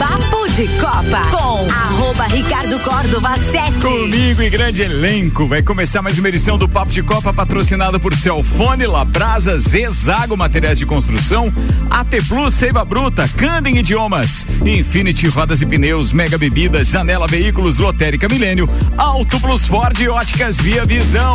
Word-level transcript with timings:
Papo 0.00 0.48
de 0.54 0.66
Copa 0.78 1.28
com 1.30 1.70
arroba 1.70 2.24
Ricardo 2.24 2.80
Córdova 2.80 3.36
7. 3.36 3.80
Comigo 3.82 4.42
e 4.42 4.48
grande 4.48 4.80
elenco. 4.80 5.46
Vai 5.46 5.62
começar 5.62 6.00
mais 6.00 6.18
uma 6.18 6.26
edição 6.30 6.56
do 6.56 6.66
Papo 6.66 6.90
de 6.90 7.02
Copa 7.02 7.34
patrocinado 7.34 8.00
por 8.00 8.14
Celfone, 8.14 8.86
Labrasa, 8.86 9.58
Zezago 9.58 10.38
Materiais 10.38 10.78
de 10.78 10.86
Construção, 10.86 11.52
AT 11.90 12.16
Plus, 12.26 12.54
Seiva 12.54 12.82
Bruta, 12.82 13.28
Candem 13.28 13.76
Idiomas, 13.76 14.46
Infinity 14.64 15.28
Rodas 15.28 15.60
e 15.60 15.66
Pneus, 15.66 16.14
Mega 16.14 16.38
Bebidas, 16.38 16.88
Janela 16.88 17.26
Veículos, 17.26 17.78
Lotérica 17.78 18.26
Milênio, 18.26 18.70
Auto 18.96 19.38
Plus 19.38 19.66
Ford 19.66 20.00
e 20.00 20.08
Óticas 20.08 20.56
Via 20.56 20.86
Visão. 20.86 21.34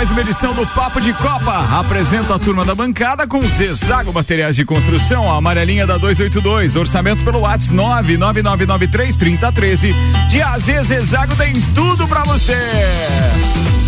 Mais 0.00 0.10
uma 0.10 0.22
edição 0.22 0.54
do 0.54 0.66
Papo 0.68 0.98
de 0.98 1.12
Copa. 1.12 1.78
Apresento 1.78 2.32
a 2.32 2.38
turma 2.38 2.64
da 2.64 2.74
bancada 2.74 3.26
com 3.26 3.42
Zezago 3.42 4.10
Materiais 4.14 4.56
de 4.56 4.64
Construção, 4.64 5.30
a 5.30 5.36
amarelinha 5.36 5.86
da 5.86 5.98
282, 5.98 6.74
orçamento 6.74 7.22
pelo 7.22 7.40
WhatsApp 7.40 7.76
999933013. 8.16 9.94
De 10.30 10.40
AZ 10.40 10.86
Zezago 10.86 11.36
tem 11.36 11.52
tudo 11.74 12.08
pra 12.08 12.22
você. 12.22 12.56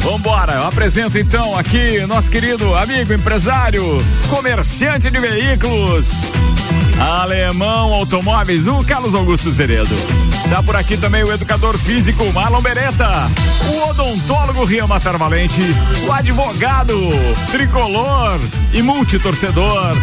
Vambora, 0.02 0.52
eu 0.52 0.66
apresento 0.66 1.16
então 1.16 1.56
aqui 1.56 2.04
nosso 2.06 2.28
querido 2.28 2.74
amigo 2.74 3.14
empresário, 3.14 3.82
comerciante 4.28 5.10
de 5.10 5.18
veículos, 5.18 6.10
Alemão 6.98 7.92
Automóveis, 7.92 8.66
o 8.66 8.78
Carlos 8.78 9.14
Augusto 9.14 9.50
Zeredo. 9.50 9.94
Tá 10.48 10.62
por 10.62 10.76
aqui 10.76 10.96
também 10.96 11.24
o 11.24 11.32
educador 11.32 11.76
físico 11.78 12.30
Marlon 12.32 12.60
Beretta, 12.60 13.10
o 13.68 13.88
odontólogo 13.90 14.64
Rian 14.64 14.86
Matar 14.86 15.16
Valente, 15.16 15.62
o 16.06 16.12
advogado 16.12 16.94
tricolor 17.50 18.38
e 18.72 18.82
multitorcedor, 18.82 19.96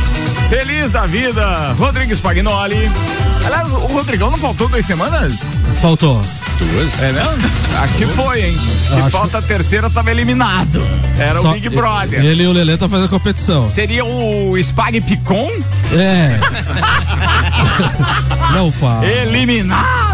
feliz 0.50 0.92
da 0.92 1.06
vida, 1.06 1.74
Rodrigo 1.78 2.14
Spagnoli. 2.16 2.90
Aliás, 3.46 3.72
o 3.74 3.78
Rodrigão 3.88 4.32
não 4.32 4.38
faltou 4.38 4.68
duas 4.68 4.86
semanas? 4.86 5.44
Faltou. 5.82 6.20
Duas? 6.58 7.02
É 7.02 7.12
mesmo? 7.14 7.32
Aqui 7.84 8.06
foi, 8.08 8.42
hein? 8.48 8.58
Se 8.58 9.00
Acho 9.00 9.10
falta 9.12 9.38
a 9.38 9.42
terceira, 9.42 9.90
tava 9.90 10.12
eliminado. 10.12 10.86
Era 11.18 11.42
Só- 11.42 11.52
o 11.52 11.54
Big 11.54 11.70
Brother. 11.70 12.22
Ele 12.24 12.44
e 12.44 12.48
o 12.48 12.52
Lelê 12.52 12.76
tá 12.76 12.90
fazendo 12.90 13.06
a 13.06 13.10
competição. 13.10 13.70
Seria 13.70 14.04
o 14.04 14.58
Spag 14.58 15.00
Picon? 15.02 15.50
É. 15.92 16.40
Não 18.54 18.72
fala. 18.72 19.06
Eliminado! 19.06 20.09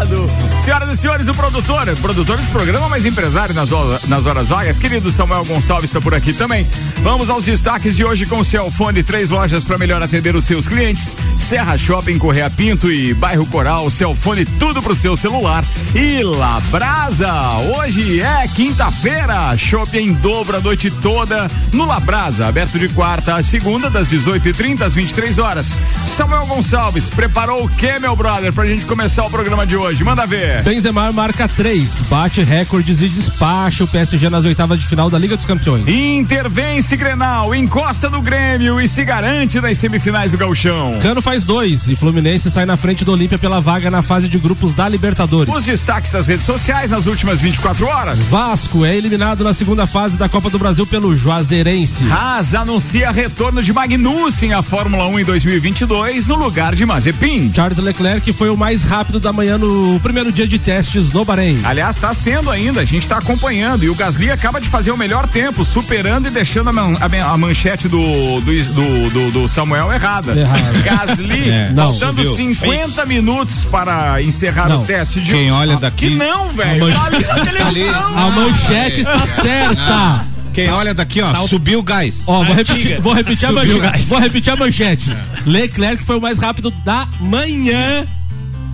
Senhoras 0.66 0.98
e 0.98 1.00
senhores, 1.00 1.28
o 1.28 1.32
produtor, 1.32 1.86
produtor 2.02 2.36
desse 2.38 2.50
programa, 2.50 2.88
mas 2.88 3.06
empresário 3.06 3.54
nas, 3.54 3.70
nas 4.08 4.26
horas 4.26 4.48
vagas, 4.48 4.80
querido 4.80 5.12
Samuel 5.12 5.44
Gonçalves 5.44 5.84
está 5.84 6.00
por 6.00 6.12
aqui 6.12 6.32
também. 6.32 6.68
Vamos 7.04 7.30
aos 7.30 7.44
destaques 7.44 7.94
de 7.94 8.04
hoje 8.04 8.26
com 8.26 8.40
o 8.40 8.44
Celfone, 8.44 9.04
três 9.04 9.30
lojas 9.30 9.62
para 9.62 9.78
melhor 9.78 10.02
atender 10.02 10.34
os 10.34 10.44
seus 10.44 10.66
clientes. 10.66 11.16
Serra 11.38 11.78
Shopping, 11.78 12.18
Correia 12.18 12.50
Pinto 12.50 12.90
e 12.90 13.14
Bairro 13.14 13.46
Coral, 13.46 13.88
Celfone, 13.88 14.44
tudo 14.44 14.82
pro 14.82 14.96
seu 14.96 15.16
celular. 15.16 15.64
E 15.94 16.20
Labrasa, 16.24 17.32
hoje 17.76 18.20
é 18.20 18.48
quinta-feira, 18.48 19.56
shopping 19.56 19.98
em 19.98 20.12
dobro 20.14 20.56
a 20.56 20.60
noite 20.60 20.90
toda 20.90 21.48
no 21.72 21.86
Labrasa, 21.86 22.48
aberto 22.48 22.76
de 22.76 22.88
quarta 22.88 23.36
a 23.36 23.42
segunda, 23.42 23.88
das 23.88 24.10
18h30 24.10 24.82
às 24.82 24.96
23 24.96 25.38
horas. 25.38 25.78
Samuel 26.04 26.46
Gonçalves, 26.46 27.08
preparou 27.08 27.66
o 27.66 27.68
que, 27.68 28.00
meu 28.00 28.16
brother, 28.16 28.52
pra 28.52 28.64
gente 28.64 28.84
começar 28.84 29.24
o 29.24 29.30
programa 29.30 29.64
de 29.64 29.76
hoje? 29.76 30.02
Manda 30.02 30.26
ver. 30.26 30.55
Benzema 30.62 31.10
marca 31.12 31.48
3, 31.48 32.02
bate 32.08 32.42
recordes 32.42 33.00
e 33.00 33.08
despacha 33.08 33.84
o 33.84 33.88
PSG 33.88 34.28
nas 34.28 34.44
oitavas 34.44 34.78
de 34.78 34.86
final 34.86 35.08
da 35.08 35.18
Liga 35.18 35.36
dos 35.36 35.44
Campeões. 35.44 35.88
Intervence 35.88 36.96
Grenal, 36.96 37.54
encosta 37.54 38.08
do 38.08 38.20
Grêmio 38.20 38.80
e 38.80 38.88
se 38.88 39.04
garante 39.04 39.60
nas 39.60 39.78
semifinais 39.78 40.32
do 40.32 40.38
Gauchão. 40.38 40.98
Cano 41.02 41.22
faz 41.22 41.44
dois 41.44 41.88
e 41.88 41.96
Fluminense 41.96 42.50
sai 42.50 42.66
na 42.66 42.76
frente 42.76 43.04
do 43.04 43.12
Olímpia 43.12 43.38
pela 43.38 43.60
vaga 43.60 43.90
na 43.90 44.02
fase 44.02 44.28
de 44.28 44.38
grupos 44.38 44.74
da 44.74 44.88
Libertadores. 44.88 45.54
Os 45.54 45.64
destaques 45.64 46.12
das 46.12 46.26
redes 46.26 46.44
sociais 46.44 46.90
nas 46.90 47.06
últimas 47.06 47.40
24 47.40 47.86
horas. 47.86 48.28
Vasco 48.28 48.84
é 48.84 48.96
eliminado 48.96 49.44
na 49.44 49.52
segunda 49.52 49.86
fase 49.86 50.16
da 50.18 50.28
Copa 50.28 50.50
do 50.50 50.58
Brasil 50.58 50.86
pelo 50.86 51.14
Juazeirense. 51.14 52.04
Haas 52.10 52.54
anuncia 52.54 53.10
retorno 53.10 53.62
de 53.62 53.72
Magnussen 53.72 54.52
à 54.52 54.62
Fórmula 54.62 55.06
1 55.06 55.20
em 55.20 55.24
2022 55.24 56.26
no 56.26 56.36
lugar 56.36 56.74
de 56.74 56.84
Mazepin. 56.86 57.52
Charles 57.54 57.78
Leclerc 57.78 58.32
foi 58.32 58.50
o 58.50 58.56
mais 58.56 58.84
rápido 58.84 59.20
da 59.20 59.32
manhã 59.32 59.58
no 59.58 59.98
primeiro 60.00 60.32
dia 60.32 60.45
de 60.48 60.58
testes 60.58 61.12
no 61.12 61.24
Bahrein. 61.24 61.60
Aliás, 61.64 61.96
está 61.96 62.12
sendo 62.14 62.50
ainda, 62.50 62.80
a 62.80 62.84
gente 62.84 63.02
está 63.02 63.18
acompanhando. 63.18 63.84
E 63.84 63.88
o 63.90 63.94
Gasly 63.94 64.30
acaba 64.30 64.60
de 64.60 64.68
fazer 64.68 64.90
o 64.90 64.96
melhor 64.96 65.26
tempo, 65.28 65.64
superando 65.64 66.26
e 66.28 66.30
deixando 66.30 66.70
a, 66.70 66.72
man- 66.72 66.96
a 67.00 67.32
a 67.32 67.36
manchete 67.38 67.88
do, 67.88 68.40
do, 68.40 68.64
do, 68.72 69.10
do- 69.10 69.30
do 69.30 69.48
Samuel 69.48 69.92
errada. 69.92 70.32
Errada. 70.38 70.82
Gasly, 70.82 71.48
É. 71.50 71.70
Não, 71.72 71.90
faltando 71.90 72.22
subiu. 72.24 72.36
50 72.36 73.06
minutos 73.06 73.64
para 73.64 74.22
encerrar 74.22 74.68
Não. 74.68 74.82
o 74.82 74.84
teste 74.84 75.20
de. 75.20 75.32
Quem 75.32 75.50
olha 75.50 75.74
Ah, 75.74 75.78
daqui- 75.80 76.10
Que 76.10 76.14
não, 76.16 76.48
velho. 76.52 76.86
man- 76.86 76.92
Tá 76.92 77.04
ali 77.06 77.24
na 77.26 77.34
televisão. 77.34 77.66
ali. 77.68 77.88
A 77.88 78.30
manchete 78.30 79.00
está 79.00 79.26
certa. 79.26 80.24
Quem 80.52 80.70
olha 80.70 80.94
daqui, 80.94 81.20
ó, 81.20 81.34
subiu 81.46 81.80
o 81.80 81.82
gás. 81.82 82.22
Ó, 82.26 82.42
vou 82.42 82.54
repetir, 82.54 82.98
vou 83.00 83.12
repetir 83.12 83.44
a 83.44 83.48
Subiu 83.48 83.62
o 83.62 83.66
manchete. 83.80 83.92
gás. 83.92 84.04
Vou 84.06 84.18
repetir 84.18 84.52
a 84.52 84.56
manchete. 84.56 85.16
Leclerc 85.44 86.02
foi 86.02 86.16
o 86.16 86.20
mais 86.20 86.38
rápido 86.38 86.70
da 86.70 87.06
manhã 87.20 88.06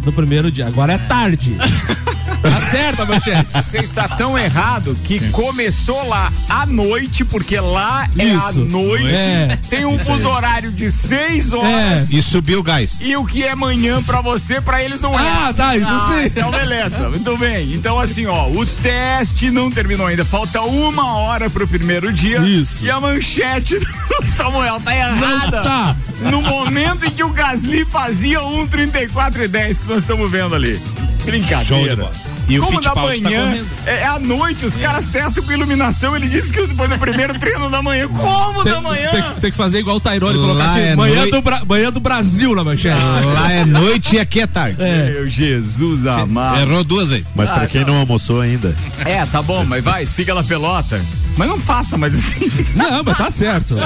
do 0.02 0.12
primeiro 0.12 0.50
dia. 0.50 0.66
Agora 0.66 0.92
é 0.92 0.98
tarde. 0.98 1.56
Tá 2.42 2.60
certo 2.70 3.02
a 3.02 3.04
manchete. 3.06 3.46
Você 3.62 3.78
está 3.78 4.08
tão 4.08 4.36
errado 4.38 4.96
que 5.04 5.20
começou 5.30 6.06
lá 6.08 6.32
à 6.48 6.66
noite, 6.66 7.24
porque 7.24 7.58
lá 7.60 8.06
é 8.18 8.30
à 8.32 8.50
Isso. 8.50 8.60
noite. 8.64 9.06
É. 9.14 9.58
Tem 9.70 9.84
um 9.84 9.98
fuso 9.98 10.28
horário 10.28 10.72
de 10.72 10.90
6 10.90 11.52
horas. 11.52 12.10
E 12.10 12.20
subiu 12.20 12.60
o 12.60 12.62
gás. 12.62 12.98
E 13.00 13.16
o 13.16 13.24
que 13.24 13.44
é 13.44 13.54
manhã 13.54 14.02
pra 14.02 14.20
você, 14.20 14.60
pra 14.60 14.82
eles 14.82 15.00
não 15.00 15.18
é. 15.18 15.22
Ah, 15.22 15.54
tá, 15.54 15.76
isso 15.76 15.86
sim. 15.86 16.26
Então, 16.26 16.50
beleza. 16.50 17.08
Muito 17.08 17.36
bem. 17.38 17.72
Então, 17.74 17.98
assim, 18.00 18.26
ó, 18.26 18.48
o 18.48 18.66
teste 18.66 19.50
não 19.50 19.70
terminou 19.70 20.06
ainda. 20.06 20.24
Falta 20.24 20.60
uma 20.62 21.14
hora 21.16 21.48
pro 21.48 21.66
primeiro 21.68 22.12
dia. 22.12 22.38
Isso. 22.40 22.84
E 22.84 22.90
a 22.90 22.98
manchete 23.00 23.78
do 23.78 24.26
Samuel 24.32 24.80
tá 24.80 24.94
errada. 24.96 25.62
tá. 25.62 25.96
No 26.30 26.40
momento 26.42 27.06
em 27.06 27.10
que 27.10 27.22
o 27.22 27.28
Gasly 27.30 27.84
fazia 27.84 28.40
1,34 28.40 29.42
e 29.44 29.48
10 29.48 29.78
que 29.78 29.88
nós 29.88 29.98
estamos 29.98 30.30
vendo 30.30 30.54
ali. 30.54 30.80
Brincadeira. 31.24 32.10
E 32.48 32.58
o 32.58 32.62
Como 32.64 32.80
da 32.80 32.90
Fittipaldi 32.90 33.20
tá 33.22 33.28
manhã, 33.30 33.46
correndo. 33.46 33.66
é, 33.86 33.94
é 34.00 34.06
à 34.06 34.18
noite, 34.18 34.66
os 34.66 34.76
caras 34.76 35.06
testam 35.06 35.42
com 35.44 35.52
iluminação. 35.52 36.14
Ele 36.16 36.28
disse 36.28 36.52
que 36.52 36.66
depois 36.66 36.90
do 36.90 36.98
primeiro 36.98 37.38
treino 37.38 37.70
da 37.70 37.80
manhã. 37.82 38.08
Como 38.08 38.64
da 38.64 38.80
manhã? 38.80 39.10
tem- 39.10 39.22
tem 39.40 39.50
que 39.50 39.56
fazer 39.56 39.78
igual 39.78 39.96
o 39.96 40.00
Tyrone 40.00 40.34
colocar 40.38 40.64
Lá 40.64 40.72
aqui. 40.72 40.80
é 40.82 40.96
manhã, 40.96 41.16
noi- 41.20 41.30
do 41.30 41.40
Bra- 41.42 41.62
manhã 41.66 41.92
do 41.92 42.00
Brasil 42.00 42.54
na 42.54 42.64
manchete. 42.64 43.00
Lá 43.34 43.52
é 43.52 43.64
noite 43.64 44.16
e 44.16 44.20
aqui 44.20 44.40
é 44.40 44.46
tarde. 44.46 44.76
Meu 44.82 45.26
Jesus 45.28 46.06
amado. 46.06 46.60
Errou 46.60 46.84
duas 46.84 47.08
vezes. 47.10 47.28
Mas 47.34 47.48
Ah, 47.48 47.54
pra 47.54 47.66
quem 47.66 47.84
não 47.84 47.96
almoçou 47.96 48.40
ainda, 48.40 48.74
É, 49.04 49.24
tá 49.26 49.40
bom, 49.40 49.64
mas 49.64 49.82
vai, 49.82 50.04
siga 50.04 50.34
lá 50.34 50.42
pelota. 50.42 51.00
Mas 51.36 51.48
não 51.48 51.58
faça 51.58 51.96
mais 51.96 52.14
assim. 52.14 52.50
Não, 52.74 53.02
mas 53.04 53.18
tá 53.18 53.30
certo. 53.30 53.76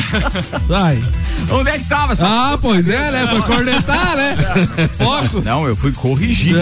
Vai. 0.66 1.02
Onde 1.50 1.70
é 1.70 1.78
que 1.78 1.84
tava 1.84 2.12
essa 2.12 2.26
Ah, 2.26 2.58
pois 2.60 2.88
é, 2.88 3.10
né? 3.10 3.26
Foi 3.28 3.42
cornetar, 3.42 4.16
né? 4.16 4.36
Foco. 4.96 5.42
Não, 5.44 5.66
eu 5.66 5.76
fui 5.76 5.92
corrigir. 5.92 6.56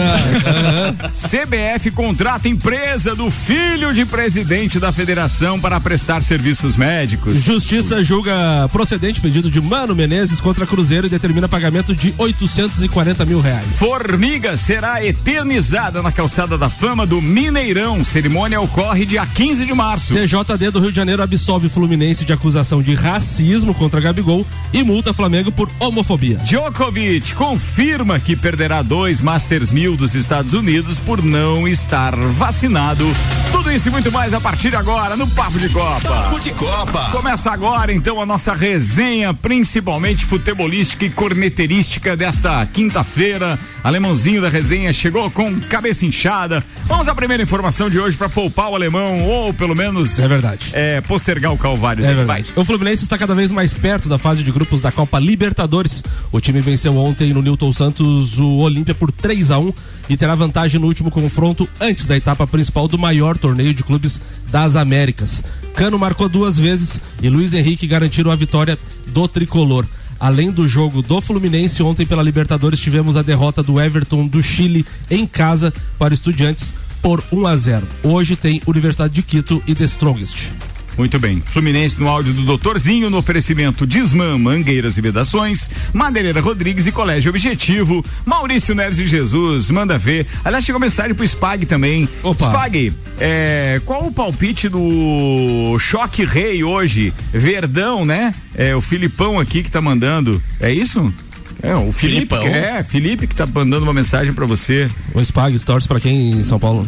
CBF 1.13 1.91
contrata 1.91 2.47
empresa 2.47 3.15
do 3.15 3.29
filho 3.31 3.93
de 3.93 4.05
presidente 4.05 4.79
da 4.79 4.91
federação 4.91 5.59
para 5.59 5.79
prestar 5.79 6.21
serviços 6.23 6.75
médicos. 6.75 7.41
Justiça 7.41 8.03
julga 8.03 8.33
procedente 8.71 9.19
pedido 9.21 9.49
de 9.49 9.59
Mano 9.61 9.95
Menezes 9.95 10.39
contra 10.39 10.65
Cruzeiro 10.65 11.07
e 11.07 11.09
determina 11.09 11.47
pagamento 11.47 11.95
de 11.95 12.13
840 12.17 13.25
mil 13.25 13.39
reais. 13.39 13.77
Formiga 13.77 14.57
será 14.57 15.03
eternizada 15.05 16.01
na 16.01 16.11
calçada 16.11 16.57
da 16.57 16.69
fama 16.69 17.05
do 17.05 17.21
Mineirão. 17.21 18.03
Cerimônia 18.03 18.59
ocorre 18.61 19.05
dia 19.05 19.25
15 19.25 19.65
de 19.65 19.73
março. 19.73 20.13
TJD 20.13 20.71
do 20.75 20.81
Rio 20.81 20.91
de 20.91 20.97
Janeiro 20.97 21.23
absolve 21.23 21.69
Fluminense 21.69 22.25
de 22.25 22.33
acusação 22.33 22.81
de 22.81 22.93
racismo 22.93 23.73
contra 23.73 24.01
Gabigol 24.01 24.45
e 24.73 24.83
multa 24.83 25.13
Flamengo 25.13 25.49
por 25.49 25.71
homofobia. 25.79 26.37
Djokovic 26.39 27.33
confirma 27.33 28.19
que 28.19 28.35
perderá 28.35 28.81
dois 28.81 29.21
Masters 29.21 29.71
1000 29.71 29.95
dos 29.95 30.15
Estados 30.15 30.51
Unidos 30.51 30.99
por 30.99 31.23
não 31.23 31.65
estar 31.65 32.13
vacinado. 32.13 33.05
Tudo 33.53 33.71
isso 33.71 33.87
e 33.87 33.91
muito 33.91 34.11
mais 34.11 34.33
a 34.33 34.41
partir 34.41 34.69
de 34.69 34.75
agora 34.75 35.15
no 35.15 35.25
Papo 35.29 35.57
de 35.57 35.69
Copa. 35.69 36.01
Papo 36.01 36.39
de 36.41 36.51
Copa. 36.51 37.09
Começa 37.09 37.51
agora 37.51 37.93
então 37.93 38.19
a 38.19 38.25
nossa 38.25 38.53
resenha, 38.53 39.33
principalmente 39.33 40.25
futebolística 40.25 41.05
e 41.05 41.09
corneterística 41.09 42.17
desta 42.17 42.65
quinta-feira. 42.65 43.57
Alemãozinho 43.81 44.41
da 44.41 44.49
resenha 44.49 44.91
chegou 44.91 45.31
com 45.31 45.57
cabeça 45.61 46.05
inchada. 46.05 46.61
Vamos 46.83 47.07
à 47.07 47.15
primeira 47.15 47.41
informação 47.41 47.89
de 47.89 47.97
hoje 47.97 48.17
para 48.17 48.27
poupar 48.27 48.69
o 48.69 48.75
alemão 48.75 49.23
ou 49.23 49.53
pelo 49.53 49.73
menos 49.75 50.19
É 50.19 50.27
verdade. 50.27 50.64
É, 50.73 51.01
postergar 51.01 51.53
o 51.53 51.57
calvário. 51.57 52.03
É 52.03 52.07
dele. 52.07 52.17
verdade. 52.17 52.47
O 52.55 52.63
Fluminense 52.63 53.03
está 53.03 53.17
cada 53.17 53.35
vez 53.35 53.51
mais 53.51 53.73
perto 53.73 54.09
da 54.09 54.17
fase 54.17 54.43
de 54.43 54.51
grupos 54.51 54.81
da 54.81 54.91
Copa 54.91 55.19
Libertadores. 55.19 56.03
O 56.31 56.39
time 56.39 56.61
venceu 56.61 56.97
ontem 56.97 57.33
no 57.33 57.41
Newton 57.41 57.71
Santos 57.73 58.39
o 58.39 58.57
Olímpia 58.57 58.95
por 58.95 59.11
3 59.11 59.51
a 59.51 59.59
1 59.59 59.73
e 60.09 60.17
terá 60.17 60.35
vantagem 60.35 60.79
no 60.79 60.87
último 60.87 61.09
confronto 61.09 61.67
antes 61.79 62.05
da 62.05 62.15
etapa 62.15 62.45
principal 62.45 62.87
do 62.87 62.97
maior 62.97 63.37
torneio 63.37 63.73
de 63.73 63.83
clubes 63.83 64.19
das 64.51 64.75
Américas. 64.75 65.43
Cano 65.73 65.99
marcou 65.99 66.29
duas 66.29 66.57
vezes 66.57 66.99
e 67.21 67.29
Luiz 67.29 67.53
Henrique 67.53 67.87
garantiram 67.87 68.31
a 68.31 68.35
vitória 68.35 68.77
do 69.07 69.27
tricolor. 69.27 69.85
Além 70.19 70.49
do 70.49 70.67
jogo 70.67 71.01
do 71.01 71.19
Fluminense, 71.19 71.83
ontem 71.83 72.05
pela 72.05 72.23
Libertadores 72.23 72.79
tivemos 72.79 73.17
a 73.17 73.21
derrota 73.21 73.61
do 73.61 73.79
Everton 73.79 74.25
do 74.25 74.41
Chile 74.41 74.85
em 75.09 75.27
casa 75.27 75.73
para 75.99 76.13
Estudiantes 76.13 76.73
por 77.05 77.23
1 77.31 77.45
a 77.45 77.55
0. 77.55 77.87
Hoje 78.01 78.35
tem 78.35 78.59
Universidade 78.65 79.13
de 79.13 79.21
Quito 79.21 79.61
e 79.67 79.75
The 79.75 79.83
Strongest. 79.83 80.49
Muito 80.97 81.19
bem. 81.19 81.39
Fluminense 81.39 81.99
no 81.99 82.07
áudio 82.07 82.33
do 82.33 82.41
Doutorzinho, 82.41 83.11
no 83.11 83.17
oferecimento 83.17 83.85
Desmã, 83.85 84.39
Mangueiras 84.39 84.97
e 84.97 85.01
Vedações, 85.01 85.69
Madeireira 85.93 86.41
Rodrigues 86.41 86.87
e 86.87 86.91
Colégio 86.91 87.29
Objetivo, 87.29 88.03
Maurício 88.25 88.73
Neves 88.73 88.97
de 88.97 89.05
Jesus, 89.05 89.69
manda 89.69 89.99
ver. 89.99 90.25
Aliás, 90.43 90.65
chegou 90.65 90.81
mensagem 90.81 91.13
pro 91.13 91.23
Spag 91.23 91.67
também. 91.67 92.09
Opa. 92.23 92.47
Spag, 92.47 92.91
é, 93.19 93.79
qual 93.85 94.07
o 94.07 94.11
palpite 94.11 94.67
do 94.67 95.77
Choque 95.77 96.25
Rei 96.25 96.63
hoje? 96.63 97.13
Verdão, 97.31 98.03
né? 98.03 98.33
É 98.55 98.75
o 98.75 98.81
Filipão 98.81 99.39
aqui 99.39 99.61
que 99.61 99.69
tá 99.69 99.79
mandando. 99.79 100.41
É 100.59 100.73
isso? 100.73 101.13
É, 101.61 101.73
o 101.75 101.91
Felipe, 101.91 102.35
Filipão? 102.35 102.43
é, 102.45 102.83
Felipe 102.83 103.27
que 103.27 103.35
tá 103.35 103.45
mandando 103.45 103.83
uma 103.83 103.93
mensagem 103.93 104.33
pra 104.33 104.45
você. 104.45 104.89
O 105.13 105.21
Spag 105.21 105.57
torce 105.63 105.87
pra 105.87 105.99
quem 105.99 106.31
em 106.31 106.43
São 106.43 106.59
Paulo? 106.59 106.85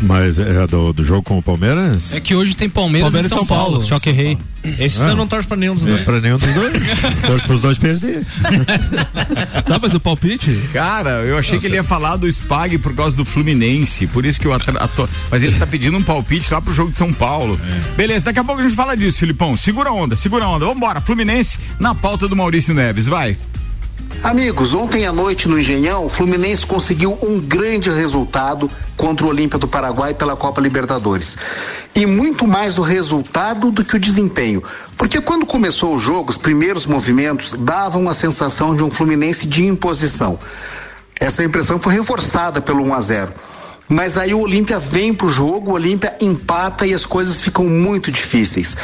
Mas 0.00 0.38
é 0.38 0.64
do, 0.66 0.92
do 0.92 1.02
jogo 1.04 1.22
com 1.22 1.38
o 1.38 1.42
Palmeiras? 1.42 2.14
É 2.14 2.20
que 2.20 2.34
hoje 2.36 2.54
tem 2.54 2.68
Palmeiras, 2.68 3.06
Palmeiras 3.10 3.26
e 3.26 3.34
São, 3.34 3.38
São 3.38 3.46
Paulo, 3.46 3.72
Paulo. 3.72 3.86
choque 3.88 4.10
rei. 4.12 4.38
Esse 4.78 5.02
Ah. 5.02 5.08
você 5.08 5.14
não 5.16 5.26
torce 5.26 5.48
pra 5.48 5.56
nenhum 5.56 5.74
dos 5.74 5.82
Não 5.82 5.90
é 5.90 5.94
dois. 5.94 6.04
pra 6.04 6.20
nenhum 6.20 6.36
dos 6.36 6.54
dois. 6.54 6.72
Torce 7.26 7.46
pros 7.46 7.60
dois 7.60 7.78
perder. 7.78 8.24
Não, 9.68 9.78
mas 9.82 9.92
o 9.94 9.98
palpite? 9.98 10.56
Cara, 10.72 11.24
eu 11.24 11.36
achei 11.36 11.58
que 11.58 11.66
ele 11.66 11.74
ia 11.74 11.82
falar 11.82 12.14
do 12.16 12.28
Spag 12.30 12.78
por 12.78 12.94
causa 12.94 13.16
do 13.16 13.24
Fluminense, 13.24 14.06
por 14.06 14.24
isso 14.24 14.40
que 14.40 14.46
eu 14.46 14.52
atra- 14.52 14.78
ato- 14.78 15.08
Mas 15.28 15.42
ele 15.42 15.58
tá 15.58 15.66
pedindo 15.66 15.96
um 15.98 16.02
palpite 16.02 16.52
lá 16.52 16.60
pro 16.60 16.72
jogo 16.72 16.92
de 16.92 16.96
São 16.96 17.12
Paulo. 17.12 17.58
Beleza, 17.96 18.26
daqui 18.26 18.38
a 18.38 18.44
pouco 18.44 18.60
a 18.60 18.64
gente 18.64 18.76
fala 18.76 18.96
disso, 18.96 19.18
Filipão. 19.18 19.56
Segura 19.56 19.90
a 19.90 19.92
onda, 19.92 20.14
segura 20.14 20.44
a 20.44 20.48
onda. 20.48 20.64
Vambora, 20.64 21.00
Fluminense 21.00 21.58
na 21.80 21.92
pauta 21.92 22.28
do 22.28 22.36
Maurício 22.36 22.72
Neves, 22.72 23.06
vai. 23.08 23.36
Amigos, 24.22 24.72
ontem 24.72 25.06
à 25.06 25.12
noite 25.12 25.48
no 25.48 25.58
Engenhão, 25.58 26.06
o 26.06 26.08
Fluminense 26.08 26.66
conseguiu 26.66 27.18
um 27.22 27.40
grande 27.40 27.90
resultado 27.90 28.70
contra 28.96 29.26
o 29.26 29.28
Olímpia 29.28 29.58
do 29.58 29.66
Paraguai 29.66 30.14
pela 30.14 30.36
Copa 30.36 30.60
Libertadores. 30.60 31.36
E 31.94 32.06
muito 32.06 32.46
mais 32.46 32.78
o 32.78 32.82
resultado 32.82 33.70
do 33.70 33.84
que 33.84 33.96
o 33.96 33.98
desempenho. 33.98 34.62
Porque 34.96 35.20
quando 35.20 35.44
começou 35.44 35.96
o 35.96 35.98
jogo, 35.98 36.30
os 36.30 36.38
primeiros 36.38 36.86
movimentos 36.86 37.52
davam 37.52 38.08
a 38.08 38.14
sensação 38.14 38.76
de 38.76 38.84
um 38.84 38.90
Fluminense 38.90 39.46
de 39.46 39.66
imposição. 39.66 40.38
Essa 41.18 41.44
impressão 41.44 41.78
foi 41.78 41.92
reforçada 41.92 42.60
pelo 42.60 42.84
1 42.84 42.94
a 42.94 43.00
0. 43.00 43.32
Mas 43.92 44.16
aí 44.16 44.32
o 44.32 44.40
Olímpia 44.40 44.78
vem 44.78 45.12
pro 45.12 45.28
jogo, 45.28 45.70
o 45.70 45.74
Olímpia 45.74 46.16
empata 46.18 46.86
e 46.86 46.94
as 46.94 47.04
coisas 47.04 47.42
ficam 47.42 47.66
muito 47.66 48.10
difíceis. 48.10 48.74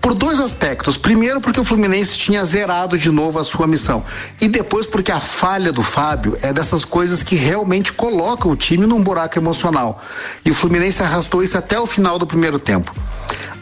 Por 0.00 0.14
dois 0.14 0.40
aspectos. 0.40 0.96
Primeiro, 0.96 1.42
porque 1.42 1.60
o 1.60 1.64
Fluminense 1.64 2.16
tinha 2.16 2.42
zerado 2.42 2.96
de 2.96 3.10
novo 3.10 3.38
a 3.38 3.44
sua 3.44 3.66
missão. 3.66 4.02
E 4.40 4.48
depois, 4.48 4.86
porque 4.86 5.12
a 5.12 5.20
falha 5.20 5.70
do 5.70 5.82
Fábio 5.82 6.38
é 6.40 6.54
dessas 6.54 6.86
coisas 6.86 7.22
que 7.22 7.36
realmente 7.36 7.92
colocam 7.92 8.50
o 8.50 8.56
time 8.56 8.86
num 8.86 9.02
buraco 9.02 9.38
emocional. 9.38 10.02
E 10.42 10.50
o 10.50 10.54
Fluminense 10.54 11.02
arrastou 11.02 11.42
isso 11.42 11.58
até 11.58 11.78
o 11.78 11.84
final 11.84 12.18
do 12.18 12.26
primeiro 12.26 12.58
tempo. 12.58 12.94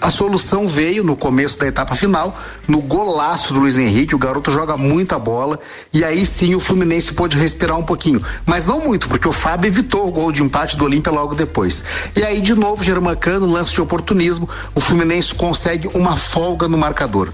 A 0.05 0.11
solução 0.11 0.69
veio 0.69 1.03
no 1.03 1.17
começo 1.17 1.59
da 1.59 1.67
etapa 1.67 1.95
final, 1.95 2.39
no 2.69 2.83
golaço 2.83 3.55
do 3.55 3.61
Luiz 3.61 3.79
Henrique. 3.79 4.15
O 4.15 4.19
garoto 4.19 4.51
joga 4.51 4.77
muita 4.77 5.19
bola 5.19 5.59
e 5.95 6.05
aí 6.05 6.27
sim 6.27 6.55
o 6.55 6.61
Fluminense 6.61 7.15
pôde 7.15 7.39
respirar 7.39 7.79
um 7.79 7.83
pouquinho. 7.83 8.23
Mas 8.45 8.67
não 8.67 8.81
muito, 8.81 9.09
porque 9.09 9.27
o 9.27 9.33
Fábio 9.33 9.69
evitou 9.69 10.07
o 10.07 10.13
gol 10.13 10.31
de 10.31 10.43
empate 10.43 10.77
do 10.77 10.85
Olímpia 10.85 11.11
logo 11.11 11.35
depois. 11.35 11.87
E 12.15 12.23
aí, 12.23 12.43
de 12.43 12.55
novo, 12.55 12.85
Germancano, 12.85 13.51
lance 13.51 13.73
de 13.73 13.81
oportunismo, 13.81 14.47
o 14.75 14.81
Fluminense 14.81 15.35
consegue 15.35 15.89
uma 15.95 16.19
folga 16.19 16.69
no 16.69 16.77
marcador. 16.77 17.33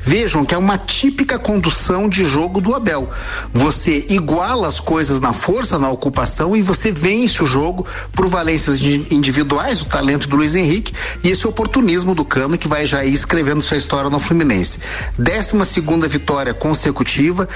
Vejam 0.00 0.44
que 0.44 0.54
é 0.54 0.58
uma 0.58 0.78
típica 0.78 1.38
condução 1.38 2.08
de 2.08 2.24
jogo 2.24 2.60
do 2.60 2.74
Abel. 2.74 3.10
Você 3.52 4.06
iguala 4.08 4.66
as 4.66 4.80
coisas 4.80 5.20
na 5.20 5.32
força, 5.32 5.78
na 5.78 5.90
ocupação 5.90 6.56
e 6.56 6.62
você 6.62 6.90
vence 6.90 7.42
o 7.42 7.46
jogo 7.46 7.86
por 8.12 8.26
valências 8.26 8.80
individuais, 8.82 9.80
o 9.80 9.84
talento 9.84 10.28
do 10.28 10.36
Luiz 10.36 10.54
Henrique 10.54 10.92
e 11.22 11.28
esse 11.28 11.46
oportunismo 11.46 12.14
do 12.14 12.24
Cano 12.24 12.58
que 12.58 12.68
vai 12.68 12.86
já 12.86 13.04
ir 13.04 13.12
escrevendo 13.12 13.62
sua 13.62 13.76
história 13.76 14.10
no 14.10 14.18
Fluminense. 14.18 14.78
Décima 15.18 15.64
segunda 15.64 16.08
vitória 16.08 16.54
consecutiva, 16.54 17.48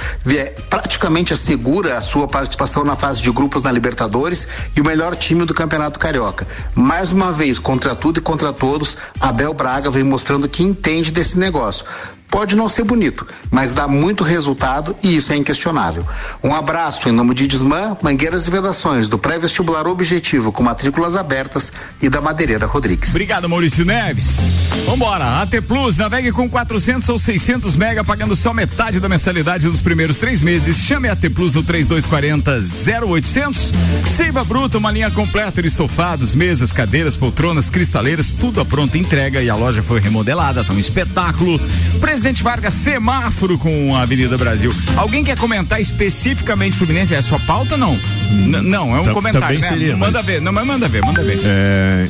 praticamente 0.69 1.33
assegura 1.33 1.99
a 1.99 2.03
sua 2.03 2.29
participação 2.29 2.85
na 2.85 2.97
fase 2.97 3.23
de 3.23 3.31
grupos 3.31 3.63
na 3.63 3.73
Libertadores 3.73 4.49
e 4.77 4.81
o 4.81 4.85
melhor 4.85 5.17
time 5.17 5.45
do 5.45 5.55
Campeonato 5.55 5.99
Carioca. 5.99 6.47
Mais 6.75 7.13
uma 7.13 7.33
vez, 7.33 7.59
contra 7.59 7.95
tudo 7.95 8.19
e 8.19 8.23
contra 8.23 8.53
todos, 8.53 8.99
Abel 9.21 9.55
Braga 9.55 9.91
vem 9.91 10.05
mostrando 10.05 10.49
que 10.49 10.63
entende 10.63 11.11
desse 11.11 11.39
negócio. 11.39 11.85
Pode 12.29 12.57
não 12.57 12.69
ser 12.69 12.83
bonito, 12.83 13.27
mas 13.51 13.73
dá 13.73 13.87
muito 13.87 14.25
resultado 14.25 14.97
e 15.03 15.15
isso 15.15 15.33
é 15.33 15.37
inquestionável. 15.37 16.05
Um 16.43 16.55
abraço 16.55 17.09
em 17.09 17.13
nome 17.13 17.33
de 17.33 17.47
Desmã, 17.47 17.97
Mangueiras 18.03 18.49
e 18.49 18.51
Vedações, 18.51 19.09
do 19.09 19.17
pré-vestibular 19.17 19.87
Objetivo, 19.87 20.51
com 20.51 20.63
matrículas 20.63 21.15
abertas, 21.15 21.73
e 22.03 22.09
da 22.09 22.21
Madeireira 22.21 22.67
Rodrigues. 22.67 23.11
Obrigado, 23.11 23.49
Maurício 23.49 23.85
Neves. 23.85 24.55
Vambora, 24.85 25.43
AT 25.43 25.61
Plus, 25.67 25.97
navegue 25.97 26.33
com 26.33 26.51
400 26.51 27.09
ou 27.09 27.19
600 27.19 27.77
mega, 27.77 28.03
pagando 28.03 28.35
só 28.35 28.53
metade 28.53 28.99
da 28.99 29.09
mensalidade 29.09 29.67
nos 29.67 29.81
primeiros 29.81 30.19
três 30.19 30.43
meses. 30.43 30.77
Chame 30.77 31.09
a 31.09 31.13
AT 31.13 31.31
Plus 31.31 31.55
no 31.55 31.63
3240 31.63 32.61
0800. 33.01 33.73
Seiva 34.09 34.43
Bruta, 34.45 34.79
uma 34.79 34.91
linha 34.91 35.11
completa 35.11 35.63
de 35.63 35.69
estofados, 35.69 36.35
mesas, 36.35 36.73
cadeiras, 36.73 37.17
poltronas, 37.17 37.71
cristaleiras, 37.71 38.33
tudo 38.33 38.61
à 38.61 38.65
pronta 38.65 38.99
entrega 38.99 39.41
e 39.41 39.49
a 39.49 39.55
loja 39.55 39.83
foi 39.83 40.01
remodelada, 40.01 40.65
tá 40.65 40.73
um 40.73 40.79
espetáculo. 40.79 41.61
Presidente 42.01 42.24
Vargas, 42.43 42.73
semáforo 42.75 43.59
com 43.59 43.95
a 43.95 44.03
Avenida 44.03 44.37
Brasil. 44.39 44.73
Alguém 44.97 45.23
quer 45.25 45.37
comentar 45.37 45.81
especificamente 45.81 46.77
Fluminense? 46.77 47.15
É 47.15 47.19
a 47.19 47.23
sua 47.23 47.39
pauta 47.41 47.77
não? 47.77 47.99
N- 48.31 48.61
não, 48.63 48.97
é 48.97 49.01
um 49.01 49.13
comentário, 49.13 49.59
né? 49.61 49.69
seria, 49.69 49.97
manda 49.97 50.19
mas- 50.19 50.27
ver, 50.27 50.41
não, 50.41 50.53
mas 50.53 50.67
manda 50.67 50.89
ver, 50.89 51.03
manda 51.03 51.23
ver. 51.23 51.41
É, 51.45 52.09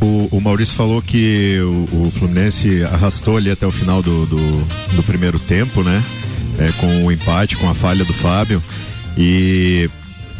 o, 0.00 0.28
o 0.36 0.40
Maurício 0.40 0.74
falou 0.74 1.00
que 1.00 1.58
o, 1.60 2.06
o 2.06 2.12
Fluminense 2.18 2.84
arrastou 2.84 3.36
ali 3.36 3.50
até 3.50 3.66
o 3.66 3.70
final 3.70 4.02
do, 4.02 4.26
do, 4.26 4.36
do 4.96 5.02
primeiro 5.02 5.38
tempo, 5.38 5.82
né? 5.82 6.02
É, 6.58 6.70
com 6.78 7.04
o 7.04 7.12
empate, 7.12 7.56
com 7.56 7.68
a 7.68 7.74
falha 7.74 8.04
do 8.04 8.12
Fábio. 8.12 8.62
E 9.16 9.88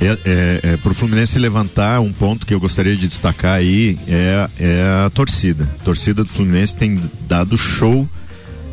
é, 0.00 0.06
é, 0.24 0.60
é, 0.62 0.76
pro 0.78 0.94
Fluminense 0.94 1.38
levantar 1.38 2.00
um 2.00 2.12
ponto 2.12 2.44
que 2.44 2.52
eu 2.52 2.60
gostaria 2.60 2.94
de 2.94 3.06
destacar 3.06 3.54
aí 3.54 3.98
é, 4.06 4.48
é 4.60 5.04
a 5.06 5.10
torcida. 5.10 5.68
A 5.80 5.84
torcida 5.84 6.22
do 6.22 6.30
Fluminense 6.30 6.76
tem 6.76 7.00
dado 7.28 7.56
show 7.56 8.06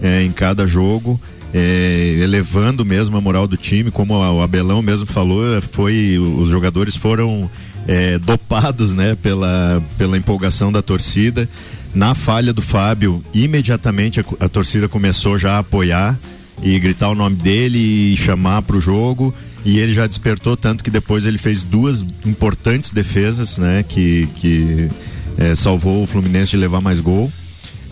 é, 0.04 0.22
em 0.22 0.32
cada 0.32 0.68
jogo, 0.68 1.20
é, 1.54 2.18
elevando 2.20 2.84
mesmo 2.84 3.16
a 3.16 3.22
moral 3.22 3.48
do 3.48 3.56
time, 3.56 3.90
como 3.90 4.14
o 4.16 4.42
Abelão 4.42 4.82
mesmo 4.82 5.08
falou, 5.08 5.44
foi 5.72 6.20
os 6.20 6.50
jogadores 6.50 6.96
foram 6.96 7.50
é, 7.88 8.20
dopados, 8.20 8.94
né, 8.94 9.16
pela, 9.16 9.82
pela 9.98 10.18
empolgação 10.18 10.72
da 10.72 10.82
torcida. 10.82 11.48
Na 11.96 12.14
falha 12.14 12.52
do 12.52 12.62
Fábio, 12.62 13.24
imediatamente 13.34 14.20
a, 14.20 14.26
a 14.42 14.50
torcida 14.50 14.90
começou 14.90 15.38
já 15.38 15.54
a 15.54 15.60
apoiar 15.60 16.20
e 16.62 16.78
gritar 16.80 17.10
o 17.10 17.16
nome 17.16 17.36
dele 17.36 17.78
e 18.14 18.18
chamar 18.18 18.62
para 18.64 18.76
o 18.76 18.82
jogo. 18.82 19.34
E 19.64 19.80
ele 19.80 19.94
já 19.94 20.06
despertou 20.06 20.58
tanto 20.58 20.84
que 20.84 20.92
depois 20.92 21.26
ele 21.26 21.38
fez 21.38 21.64
duas 21.64 22.04
importantes 22.26 22.92
defesas, 22.92 23.58
né, 23.58 23.86
que, 23.88 24.28
que 24.36 24.90
é, 25.38 25.56
salvou 25.56 26.04
o 26.04 26.08
Fluminense 26.08 26.52
de 26.52 26.58
levar 26.58 26.82
mais 26.82 27.00
gol. 27.00 27.32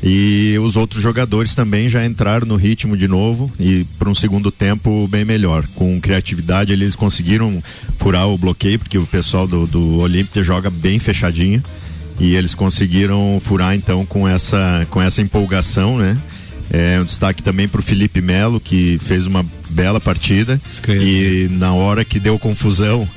E 0.04 0.58
os 0.60 0.76
outros 0.76 1.02
jogadores 1.02 1.54
também 1.54 1.88
já 1.88 2.04
entraram 2.04 2.48
no 2.48 2.56
ritmo 2.56 2.98
de 2.98 3.08
novo 3.08 3.52
e 3.60 3.86
para 4.00 4.10
um 4.10 4.16
segundo 4.16 4.52
tempo 4.52 5.08
bem 5.08 5.24
melhor. 5.24 5.64
Com 5.76 6.02
criatividade 6.02 6.74
eles 6.74 6.96
conseguiram 6.96 7.64
furar 7.98 8.28
o 8.28 8.38
bloqueio, 8.38 8.80
porque 8.80 8.98
o 8.98 9.06
pessoal 9.06 9.46
do, 9.46 9.68
do 9.68 10.00
Olímpia 10.00 10.44
joga 10.44 10.70
bem 10.70 10.98
fechadinho. 10.98 11.64
E 12.20 12.36
eles 12.36 12.54
conseguiram 12.54 13.40
furar 13.44 13.76
então 13.76 14.06
com 14.06 14.28
essa, 14.28 14.86
com 14.90 15.02
essa 15.02 15.22
empolgação, 15.22 15.98
né? 15.98 16.18
É, 16.70 17.00
um 17.02 17.04
destaque 17.04 17.44
também 17.44 17.68
para 17.68 17.80
o 17.80 17.84
Felipe 17.84 18.22
Melo, 18.22 18.60
que 18.60 18.98
fez 19.00 19.26
uma 19.26 19.46
bela 19.70 20.00
partida. 20.00 20.62
E 21.04 21.48
na 21.50 21.74
hora 21.74 22.06
que 22.06 22.20
deu 22.20 22.40
confusão, 22.40 23.08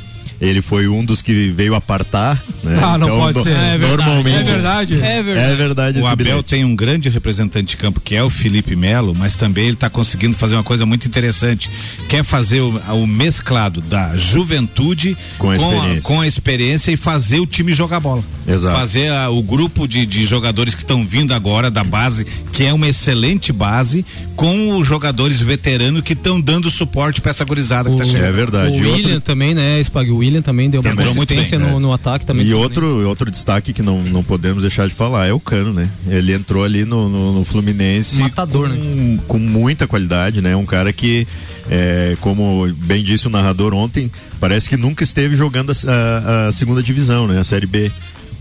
ele 0.48 0.62
foi 0.62 0.88
um 0.88 1.04
dos 1.04 1.20
que 1.22 1.50
veio 1.50 1.74
apartar. 1.74 2.42
Né? 2.62 2.78
Ah, 2.82 2.96
não 2.98 3.08
pode 3.08 3.42
ser. 3.42 3.50
É 3.50 3.78
verdade. 3.78 3.96
Normalmente. 3.96 4.36
É 4.36 4.42
verdade. 4.42 4.94
É 4.94 5.22
verdade. 5.22 5.52
É 5.52 5.56
verdade 5.56 6.00
O 6.00 6.06
Abel 6.06 6.26
bilhete. 6.26 6.50
tem 6.50 6.64
um 6.64 6.74
grande 6.74 7.08
representante 7.08 7.68
de 7.70 7.76
campo 7.76 8.00
que 8.00 8.14
é 8.14 8.22
o 8.22 8.30
Felipe 8.30 8.74
Melo, 8.76 9.14
mas 9.14 9.36
também 9.36 9.64
ele 9.66 9.74
está 9.74 9.88
conseguindo 9.90 10.36
fazer 10.36 10.54
uma 10.54 10.62
coisa 10.62 10.84
muito 10.86 11.06
interessante. 11.06 11.70
Quer 12.08 12.24
fazer 12.24 12.60
o, 12.60 12.78
o 12.94 13.06
mesclado 13.06 13.80
da 13.80 14.16
juventude 14.16 15.16
Com 15.38 15.50
a 15.50 15.56
experiência. 15.56 16.02
com 16.02 16.20
a 16.20 16.26
experiência 16.26 16.90
e 16.92 16.96
fazer 16.96 17.40
o 17.40 17.46
time 17.46 17.72
jogar 17.74 18.00
bola. 18.00 18.22
Exato. 18.46 18.76
Fazer 18.76 19.08
a- 19.10 19.30
o 19.30 19.42
grupo 19.42 19.86
de, 19.88 20.04
de 20.06 20.24
jogadores 20.26 20.74
que 20.74 20.82
estão 20.82 21.06
vindo 21.06 21.32
agora 21.32 21.70
da 21.70 21.82
base, 21.82 22.24
que 22.52 22.64
é 22.64 22.72
uma 22.72 22.88
excelente 22.88 23.52
base, 23.52 24.04
com 24.36 24.76
os 24.76 24.86
jogadores 24.86 25.40
veteranos 25.40 26.02
que 26.02 26.12
estão 26.12 26.40
dando 26.40 26.70
suporte 26.70 27.20
para 27.20 27.30
essa 27.30 27.44
gurizada 27.44 27.90
que 27.90 27.96
tá 27.96 28.02
É 28.04 28.06
chegando. 28.06 28.32
verdade. 28.32 28.70
O 28.70 28.74
E 28.74 28.76
outro- 28.86 28.92
William 28.92 29.20
também, 29.20 29.54
né? 29.54 29.80
Spag, 29.80 30.10
o 30.10 30.16
William 30.18 30.33
também 30.42 30.68
deu 30.70 30.80
uma 30.80 30.94
consistência 30.94 31.58
bem, 31.58 31.70
no, 31.70 31.76
é. 31.76 31.80
no 31.80 31.92
ataque 31.92 32.24
também. 32.26 32.46
E 32.46 32.54
outro, 32.54 33.06
outro 33.08 33.30
destaque 33.30 33.72
que 33.72 33.82
não, 33.82 34.02
não 34.02 34.22
podemos 34.22 34.62
deixar 34.62 34.86
de 34.88 34.94
falar 34.94 35.26
é 35.26 35.32
o 35.32 35.40
Cano, 35.40 35.72
né? 35.72 35.88
Ele 36.06 36.32
entrou 36.32 36.64
ali 36.64 36.84
no, 36.84 37.08
no, 37.08 37.32
no 37.38 37.44
Fluminense 37.44 38.18
Matador, 38.20 38.68
com, 38.68 38.74
né? 38.74 39.18
com 39.28 39.38
muita 39.38 39.86
qualidade, 39.86 40.40
né? 40.40 40.54
Um 40.56 40.66
cara 40.66 40.92
que, 40.92 41.26
é, 41.70 42.16
como 42.20 42.66
bem 42.78 43.02
disse 43.02 43.26
o 43.26 43.30
narrador 43.30 43.74
ontem, 43.74 44.10
parece 44.40 44.68
que 44.68 44.76
nunca 44.76 45.02
esteve 45.04 45.34
jogando 45.36 45.70
a, 45.70 45.74
a- 45.90 46.48
a 46.48 46.52
segunda 46.52 46.82
divisão, 46.82 47.26
né? 47.26 47.38
A 47.40 47.44
Série 47.44 47.66
B. 47.66 47.90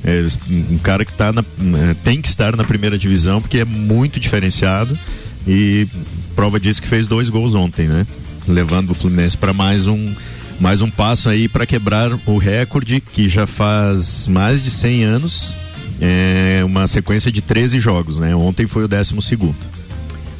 É, 0.06 0.26
um 0.50 0.78
cara 0.80 1.06
que 1.06 1.14
tá 1.14 1.32
na, 1.32 1.42
é, 1.42 1.94
tem 2.04 2.22
que 2.22 2.28
estar 2.28 2.58
na 2.58 2.66
primeira 2.66 2.98
divisão 2.98 3.42
porque 3.42 3.60
é 3.60 3.66
muito 3.66 4.20
diferenciado 4.20 5.00
e 5.48 5.88
prova 6.36 6.60
disso 6.60 6.82
que 6.82 6.88
fez 6.90 7.08
dois 7.08 7.30
gols 7.30 7.56
ontem, 7.56 7.88
né? 7.88 8.06
Levando 8.46 8.90
o 8.92 8.94
Fluminense 8.94 9.38
para 9.38 9.54
mais 9.54 9.88
um 9.88 10.14
mais 10.60 10.82
um 10.82 10.90
passo 10.90 11.30
aí 11.30 11.48
para 11.48 11.66
quebrar 11.66 12.12
o 12.26 12.38
recorde 12.38 13.02
que 13.02 13.28
já 13.28 13.46
faz 13.46 14.28
mais 14.28 14.62
de 14.64 14.70
100 14.72 15.04
anos. 15.04 15.56
É 16.02 16.62
uma 16.66 16.88
sequência 16.88 17.32
de 17.32 17.42
13 17.42 17.80
jogos, 17.80 18.18
né? 18.18 18.36
Ontem 18.36 18.68
foi 18.68 18.84
o 18.86 18.88
12 18.88 19.14
segundo. 19.22 19.56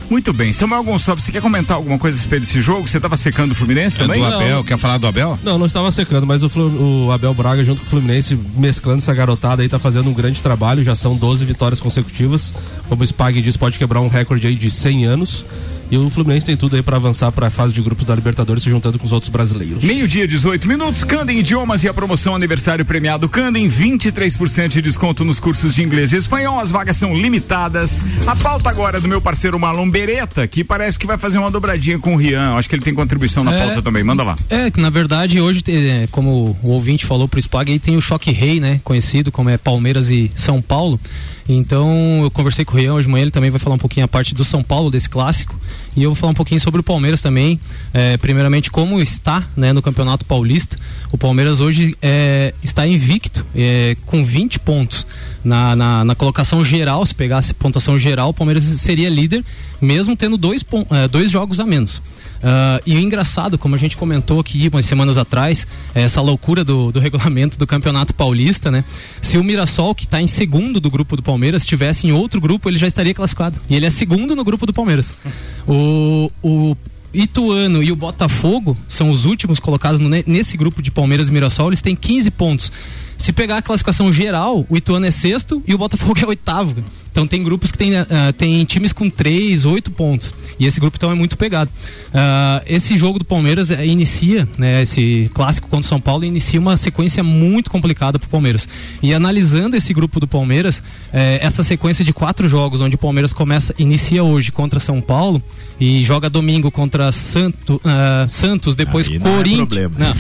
Muito 0.10 0.34
bem. 0.34 0.52
Samuel 0.52 0.84
Gonçalves, 0.84 1.24
você 1.24 1.32
quer 1.32 1.42
comentar 1.42 1.78
alguma 1.78 1.98
coisa 1.98 2.18
a 2.18 2.20
respeito 2.22 2.44
desse 2.44 2.62
jogo? 2.62 2.88
Você 2.88 2.98
estava 2.98 3.16
secando 3.16 3.52
o 3.54 3.56
Fluminense 3.56 3.96
É 3.96 4.00
também? 4.00 4.20
do 4.20 4.26
Abel, 4.26 4.64
quer 4.64 4.78
falar 4.78 4.98
do 4.98 5.08
Abel? 5.08 5.40
Não, 5.42 5.58
não 5.58 5.66
estava 5.66 5.92
secando, 5.92 6.28
mas 6.28 6.44
o, 6.44 6.50
Flu- 6.50 7.06
o 7.08 7.12
Abel 7.12 7.34
Braga 7.34 7.64
junto 7.64 7.82
com 7.82 7.88
o 7.88 7.90
Fluminense, 7.90 8.38
mesclando 8.56 9.00
essa 9.00 9.14
garotada 9.14 9.62
aí, 9.62 9.70
tá 9.70 9.80
fazendo 9.80 10.10
um 10.10 10.14
grande 10.14 10.42
trabalho, 10.42 10.84
já 10.84 10.94
são 10.94 11.16
12 11.16 11.46
vitórias 11.46 11.80
consecutivas. 11.80 12.54
Como 12.90 13.02
o 13.02 13.06
Spag 13.06 13.42
diz, 13.42 13.56
pode 13.58 13.80
quebrar 13.80 14.02
um 14.02 14.10
recorde 14.10 14.46
aí 14.46 14.56
de 14.56 14.70
100 14.70 15.06
anos. 15.06 15.46
E 15.92 15.98
o 15.98 16.10
Fluminense 16.10 16.46
tem 16.46 16.58
tudo 16.58 16.76
aí 16.76 16.82
para 16.82 16.96
avançar 16.98 17.32
para 17.32 17.48
a 17.48 17.50
fase 17.50 17.74
de 17.74 17.82
grupos 17.82 18.04
da 18.06 18.16
Libertadores, 18.16 18.64
se 18.64 18.70
juntando 18.70 18.98
com 18.98 19.06
os 19.06 19.12
outros 19.12 19.30
brasileiros. 19.30 19.84
Meio-dia, 19.84 20.28
18 20.28 20.68
minutos. 20.68 21.04
Candem 21.04 21.40
Idiomas 21.40 21.84
e 21.84 21.88
a 21.88 21.94
promoção 21.94 22.34
aniversário 22.36 22.84
premiado 22.84 23.30
Candem, 23.30 23.70
23% 23.70 24.70
de 24.70 24.82
desconto 24.82 25.24
nos 25.24 25.40
cursos 25.40 25.76
de 25.76 25.84
inglês 25.84 26.12
e 26.12 26.18
espanhol. 26.18 26.60
As 26.60 26.72
vagas 26.72 26.98
são 26.98 27.14
limitadas. 27.16 28.04
A 28.26 28.36
pauta 28.36 28.70
agora 28.70 28.98
é 28.98 29.02
do 29.02 29.08
meu 29.08 29.22
parceiro 29.22 29.60
Marlon 29.60 29.90
Beretta, 29.90 30.48
que 30.48 30.64
parece 30.64 30.98
que 30.98 31.06
vai 31.06 31.18
fazer 31.18 31.38
uma 31.38 31.52
dobradinha 31.52 32.00
com 32.00 32.14
o 32.16 32.18
Rian. 32.18 32.56
Acho 32.56 32.68
que 32.70 32.76
ele 32.76 32.84
tem 32.84 32.94
contribuição 32.96 33.44
na 33.44 33.54
É. 33.54 33.60
pauta 33.66 33.82
também. 33.82 34.04
Manda 34.04 34.24
lá. 34.24 34.36
É, 34.50 34.72
que 34.72 34.82
na 34.82 34.90
verdade 34.90 35.40
hoje, 35.40 35.64
é, 35.68 36.08
como 36.10 36.58
o 36.64 36.70
ouvinte 36.72 37.06
falou 37.06 37.28
pro 37.28 37.40
Spag, 37.40 37.72
aí 37.72 37.78
tem 37.80 37.96
o 37.98 38.02
choque 38.02 38.32
rei, 38.32 38.60
né? 38.60 38.80
Conhecido 38.84 39.32
como 39.32 39.50
é 39.50 39.58
Palmeiras 39.58 40.10
e 40.10 40.32
São 40.36 40.62
Paulo. 40.62 41.00
Então 41.48 42.22
eu 42.24 42.32
conversei 42.32 42.64
com 42.64 42.74
o 42.74 42.80
Rian 42.80 42.94
hoje 42.94 43.08
de 43.08 43.12
manhã, 43.12 43.24
ele 43.24 43.32
também 43.32 43.52
vai 43.52 43.60
falar 43.60 43.76
um 43.76 43.80
pouquinho 43.80 44.06
a 44.06 44.08
parte 44.08 44.34
do 44.34 44.46
São 44.46 44.64
Paulo, 44.64 44.90
desse 44.90 45.10
clássico. 45.10 45.60
E 45.96 46.04
eu 46.04 46.10
vou 46.12 46.16
falar 46.16 46.32
um 46.32 46.36
pouquinho 46.36 46.60
sobre 46.60 46.80
o 46.80 46.84
Palmeiras 46.84 47.22
também. 47.22 47.60
É, 47.94 48.18
primeiramente, 48.18 48.72
como 48.72 49.02
está 49.02 49.44
né, 49.56 49.74
no 49.74 49.82
Campeonato 49.82 50.26
Paulista. 50.26 50.78
O 51.12 51.18
Palmeiras 51.18 51.60
hoje 51.60 51.96
é, 52.02 52.54
está 52.64 52.88
invicto, 52.88 53.46
é, 53.56 53.96
com 54.06 54.24
20 54.24 54.60
pontos. 54.60 55.06
Na, 55.44 55.76
na, 55.76 56.06
na 56.06 56.16
colocação 56.16 56.64
geral, 56.64 57.06
se 57.06 57.14
pegasse 57.14 57.54
pontuação 57.54 58.00
geral, 58.00 58.30
o 58.30 58.34
Palmeiras 58.34 58.64
seria 58.64 59.10
líder, 59.10 59.44
mesmo 59.82 60.16
tendo 60.16 60.38
dois, 60.38 60.64
é, 60.90 61.08
dois 61.08 61.30
jogos 61.30 61.60
a 61.60 61.66
menos. 61.66 62.02
Ah, 62.44 62.82
e 62.86 62.94
o 62.96 63.00
engraçado, 63.00 63.58
como 63.58 63.74
a 63.74 63.78
gente 63.78 63.96
comentou 63.96 64.40
aqui 64.40 64.68
umas 64.68 64.86
semanas 64.86 65.18
atrás, 65.18 65.66
essa 65.96 66.20
loucura 66.20 66.64
do, 66.64 66.92
do 66.92 67.00
regulamento 67.00 67.58
do 67.58 67.66
Campeonato 67.66 68.14
Paulista, 68.14 68.70
né? 68.70 68.84
Se 69.22 69.38
o 69.38 69.44
Mirassol, 69.44 69.96
que 69.96 70.04
está 70.04 70.22
em 70.22 70.28
segundo 70.28 70.82
do 70.82 70.92
grupo 70.92 71.16
do 71.16 71.24
Palmeiras, 71.24 71.33
estivesse 71.64 72.08
em 72.08 72.12
outro 72.12 72.40
grupo, 72.42 72.70
ele 72.70 72.78
já 72.78 72.88
estaria 72.88 73.14
classificado. 73.14 73.60
E 73.70 73.76
ele 73.76 73.86
é 73.86 73.90
segundo 73.90 74.36
no 74.36 74.44
grupo 74.44 74.66
do 74.66 74.74
Palmeiras. 74.74 75.16
O, 75.68 76.30
o 76.44 76.78
Ituano 77.14 77.82
e 77.82 77.92
o 77.92 77.96
Botafogo 77.96 78.78
são 78.88 79.10
os 79.12 79.24
últimos 79.24 79.60
colocados 79.60 80.00
no- 80.02 80.10
nesse 80.10 80.58
grupo 80.58 80.82
de 80.82 80.92
Palmeiras 80.92 81.30
e 81.30 81.32
Mirassol, 81.32 81.70
eles 81.70 81.82
têm 81.82 81.96
15 81.96 82.32
pontos. 82.32 82.72
Se 83.18 83.32
pegar 83.32 83.58
a 83.58 83.62
classificação 83.62 84.12
geral, 84.12 84.66
o 84.68 84.76
Ituano 84.76 85.06
é 85.06 85.12
sexto 85.12 85.64
e 85.68 85.74
o 85.74 85.78
Botafogo 85.78 86.20
é 86.22 86.26
oitavo. 86.28 86.84
Então 87.14 87.28
tem 87.28 87.44
grupos 87.44 87.72
que 87.72 87.78
tem, 87.78 87.96
ah, 87.96 88.08
tem 88.36 88.66
times 88.66 88.92
com 88.92 89.08
três, 89.08 89.66
oito 89.66 89.92
pontos. 89.92 90.34
E 90.60 90.66
esse 90.66 90.80
grupo 90.80 90.98
então 90.98 91.12
é 91.12 91.16
muito 91.16 91.38
pegado. 91.38 91.70
Ah, 92.12 92.64
esse 92.66 92.98
jogo 92.98 93.20
do 93.20 93.26
Palmeiras 93.26 93.70
eh, 93.70 93.86
inicia, 93.86 94.50
né, 94.58 94.82
esse 94.82 95.30
clássico 95.32 95.68
contra 95.70 95.86
o 95.86 95.88
São 95.90 96.02
Paulo, 96.02 96.26
inicia 96.26 96.60
uma 96.60 96.76
sequência 96.76 97.22
muito 97.24 97.70
complicada 97.70 98.18
para 98.18 98.26
o 98.26 98.30
Palmeiras. 98.30 98.68
E 99.04 99.14
analisando 99.14 99.76
esse 99.76 99.94
grupo 99.94 100.20
do 100.20 100.28
Palmeiras, 100.28 100.82
eh, 101.14 101.38
essa 101.40 101.62
sequência 101.62 102.04
de 102.04 102.12
quatro 102.14 102.50
jogos, 102.50 102.82
onde 102.82 102.96
o 102.96 102.98
Palmeiras 102.98 103.32
começa, 103.32 103.76
inicia 103.78 104.24
hoje 104.24 104.52
contra 104.52 104.80
São 104.80 105.00
Paulo 105.00 105.40
e 105.80 106.04
joga 106.04 106.32
domingo 106.32 106.72
contra 106.72 107.12
Santo, 107.12 107.80
ah, 107.86 108.26
Santos, 108.28 108.76
depois 108.76 109.08
Aí 109.08 109.20
não 109.20 109.28
é 109.28 109.36
Corinthians. 109.36 109.92
Não, 109.96 110.16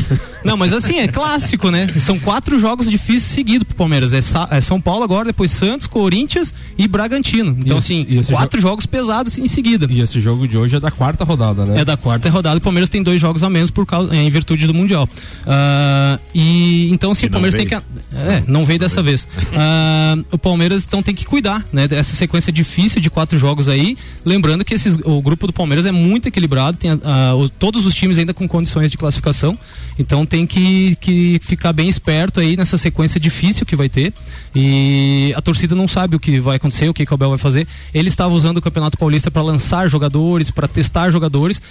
não, 0.46 0.58
mas 0.58 0.72
assim, 0.74 1.00
é 1.00 1.08
clássico, 1.08 1.72
né? 1.72 1.88
São 1.98 2.20
quatro 2.20 2.60
jogos 2.60 2.88
difíceis 2.88 3.24
seguidos 3.34 3.64
pro 3.68 3.76
Palmeiras. 3.76 4.14
É, 4.14 4.22
Sa- 4.22 4.48
é 4.52 4.62
São 4.62 4.80
Paulo 4.80 5.04
agora, 5.04 5.26
depois 5.26 5.50
Santos, 5.50 5.88
Corinthians 5.88 6.54
e 6.78 6.83
Bragantino. 6.88 7.56
Então, 7.60 7.78
E 7.78 7.80
assim, 7.80 8.06
e 8.10 8.24
quatro 8.26 8.60
jogos 8.62 8.86
pesados 8.86 9.38
em 9.38 9.48
seguida. 9.48 9.88
E 9.90 10.02
esse 10.02 10.20
jogo 10.22 10.48
de 10.48 10.58
hoje 10.58 10.76
é 10.76 10.80
da 10.80 10.92
quarta 10.92 11.24
rodada, 11.24 11.66
né? 11.66 11.82
É 11.82 11.86
da 11.86 11.98
quarta 11.98 12.30
rodada, 12.30 12.58
o 12.58 12.62
Palmeiras 12.62 12.90
tem 12.90 13.02
dois 13.04 13.20
jogos 13.20 13.44
a 13.44 13.50
menos 13.50 13.70
por 13.72 13.86
causa, 13.86 14.16
em 14.16 14.30
virtude 14.30 14.66
do 14.68 14.74
Mundial. 14.74 15.08
Ah, 15.46 16.20
e 16.34 16.90
então, 16.92 17.14
sim, 17.14 17.26
E 17.26 17.28
o 17.28 17.32
não 17.32 17.34
Palmeiras 17.34 17.60
tem 17.60 17.68
veio. 17.68 17.82
que. 17.82 18.16
É, 18.18 18.44
não 18.48 18.66
veio 18.66 18.80
dessa 18.80 19.02
vez. 19.02 19.28
Ah, 19.56 20.18
o 20.32 20.38
Palmeiras 20.38 20.84
então 20.86 21.02
tem 21.04 21.14
que 21.16 21.26
cuidar, 21.26 21.66
né? 21.72 21.88
Dessa 21.88 22.16
sequência 22.16 22.52
difícil 22.52 23.02
de 23.02 23.10
quatro 23.10 23.38
jogos 23.38 23.68
aí. 23.70 23.98
Lembrando 24.26 24.64
que 24.66 24.74
esses, 24.74 24.98
o 25.04 25.22
grupo 25.22 25.48
do 25.48 25.54
Palmeiras 25.54 25.86
é 25.86 25.92
muito 25.92 26.28
equilibrado, 26.28 26.78
tem 26.78 26.92
o- 26.94 27.50
todos 27.50 27.86
os 27.86 27.94
times 27.96 28.18
ainda 28.18 28.34
com 28.34 28.48
condições 28.48 28.90
de 28.92 28.98
classificação. 28.98 29.58
Então 29.98 30.26
tem 30.26 30.46
que, 30.48 30.96
que 31.00 31.40
ficar 31.44 31.72
bem 31.72 31.88
esperto 31.88 32.40
aí 32.40 32.58
nessa 32.58 32.78
sequência 32.78 33.20
difícil 33.20 33.66
que 33.66 33.76
vai 33.76 33.88
ter. 33.90 34.12
E 34.56 35.34
a 35.36 35.42
torcida 35.42 35.76
não 35.76 35.88
sabe 35.88 36.16
o 36.16 36.20
que 36.20 36.40
vai 36.40 36.56
acontecer, 36.58 36.73
o 36.90 36.94
que, 36.94 37.06
que 37.06 37.12
o 37.12 37.16
Abel 37.16 37.30
vai 37.30 37.38
fazer. 37.38 37.68
Ele 37.94 38.10
estava 38.10 38.34
usando 38.34 38.58
o 38.58 38.62
Campeonato 38.62 38.98
Paulista 38.98 39.30
para 39.30 39.42
lançar 39.42 39.88
jogadores, 39.88 40.52
para 40.52 40.68
testar 40.68 41.10
jogadores. 41.12 41.62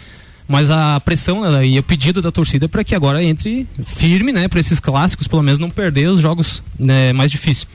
Mas 0.49 0.71
a 0.71 1.01
pressão 1.01 1.41
né, 1.41 1.67
e 1.67 1.79
o 1.79 1.83
pedido 1.83 2.21
da 2.21 2.33
torcida 2.33 2.65
é 2.65 2.69
para 2.69 2.83
que 2.83 2.95
agora 2.95 3.23
entre 3.23 3.67
firme, 3.85 4.33
né, 4.33 4.49
para 4.49 4.61
esses 4.61 4.81
clássicos, 4.81 5.29
pelo 5.29 5.43
menos 5.43 5.61
não 5.61 5.71
perder 5.71 6.09
os 6.09 6.21
jogos 6.21 6.63
né, 6.79 7.13
mais 7.13 7.31
difíceis. 7.31 7.67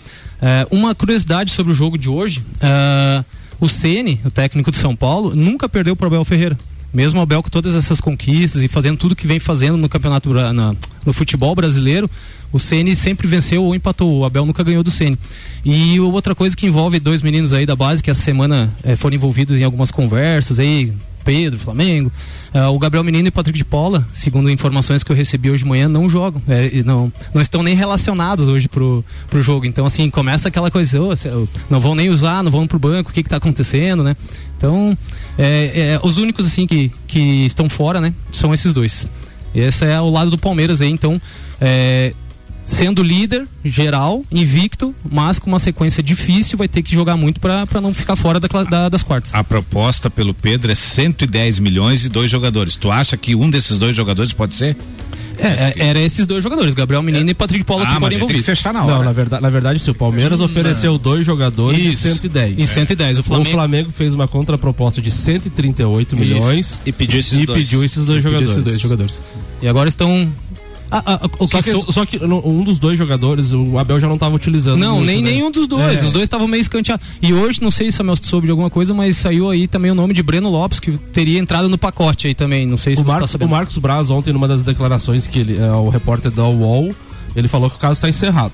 É, 0.41 0.67
uma 0.69 0.93
curiosidade 0.93 1.51
sobre 1.51 1.71
o 1.71 1.75
jogo 1.75 1.97
de 1.97 2.09
hoje: 2.09 2.43
é, 2.61 3.23
o 3.59 3.67
Ceni, 3.67 4.19
o 4.23 4.29
técnico 4.29 4.69
de 4.69 4.77
São 4.77 4.95
Paulo, 4.95 5.35
nunca 5.35 5.67
perdeu 5.67 5.95
para 5.95 6.05
o 6.05 6.07
Abel 6.07 6.25
Ferreira. 6.25 6.57
Mesmo 6.93 7.19
o 7.19 7.23
Abel 7.23 7.43
com 7.43 7.49
todas 7.49 7.75
essas 7.75 7.99
conquistas 8.01 8.63
e 8.63 8.67
fazendo 8.67 8.97
tudo 8.97 9.15
que 9.15 9.27
vem 9.27 9.39
fazendo 9.39 9.77
no 9.77 9.89
campeonato 9.89 10.33
na- 10.33 10.75
no 11.05 11.13
futebol 11.13 11.53
brasileiro, 11.53 12.09
o 12.51 12.59
Ceni 12.59 12.95
sempre 12.95 13.27
venceu 13.27 13.63
ou 13.63 13.75
empatou. 13.75 14.19
O 14.19 14.25
Abel 14.25 14.45
nunca 14.45 14.63
ganhou 14.63 14.83
do 14.83 14.89
Ceni. 14.91 15.17
E 15.65 15.99
outra 15.99 16.33
coisa 16.33 16.55
que 16.55 16.65
envolve 16.65 16.99
dois 16.99 17.21
meninos 17.21 17.53
aí 17.53 17.65
da 17.65 17.75
base 17.75 18.01
que 18.01 18.09
essa 18.09 18.21
semana 18.21 18.73
eh, 18.83 18.95
foram 18.95 19.15
envolvidos 19.15 19.59
em 19.59 19.63
algumas 19.63 19.91
conversas 19.91 20.57
aí, 20.59 20.93
Pedro, 21.25 21.59
Flamengo. 21.59 22.09
Ah, 22.53 22.69
o 22.69 22.79
Gabriel 22.79 23.03
Menino 23.03 23.27
e 23.27 23.29
o 23.29 23.31
Patrick 23.33 23.57
de 23.57 23.65
Paula, 23.65 24.07
segundo 24.13 24.49
informações 24.49 25.03
que 25.03 25.11
eu 25.11 25.15
recebi 25.15 25.51
hoje 25.51 25.63
de 25.63 25.69
manhã, 25.69 25.89
não 25.89 26.09
jogam. 26.09 26.41
É, 26.47 26.81
não, 26.83 27.11
não 27.33 27.41
estão 27.41 27.61
nem 27.61 27.75
relacionados 27.75 28.47
hoje 28.47 28.69
pro, 28.69 29.03
pro 29.29 29.43
jogo. 29.43 29.65
Então, 29.65 29.85
assim, 29.85 30.09
começa 30.09 30.47
aquela 30.47 30.71
coisa, 30.71 31.15
cê- 31.17 31.29
não 31.69 31.81
vão 31.81 31.93
nem 31.93 32.09
usar, 32.09 32.41
não 32.41 32.49
vão 32.49 32.65
pro 32.65 32.79
banco, 32.79 33.09
o 33.11 33.13
que 33.13 33.21
que 33.23 33.29
tá 33.29 33.35
acontecendo, 33.35 34.01
né? 34.03 34.15
Então, 34.57 34.97
é, 35.37 35.93
é, 35.93 35.99
os 36.03 36.17
únicos, 36.17 36.45
assim, 36.45 36.65
que, 36.65 36.91
que 37.07 37.45
estão 37.45 37.69
fora, 37.69 38.01
né, 38.01 38.13
são 38.31 38.53
esses 38.53 38.73
dois. 38.73 39.07
Esse 39.53 39.85
é 39.85 39.99
o 40.01 40.09
lado 40.09 40.31
do 40.31 40.37
Palmeiras 40.37 40.81
aí, 40.81 40.89
então, 40.89 41.21
é, 41.61 42.13
sendo 42.67 43.01
líder 43.01 43.47
geral, 43.63 44.23
invicto, 44.29 44.93
mas 45.09 45.39
com 45.39 45.49
uma 45.49 45.57
sequência 45.57 46.03
difícil, 46.03 46.57
vai 46.57 46.67
ter 46.67 46.81
que 46.81 46.93
jogar 46.93 47.15
muito 47.15 47.39
para 47.39 47.65
não 47.81 47.93
ficar 47.93 48.17
fora 48.17 48.39
da 48.41 48.47
da- 48.69 48.89
das 48.89 49.03
quartas. 49.03 49.33
A 49.33 49.41
proposta 49.43 50.09
pelo 50.09 50.33
Pedro 50.33 50.69
é 50.71 50.75
110 50.75 51.59
milhões 51.59 52.03
e 52.05 52.09
dois 52.09 52.29
jogadores. 52.29 52.75
Tu 52.75 52.91
acha 52.91 53.15
que 53.15 53.33
um 53.33 53.49
desses 53.49 53.79
dois 53.79 53.95
jogadores 53.95 54.33
pode 54.33 54.53
ser? 54.53 54.75
É, 55.39 55.47
é, 55.47 55.87
era 55.89 55.99
esses 55.99 56.25
dois 56.25 56.43
jogadores, 56.43 56.73
Gabriel 56.73 57.03
Menino 57.03 57.29
e 57.29 57.33
Patrick 57.33 57.63
Paula, 57.63 57.85
que 57.85 57.91
ah, 57.91 57.93
mas 57.93 57.99
foram 57.99 58.11
ele 58.11 58.19
tem 58.19 58.27
que 58.27 58.33
envolvidos. 58.33 58.57
fechar 58.59 58.73
na 58.73 58.79
Não, 58.81 58.87
hora. 58.95 59.05
na 59.05 59.11
verdade, 59.11 59.41
na 59.43 59.49
verdade, 59.51 59.79
se 59.79 59.91
o 59.91 59.93
Palmeiras 59.93 60.41
ofereceu 60.41 60.97
dois 60.97 61.23
jogadores 61.25 61.79
Isso. 61.79 61.89
de 61.89 61.97
110. 62.13 62.59
Em 62.59 62.65
110. 62.65 63.19
O 63.19 63.21
O 63.21 63.23
Flamengo, 63.23 63.51
Flamengo 63.51 63.91
fez 63.95 64.15
uma 64.15 64.27
contraproposta 64.27 64.99
de 64.99 65.11
138 65.11 66.17
milhões 66.17 66.81
E 66.87 66.91
pediu 66.91 67.19
esses 67.19 67.39
e 67.39 67.45
dois. 67.45 67.59
pediu 67.59 67.83
esses 67.83 68.03
dois 68.03 68.17
pediu 68.17 68.21
jogadores. 68.31 68.51
esses 68.51 68.63
dois 68.63 68.79
jogadores. 68.81 69.21
E 69.61 69.67
agora 69.67 69.87
estão 69.87 70.27
Ah, 70.89 71.03
ah, 71.05 71.47
Só 71.47 71.61
que 71.61 71.91
só 71.91 72.05
que 72.05 72.17
um 72.23 72.63
dos 72.63 72.79
dois 72.79 72.97
jogadores, 72.97 73.53
o 73.53 73.77
Abel 73.77 73.99
já 73.99 74.07
não 74.07 74.15
estava 74.15 74.35
utilizando. 74.35 74.79
Não, 74.79 74.97
muito, 74.97 75.07
nem 75.07 75.21
né? 75.21 75.31
nenhum 75.31 75.51
dos 75.51 75.67
dois. 75.67 76.01
É. 76.01 76.05
Os 76.05 76.11
dois 76.11 76.23
estavam 76.23 76.47
meio 76.47 76.61
escanteados. 76.61 77.05
E 77.21 77.33
hoje, 77.33 77.61
não 77.61 77.71
sei 77.71 77.91
se 77.91 77.97
Samuel 77.97 78.17
soube 78.21 78.47
de 78.47 78.51
alguma 78.51 78.69
coisa, 78.69 78.93
mas 78.93 79.17
saiu 79.17 79.49
aí 79.49 79.67
também 79.67 79.91
o 79.91 79.95
nome 79.95 80.13
de 80.13 80.23
Breno 80.23 80.49
Lopes, 80.49 80.79
que 80.79 80.91
teria 81.13 81.39
entrado 81.39 81.67
no 81.67 81.77
pacote 81.77 82.27
aí 82.27 82.33
também. 82.35 82.65
Não 82.65 82.77
sei 82.77 82.95
se 82.95 83.01
O, 83.01 83.03
você 83.03 83.07
tá 83.07 83.13
Marcos, 83.13 83.31
sabendo. 83.31 83.47
o 83.47 83.51
Marcos 83.51 83.77
Braz, 83.77 84.09
ontem, 84.09 84.31
numa 84.31 84.47
das 84.47 84.63
declarações 84.63 85.27
que 85.27 85.39
ele, 85.39 85.57
é, 85.57 85.71
o 85.71 85.89
repórter 85.89 86.31
da 86.31 86.45
UOL, 86.47 86.93
ele 87.35 87.47
falou 87.47 87.69
que 87.69 87.75
o 87.75 87.79
caso 87.79 87.93
está 87.93 88.07
encerrado. 88.09 88.53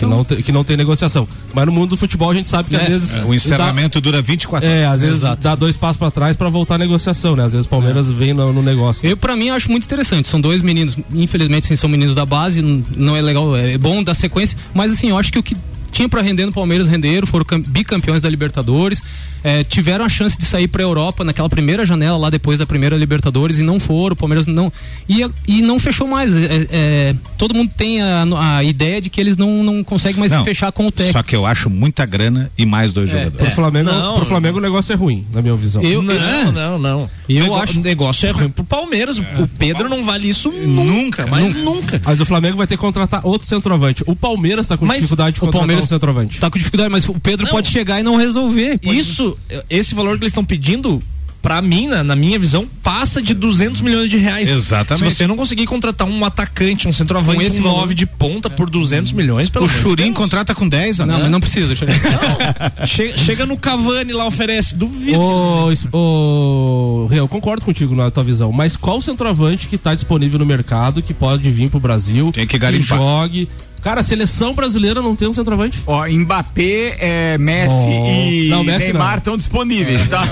Que, 0.00 0.06
não 0.06 0.24
te- 0.24 0.42
que 0.42 0.50
não 0.52 0.64
tem 0.64 0.76
negociação. 0.76 1.28
Mas 1.54 1.66
no 1.66 1.72
mundo 1.72 1.90
do 1.90 1.96
futebol 1.96 2.30
a 2.30 2.34
gente 2.34 2.48
sabe 2.48 2.70
que 2.70 2.76
É, 2.76 2.80
às 2.82 2.88
vezes. 2.88 3.14
O 3.24 3.34
encerramento 3.34 4.00
dura 4.00 4.20
24 4.22 4.66
Dá, 4.68 4.74
é, 4.74 4.80
horas. 4.80 4.94
às 4.94 5.00
vezes 5.00 5.16
Exato. 5.18 5.42
dá 5.42 5.54
dois 5.54 5.76
passos 5.76 5.96
pra 5.98 6.10
trás 6.10 6.36
pra 6.36 6.48
voltar 6.48 6.76
a 6.76 6.78
negociação, 6.78 7.36
né? 7.36 7.44
Às 7.44 7.52
vezes 7.52 7.66
o 7.66 7.68
Palmeiras 7.68 8.10
vem 8.10 8.32
no, 8.32 8.52
no 8.52 8.62
negócio. 8.62 9.06
Eu, 9.08 9.16
pra 9.16 9.36
mim, 9.36 9.50
acho 9.50 9.70
muito 9.70 9.84
interessante. 9.84 10.26
São 10.28 10.40
dois 10.40 10.62
meninos, 10.62 10.96
infelizmente, 11.12 11.66
sim, 11.66 11.76
são 11.76 11.88
meninos 11.88 12.14
da 12.14 12.24
base, 12.26 12.62
não 12.96 13.14
é 13.16 13.20
legal, 13.22 13.56
é 13.56 13.76
bom 13.78 14.02
dar 14.02 14.14
sequência, 14.14 14.56
mas 14.74 14.92
assim, 14.92 15.10
eu 15.10 15.18
acho 15.18 15.30
que 15.32 15.38
o 15.38 15.42
que 15.42 15.56
tinha 15.92 16.08
pra 16.08 16.20
render 16.22 16.46
no 16.46 16.52
Palmeiras 16.52 16.88
renderam, 16.88 17.26
foram 17.26 17.44
cam- 17.44 17.60
bicampeões 17.60 18.22
da 18.22 18.28
Libertadores, 18.28 19.02
é, 19.42 19.64
tiveram 19.64 20.04
a 20.04 20.08
chance 20.08 20.38
de 20.38 20.44
sair 20.44 20.68
pra 20.68 20.82
Europa 20.82 21.24
naquela 21.24 21.48
primeira 21.48 21.86
janela 21.86 22.16
lá 22.18 22.28
depois 22.30 22.58
da 22.58 22.66
primeira 22.66 22.96
Libertadores 22.96 23.58
e 23.58 23.62
não 23.62 23.80
foram, 23.80 24.12
o 24.12 24.16
Palmeiras 24.16 24.46
não. 24.46 24.70
E, 25.08 25.24
e 25.48 25.62
não 25.62 25.78
fechou 25.80 26.06
mais. 26.06 26.34
É, 26.34 26.66
é, 26.70 27.14
todo 27.38 27.54
mundo 27.54 27.70
tem 27.76 28.02
a, 28.02 28.24
a 28.56 28.64
ideia 28.64 29.00
de 29.00 29.08
que 29.08 29.20
eles 29.20 29.36
não, 29.36 29.64
não 29.64 29.82
conseguem 29.82 30.20
mais 30.20 30.30
Não, 30.30 30.38
se 30.40 30.44
fechar 30.44 30.70
com 30.72 30.86
o 30.86 30.92
técnico. 30.92 31.18
Só 31.18 31.22
que 31.22 31.34
eu 31.34 31.46
acho 31.46 31.70
muita 31.70 32.04
grana 32.04 32.50
e 32.58 32.66
mais 32.66 32.92
dois 32.92 33.08
É, 33.08 33.12
jogadores. 33.18 33.46
Pro 33.46 33.54
Flamengo, 33.56 33.90
Não, 33.90 34.14
pro 34.16 34.26
Flamengo 34.26 34.58
o 34.58 34.60
negócio 34.60 34.92
é 34.92 34.96
ruim, 34.96 35.26
na 35.32 35.40
minha 35.40 35.56
visão. 35.56 35.82
Eu, 35.82 36.02
Não, 36.02 36.52
não, 36.52 36.78
não. 36.78 37.10
Eu 37.28 37.42
nego- 37.44 37.56
acho- 37.56 37.80
O 37.80 37.82
negócio 37.82 38.26
é 38.28 38.30
ruim 38.32 38.48
pro 38.50 38.64
Palmeiras. 38.64 39.18
O 39.18 39.48
Pedro 39.58 39.88
não 39.88 40.04
vale 40.04 40.28
isso 40.28 40.50
nunca, 40.52 41.26
mas 41.26 41.54
nunca. 41.54 42.00
Mas 42.04 42.20
o 42.20 42.26
Flamengo 42.26 42.56
vai 42.58 42.66
ter 42.66 42.76
que 42.76 42.80
contratar 42.82 43.20
outro 43.26 43.48
centroavante. 43.48 44.02
O 44.06 44.14
Palmeiras 44.14 44.68
tá 44.68 44.76
com 44.76 44.84
Mas 44.84 44.98
dificuldade 44.98 45.34
de 45.34 45.38
o 45.38 45.40
contratar 45.46 45.66
Um 45.84 45.86
centroavante. 45.88 46.38
tá 46.40 46.50
com 46.50 46.58
dificuldade, 46.58 46.90
mas 46.90 47.08
o 47.08 47.14
Pedro 47.20 47.46
Não. 47.46 47.52
pode 47.52 47.68
chegar 47.70 48.00
e 48.00 48.02
não 48.02 48.16
resolver. 48.16 48.78
Pode- 48.78 48.98
Isso, 48.98 49.36
esse 49.68 49.94
valor 49.94 50.16
que 50.18 50.24
eles 50.24 50.30
estão 50.32 50.44
pedindo, 50.44 51.00
pra 51.42 51.62
mim, 51.62 51.88
na, 51.88 52.04
na 52.04 52.14
minha 52.14 52.38
visão, 52.38 52.66
passa 52.82 53.22
de 53.22 53.32
200 53.32 53.80
milhões 53.80 54.10
de 54.10 54.18
reais. 54.18 54.50
Exatamente. 54.50 55.08
Se 55.10 55.16
você 55.16 55.26
não 55.26 55.36
conseguir 55.36 55.64
contratar 55.66 56.06
um 56.06 56.22
atacante, 56.24 56.86
um 56.86 56.92
centroavante, 56.92 57.36
Com 57.38 57.42
esse 57.42 57.60
um 57.60 57.62
valor. 57.64 57.78
9 57.80 57.94
de 57.94 58.04
ponta 58.04 58.50
por 58.50 58.68
200 58.68 59.12
milhões, 59.12 59.48
pelo 59.48 59.64
O 59.64 59.68
Churim 59.68 60.04
Deus. 60.04 60.16
contrata 60.16 60.54
com 60.54 60.68
10, 60.68 60.98
Não, 60.98 61.06
né? 61.06 61.18
mas 61.22 61.30
não 61.30 61.40
precisa. 61.40 61.68
deixa 61.68 61.86
eu 61.86 61.88
ver. 61.88 62.86
Chega, 62.86 63.16
chega 63.16 63.46
no 63.46 63.56
Cavani 63.56 64.12
lá, 64.12 64.26
oferece. 64.26 64.74
Duvido. 64.74 65.18
Ô, 65.18 65.72
ô, 65.92 67.06
Real, 67.06 67.24
eu 67.24 67.28
concordo 67.28 67.64
contigo 67.64 67.94
na 67.94 68.10
tua 68.10 68.22
visão, 68.24 68.52
mas 68.52 68.76
qual 68.76 69.00
centroavante 69.00 69.68
que 69.68 69.78
tá 69.78 69.94
disponível 69.94 70.38
no 70.38 70.44
mercado 70.46 71.00
que 71.02 71.14
pode 71.14 71.50
vir 71.50 71.70
pro 71.70 71.80
Brasil? 71.80 72.30
Tem 72.32 72.46
que 72.46 72.58
garimpar. 72.58 72.98
jogue. 72.98 73.48
Cara, 73.82 74.00
a 74.00 74.02
seleção 74.04 74.54
brasileira 74.54 75.00
não 75.02 75.16
tem 75.16 75.28
um 75.28 75.32
centroavante? 75.32 75.82
Ó, 75.86 76.06
Mbappé, 76.06 76.96
é, 76.98 77.38
Messi 77.38 77.74
Oh. 77.74 78.06
e 78.10 78.48
Não, 78.50 78.62
Messi 78.64 78.84
Neymar 78.92 79.18
estão 79.18 79.36
disponíveis, 79.36 80.06
tá? 80.08 80.22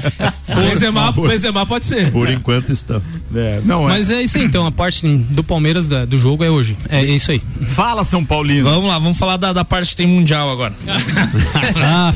Benzema, 0.48 1.12
Benzema 1.12 1.66
pode 1.66 1.84
ser. 1.84 2.10
Por 2.10 2.30
enquanto 2.30 2.70
está. 2.72 3.00
É, 3.34 3.60
não, 3.64 3.84
é. 3.88 3.92
Mas 3.94 4.10
é 4.10 4.22
isso 4.22 4.38
aí, 4.38 4.44
então. 4.44 4.66
A 4.66 4.72
parte 4.72 5.06
do 5.06 5.44
Palmeiras 5.44 5.88
da- 5.88 6.04
do 6.04 6.18
jogo 6.18 6.42
é 6.44 6.50
hoje. 6.50 6.76
É 6.88 7.04
isso 7.04 7.30
aí. 7.30 7.42
Fala, 7.66 8.02
São 8.04 8.24
Paulino. 8.24 8.64
Vamos 8.70 8.88
lá, 8.88 8.98
vamos 8.98 9.18
falar 9.18 9.36
da, 9.36 9.52
da 9.52 9.64
parte 9.64 9.90
que 9.90 9.96
tem 9.96 10.06
mundial 10.06 10.50
agora. 10.50 10.72
Ah, 11.78 12.12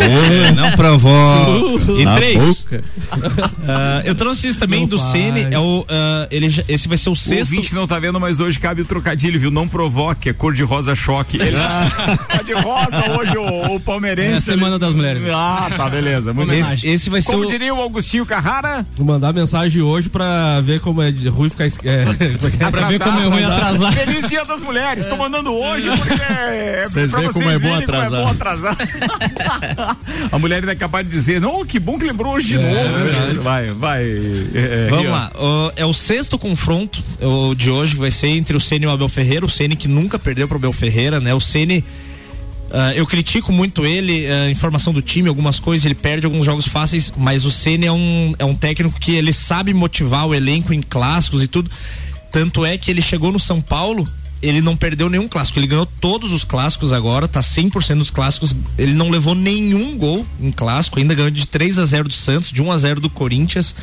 É, 0.00 0.52
não 0.52 0.72
provou. 0.72 1.98
E 1.98 2.04
Na 2.04 2.16
três. 2.16 2.66
Ah, 3.66 4.02
eu 4.04 4.14
trouxe 4.14 4.48
isso 4.48 4.58
também 4.58 4.80
Não 4.80 4.88
do 4.88 4.98
faz. 4.98 5.10
Ceni. 5.12 5.46
É 5.50 5.58
o, 5.58 5.84
ah, 5.88 6.26
ele, 6.30 6.46
esse 6.68 6.88
vai 6.88 6.96
ser 6.96 7.08
o 7.08 7.12
O 7.12 7.16
sexto. 7.16 7.50
ouvinte 7.52 7.74
não 7.74 7.86
tá 7.86 7.98
vendo, 7.98 8.20
mas 8.20 8.40
hoje 8.40 8.58
cabe 8.58 8.82
o 8.82 8.84
trocadilho, 9.16 9.40
viu? 9.40 9.50
Não 9.50 9.66
provoque, 9.66 10.28
é 10.28 10.32
cor 10.32 10.52
de 10.52 10.62
rosa 10.62 10.94
choque. 10.94 11.38
Ele 11.40 11.56
tá 11.56 12.42
de 12.44 12.52
rosa 12.52 13.18
hoje 13.18 13.36
o, 13.36 13.74
o 13.76 13.80
palmeirense. 13.80 14.32
É 14.32 14.36
a 14.36 14.40
Semana 14.40 14.78
das 14.78 14.94
Mulheres. 14.94 15.22
Ah, 15.32 15.68
tá, 15.74 15.88
beleza. 15.88 16.34
Esse, 16.52 16.86
esse 16.86 17.10
vai 17.10 17.20
ser 17.22 17.32
Como 17.32 17.44
o. 17.44 17.46
diria 17.46 17.74
o 17.74 17.80
Augustinho 17.80 18.26
Carrara, 18.26 18.84
Vou 18.96 19.06
mandar 19.06 19.32
mensagem 19.32 19.82
hoje 19.82 20.08
pra 20.08 20.60
ver 20.60 20.80
como 20.80 21.02
é 21.02 21.10
de 21.10 21.28
ruim 21.28 21.48
ficar. 21.48 21.66
es- 21.66 21.78
É, 21.84 22.04
como 22.38 22.52
é 22.62 22.66
é? 22.66 22.70
pra 22.70 22.86
ver 22.88 23.00
como 23.00 23.18
é 23.20 23.24
ruim 23.26 23.44
atrasar. 23.44 23.92
Feliz 23.96 24.28
Dia 24.28 24.44
das 24.44 24.62
Mulheres. 24.62 25.06
Tô 25.06 25.16
mandando 25.16 25.52
hoje 25.52 25.88
porque 25.96 26.22
é 26.22 26.86
Vocês 26.88 27.10
pra 27.10 27.20
veem 27.20 27.32
como 27.32 27.44
vocês 27.44 27.62
é 27.62 27.64
bom 27.64 27.70
verem 27.74 27.86
como 27.86 27.98
atrasar. 27.98 28.20
é 28.20 28.24
bom 28.24 28.30
atrasar. 28.30 28.76
A 30.30 30.38
mulher 30.38 30.56
ainda 30.60 30.72
é 30.72 30.76
capaz 30.76 31.06
de 31.06 31.12
dizer, 31.12 31.40
não, 31.40 31.64
que 31.64 31.78
bom 31.78 31.98
que 31.98 32.04
lembrou 32.06 32.34
hoje 32.34 32.48
de 32.48 32.58
novo. 32.58 33.42
Vai, 33.42 33.70
vai. 33.70 34.02
é, 34.04 34.86
é, 34.86 34.88
Vamos 34.90 35.10
lá, 35.10 35.30
é 35.76 35.84
o 35.86 35.94
sexto 35.94 36.38
confronto 36.38 37.02
de 37.56 37.70
hoje 37.70 37.96
vai 37.96 38.10
ser 38.10 38.28
entre 38.28 38.56
o 38.56 38.60
Ceni 38.60 38.84
e 38.84 38.88
o 38.88 38.90
Abel 38.90 39.05
Ferreira. 39.08 39.44
O 39.44 39.48
Ceni 39.48 39.76
que 39.76 39.88
nunca 39.88 40.18
perdeu 40.18 40.46
pro 40.46 40.56
Abel 40.56 40.72
Ferreira, 40.72 41.20
né? 41.20 41.34
O 41.34 41.40
Ceni, 41.40 41.84
ah, 42.70 42.92
eu 42.94 43.06
critico 43.06 43.52
muito 43.52 43.86
ele, 43.86 44.26
a 44.26 44.50
informação 44.50 44.92
do 44.92 45.00
time, 45.00 45.28
algumas 45.28 45.58
coisas, 45.58 45.84
ele 45.84 45.94
perde 45.94 46.26
alguns 46.26 46.44
jogos 46.44 46.66
fáceis, 46.66 47.12
mas 47.16 47.44
o 47.44 47.50
Ceni 47.50 47.86
é 47.86 47.92
um, 47.92 48.34
é 48.38 48.44
um 48.44 48.54
técnico 48.54 48.98
que 48.98 49.12
ele 49.12 49.32
sabe 49.32 49.72
motivar 49.72 50.26
o 50.26 50.34
elenco 50.34 50.72
em 50.72 50.82
clássicos 50.82 51.42
e 51.42 51.46
tudo. 51.46 51.70
Tanto 52.32 52.66
é 52.66 52.76
que 52.76 52.90
ele 52.90 53.00
chegou 53.00 53.32
no 53.32 53.38
São 53.38 53.60
Paulo, 53.60 54.06
ele 54.42 54.60
não 54.60 54.76
perdeu 54.76 55.08
nenhum 55.08 55.26
clássico, 55.28 55.58
ele 55.58 55.66
ganhou 55.66 55.86
todos 55.86 56.32
os 56.32 56.44
clássicos 56.44 56.92
agora, 56.92 57.26
tá 57.26 57.40
100% 57.40 57.98
dos 57.98 58.10
clássicos, 58.10 58.54
ele 58.76 58.92
não 58.92 59.08
levou 59.10 59.34
nenhum 59.34 59.96
gol 59.96 60.26
em 60.40 60.50
clássico, 60.50 60.98
ainda 60.98 61.14
ganhou 61.14 61.30
de 61.30 61.46
3 61.46 61.78
a 61.78 61.84
0 61.84 62.08
do 62.08 62.14
Santos, 62.14 62.52
de 62.52 62.62
1 62.62 62.70
a 62.70 62.76
0 62.78 63.00
do 63.00 63.08
Corinthians. 63.10 63.74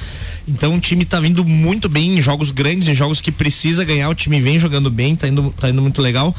Então 0.48 0.76
o 0.76 0.80
time 0.80 1.06
tá 1.06 1.20
vindo 1.20 1.44
muito 1.44 1.90
bem 1.90 2.18
em 2.18 2.22
jogos 2.22 2.52
grandes, 2.52 2.88
em 2.88 2.96
jogos 2.96 3.20
que 3.20 3.32
precisa 3.32 3.84
ganhar, 3.84 4.10
o 4.10 4.16
time 4.16 4.40
vem 4.42 4.60
jogando 4.60 4.90
bem, 4.90 5.16
tá 5.16 5.28
indo, 5.28 5.54
tá 5.60 5.70
indo 5.70 5.82
muito 5.82 6.02
legal. 6.02 6.36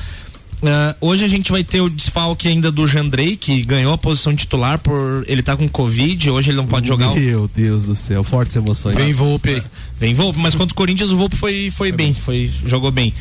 Ah, 0.66 0.96
hoje 0.98 1.22
a 1.24 1.28
gente 1.28 1.50
vai 1.52 1.62
ter 1.62 1.82
o 1.82 1.90
desfalque 1.90 2.48
ainda 2.48 2.72
do 2.72 2.86
Jandrei, 2.86 3.36
que 3.36 3.62
ganhou 3.64 3.92
a 3.92 3.98
posição 3.98 4.34
titular 4.34 4.78
por 4.78 5.22
ele 5.26 5.42
tá 5.42 5.54
com 5.56 5.68
Covid, 5.68 6.30
hoje 6.30 6.50
ele 6.50 6.56
não 6.56 6.66
pode 6.66 6.86
jogar. 6.88 7.10
o- 7.10 7.16
Meu 7.16 7.50
Deus 7.54 7.84
do 7.84 7.94
céu, 7.94 8.24
fortes 8.24 8.56
emoções. 8.56 8.96
Vem 8.96 9.12
Volpe 9.12 9.50
aí. 9.50 9.62
Vem 10.00 10.14
Volpe, 10.14 10.38
mas 10.38 10.54
contra 10.54 10.72
o 10.72 10.76
Corinthians 10.76 11.10
o 11.10 11.16
Volpe 11.16 11.36
foi, 11.36 11.70
foi 11.70 11.92
bem, 11.92 12.14
foi, 12.14 12.50
jogou 12.64 12.90
bem. 12.90 13.12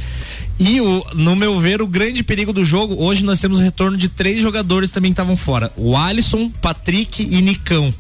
E 0.59 0.79
o, 0.79 1.05
no 1.15 1.35
meu 1.35 1.59
ver, 1.59 1.81
o 1.81 1.87
grande 1.87 2.23
perigo 2.23 2.53
do 2.53 2.63
jogo, 2.63 2.95
hoje 3.03 3.25
nós 3.25 3.39
temos 3.39 3.59
o 3.59 3.61
retorno 3.61 3.97
de 3.97 4.07
três 4.07 4.41
jogadores 4.41 4.89
que 4.89 4.93
também 4.93 5.11
estavam 5.11 5.35
fora. 5.35 5.71
O 5.75 5.97
Alisson, 5.97 6.49
Patrick 6.61 7.23
e 7.23 7.41
Nicão. 7.41 7.93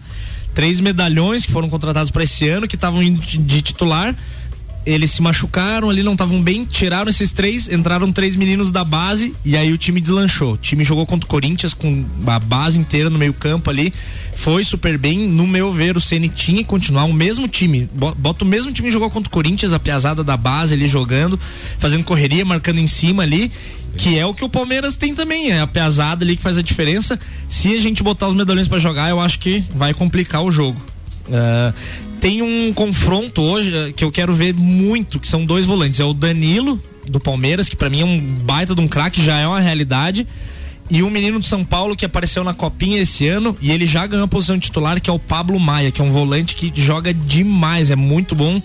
Três 0.53 0.79
medalhões 0.79 1.45
que 1.45 1.51
foram 1.51 1.67
contratados 1.67 2.11
para 2.11 2.23
esse 2.23 2.47
ano, 2.47 2.67
que 2.67 2.75
estavam 2.75 3.03
de 3.03 3.61
titular. 3.61 4.15
Eles 4.85 5.11
se 5.11 5.21
machucaram 5.21 5.89
ali, 5.89 6.03
não 6.03 6.11
estavam 6.11 6.41
bem, 6.41 6.65
tiraram 6.65 7.09
esses 7.09 7.31
três, 7.31 7.69
entraram 7.71 8.11
três 8.11 8.35
meninos 8.35 8.69
da 8.69 8.83
base 8.83 9.33
e 9.45 9.55
aí 9.55 9.71
o 9.71 9.77
time 9.77 10.01
deslanchou. 10.01 10.53
O 10.53 10.57
time 10.57 10.83
jogou 10.83 11.05
contra 11.05 11.25
o 11.25 11.29
Corinthians 11.29 11.73
com 11.73 12.03
a 12.27 12.37
base 12.37 12.77
inteira 12.77 13.09
no 13.09 13.17
meio-campo 13.17 13.69
ali, 13.69 13.93
foi 14.35 14.63
super 14.65 14.97
bem. 14.97 15.19
No 15.29 15.47
meu 15.47 15.71
ver, 15.71 15.95
o 15.95 16.01
Ceni 16.01 16.27
tinha 16.27 16.57
que 16.57 16.65
continuar 16.65 17.05
o 17.05 17.13
mesmo 17.13 17.47
time. 17.47 17.87
Bo- 17.93 18.13
Bota 18.13 18.43
o 18.43 18.47
mesmo 18.47 18.73
time 18.73 18.91
jogou 18.91 19.09
contra 19.09 19.29
o 19.29 19.31
Corinthians, 19.31 19.71
a 19.71 19.79
piazada 19.79 20.21
da 20.21 20.35
base 20.35 20.73
ali 20.73 20.87
jogando, 20.89 21.39
fazendo 21.79 22.03
correria, 22.03 22.43
marcando 22.43 22.79
em 22.79 22.87
cima 22.87 23.23
ali. 23.23 23.51
Que 23.95 24.17
é 24.17 24.25
o 24.25 24.33
que 24.33 24.43
o 24.43 24.49
Palmeiras 24.49 24.95
tem 24.95 25.13
também, 25.13 25.51
é 25.51 25.61
a 25.61 25.67
piazada 25.67 26.25
ali 26.25 26.35
que 26.35 26.41
faz 26.41 26.57
a 26.57 26.63
diferença. 26.63 27.17
Se 27.47 27.73
a 27.75 27.79
gente 27.79 28.01
botar 28.03 28.27
os 28.27 28.33
medalhões 28.33 28.67
pra 28.67 28.79
jogar, 28.79 29.09
eu 29.11 29.21
acho 29.21 29.39
que 29.39 29.63
vai 29.73 29.93
complicar 29.93 30.41
o 30.43 30.51
jogo. 30.51 30.81
Ah, 31.31 31.73
tem 32.19 32.41
um 32.41 32.73
confronto 32.73 33.41
hoje 33.41 33.73
ah, 33.75 33.91
que 33.93 34.03
eu 34.03 34.11
quero 34.11 34.33
ver 34.33 34.53
muito, 34.53 35.19
que 35.19 35.27
são 35.27 35.45
dois 35.45 35.65
volantes. 35.65 35.99
É 35.99 36.05
o 36.05 36.13
Danilo, 36.13 36.81
do 37.07 37.19
Palmeiras, 37.19 37.69
que 37.69 37.75
pra 37.75 37.89
mim 37.89 38.01
é 38.01 38.05
um 38.05 38.19
baita 38.19 38.73
de 38.73 38.81
um 38.81 38.87
craque, 38.87 39.23
já 39.23 39.37
é 39.37 39.47
uma 39.47 39.59
realidade. 39.59 40.27
E 40.89 41.01
um 41.01 41.09
menino 41.09 41.39
de 41.39 41.47
São 41.47 41.63
Paulo 41.63 41.95
que 41.95 42.05
apareceu 42.05 42.43
na 42.43 42.53
Copinha 42.53 43.01
esse 43.01 43.27
ano 43.27 43.57
e 43.61 43.71
ele 43.71 43.85
já 43.85 44.05
ganhou 44.05 44.25
a 44.25 44.27
posição 44.27 44.59
titular, 44.59 44.99
que 45.01 45.09
é 45.09 45.13
o 45.13 45.19
Pablo 45.19 45.59
Maia, 45.59 45.91
que 45.91 46.01
é 46.01 46.03
um 46.03 46.11
volante 46.11 46.55
que 46.55 46.71
joga 46.79 47.13
demais, 47.13 47.89
é 47.89 47.95
muito 47.95 48.35
bom. 48.35 48.61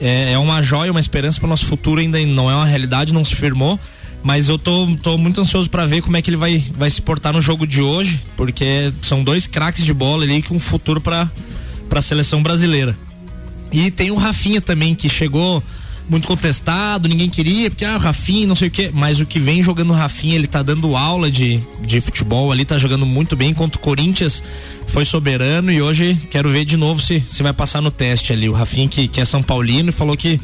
É, 0.00 0.32
é 0.32 0.38
uma 0.38 0.62
joia, 0.62 0.90
uma 0.90 1.00
esperança 1.00 1.38
para 1.38 1.48
nosso 1.48 1.66
futuro, 1.66 2.00
ainda 2.00 2.18
não 2.26 2.50
é 2.50 2.54
uma 2.54 2.66
realidade, 2.66 3.14
não 3.14 3.24
se 3.24 3.34
firmou. 3.34 3.78
Mas 4.22 4.48
eu 4.48 4.58
tô, 4.58 4.86
tô 5.02 5.16
muito 5.16 5.40
ansioso 5.40 5.70
para 5.70 5.86
ver 5.86 6.02
como 6.02 6.16
é 6.16 6.22
que 6.22 6.28
ele 6.28 6.36
vai, 6.36 6.62
vai 6.76 6.90
se 6.90 7.00
portar 7.00 7.32
no 7.32 7.40
jogo 7.40 7.66
de 7.66 7.80
hoje, 7.80 8.20
porque 8.36 8.92
são 9.02 9.22
dois 9.22 9.46
craques 9.46 9.84
de 9.84 9.94
bola 9.94 10.24
ali 10.24 10.42
com 10.42 10.56
um 10.56 10.60
futuro 10.60 11.00
para 11.00 11.30
a 11.98 12.02
seleção 12.02 12.42
brasileira. 12.42 12.96
E 13.72 13.90
tem 13.90 14.10
o 14.10 14.16
Rafinha 14.16 14.60
também, 14.60 14.94
que 14.94 15.08
chegou 15.08 15.62
muito 16.08 16.26
contestado, 16.26 17.08
ninguém 17.08 17.30
queria, 17.30 17.70
porque 17.70 17.84
ah, 17.84 17.94
o 17.94 17.98
Rafinha, 17.98 18.46
não 18.46 18.56
sei 18.56 18.66
o 18.66 18.70
que, 18.70 18.90
mas 18.92 19.20
o 19.20 19.26
que 19.26 19.38
vem 19.38 19.62
jogando 19.62 19.90
o 19.90 19.94
Rafinha, 19.94 20.34
ele 20.34 20.48
tá 20.48 20.60
dando 20.60 20.96
aula 20.96 21.30
de, 21.30 21.60
de 21.82 22.00
futebol 22.00 22.50
ali, 22.50 22.64
tá 22.64 22.76
jogando 22.76 23.06
muito 23.06 23.36
bem 23.36 23.54
contra 23.54 23.78
o 23.78 23.80
Corinthians, 23.80 24.42
foi 24.88 25.04
soberano 25.04 25.70
e 25.70 25.80
hoje 25.80 26.18
quero 26.28 26.50
ver 26.50 26.64
de 26.64 26.76
novo 26.76 27.00
se, 27.00 27.24
se 27.28 27.44
vai 27.44 27.52
passar 27.52 27.80
no 27.80 27.92
teste 27.92 28.32
ali. 28.32 28.48
O 28.48 28.52
Rafinha, 28.52 28.88
que, 28.88 29.06
que 29.06 29.20
é 29.20 29.24
São 29.24 29.40
Paulino, 29.40 29.92
falou 29.92 30.16
que 30.16 30.40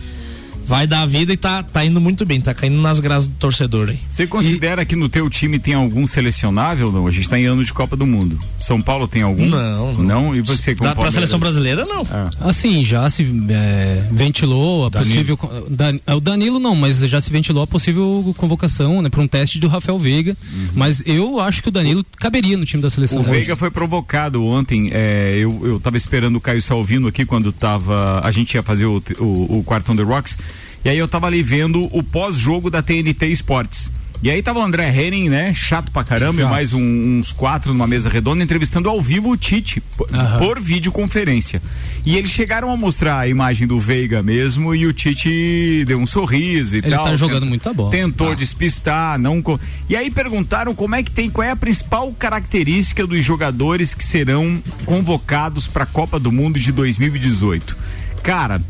vai 0.67 0.87
dar 0.87 1.03
a 1.03 1.07
vida 1.07 1.33
e 1.33 1.37
tá, 1.37 1.63
tá 1.63 1.85
indo 1.85 2.01
muito 2.01 2.27
bem, 2.27 2.41
tá 2.41 2.53
caindo 2.53 2.81
nas 2.81 2.99
graças 3.01 3.27
do 3.27 3.35
torcedor 3.35 3.89
aí. 3.91 3.99
Você 4.09 4.27
considera 4.27 4.85
que 4.85 4.97
no 4.97 5.09
teu 5.09 5.29
time 5.31 5.59
tem 5.59 5.75
algum 5.75 6.07
selecionável? 6.07 6.91
Não, 6.91 7.07
a 7.07 7.11
gente 7.11 7.29
tá 7.29 7.39
em 7.39 7.45
ano 7.45 7.65
de 7.65 7.73
Copa 7.73 7.97
do 7.97 8.07
Mundo. 8.07 8.39
São 8.59 8.81
Paulo 8.83 9.07
tem 9.07 9.23
algum? 9.23 9.47
Não, 9.47 9.93
não. 9.95 10.03
Não? 10.03 10.35
E 10.35 10.41
você 10.41 10.75
com 10.75 10.85
Dá 10.85 10.95
pra 10.95 11.11
seleção 11.11 11.39
brasileira, 11.39 11.85
não. 11.87 12.03
Assim, 12.41 12.85
já 12.85 13.09
se 13.11 13.23
é, 13.51 14.07
ventilou 14.11 14.87
a 14.87 14.91
possível. 14.91 15.39
Dan- 15.71 15.99
o 16.15 16.21
Danilo 16.21 16.59
não, 16.59 16.75
mas 16.75 16.99
já 16.99 17.21
se 17.21 17.31
ventilou 17.31 17.63
a 17.63 17.67
possível 17.67 18.35
convocação 18.37 19.03
né, 19.03 19.09
para 19.09 19.21
um 19.21 19.29
teste 19.29 19.59
do 19.59 19.69
Rafael 19.69 19.99
Veiga. 19.99 20.37
Mas 20.75 21.03
eu 21.07 21.41
acho 21.41 21.63
que 21.63 21.69
o 21.69 21.73
Danilo 21.73 22.05
caberia 22.17 22.57
no 22.57 22.65
time 22.65 22.83
da 22.83 22.91
seleção. 22.91 23.19
O 23.19 23.21
hoje. 23.23 23.31
Veiga 23.31 23.57
foi 23.57 23.71
provocado 23.71 24.45
ontem. 24.45 24.91
é, 24.93 25.35
eu, 25.39 25.61
eu 25.65 25.81
tava 25.81 25.97
esperando 25.97 26.37
o 26.37 26.41
Caio 26.41 26.61
Salvino 26.61 27.07
aqui 27.09 27.25
quando 27.25 27.53
tava. 27.53 28.21
A 28.23 28.31
gente 28.31 28.55
ia 28.55 28.63
fazer 28.63 28.87
o, 28.87 29.03
o, 29.19 29.59
o 29.59 29.63
quarto 29.65 29.93
on 29.93 29.97
the 29.97 30.03
rocks. 30.03 30.39
E 30.87 30.89
aí 30.89 30.99
eu 30.99 31.09
tava 31.09 31.27
ali 31.27 31.43
vendo 31.43 31.89
o 31.91 32.01
pós-jogo 32.01 32.71
da 32.71 32.81
TNT 32.81 33.27
Esportes. 33.27 33.91
E 34.23 34.31
aí 34.31 34.41
tava 34.41 34.61
o 34.61 34.63
André 34.63 34.89
Henning, 34.89 35.29
né? 35.29 35.53
Chato 35.53 35.91
pra 35.91 36.05
caramba, 36.05 36.41
e 36.41 36.45
mais 36.45 36.73
um- 36.73 37.19
uns 37.19 37.33
quatro 37.33 37.73
numa 37.75 37.89
mesa 37.89 38.09
redonda, 38.09 38.41
entrevistando 38.43 38.89
ao 38.89 39.03
vivo 39.03 39.31
o 39.31 39.37
Tite, 39.37 39.81
por, 39.97 40.09
por 40.39 40.61
videoconferência. 40.61 41.61
E 42.05 42.17
eles 42.17 42.31
chegaram 42.31 42.71
a 42.71 42.77
mostrar 42.77 43.19
a 43.19 43.27
imagem 43.29 43.67
do 43.67 43.81
Veiga 43.81 44.23
mesmo, 44.23 44.73
e 44.77 44.87
o 44.87 44.93
Tite 44.93 45.85
deu 45.87 45.99
um 45.99 46.07
sorriso 46.07 46.77
e 46.77 46.79
Ele 46.79 46.91
tal. 46.91 47.05
tá 47.05 47.17
jogando 47.17 47.41
Tent- 47.41 47.49
muita 47.49 47.75
bola. 47.75 47.91
Tentou 47.91 48.35
despistar, 48.37 49.19
não. 49.19 49.43
E 49.89 49.97
aí 49.97 50.09
perguntaram 50.09 50.73
como 50.73 50.95
é 50.95 51.03
que 51.03 51.11
tem, 51.11 51.29
qual 51.29 51.47
é 51.47 51.51
a 51.51 51.57
principal 51.57 52.11
característica 52.13 53.05
dos 53.07 53.25
jogadores 53.25 53.93
que 53.93 54.05
serão 54.05 54.63
convocados 54.87 55.67
para 55.67 55.83
a 55.83 55.87
Copa 55.87 56.19
do 56.21 56.31
Mundo 56.31 56.59
de 56.61 56.71
2018. 56.73 57.77
Cara, 58.23 58.63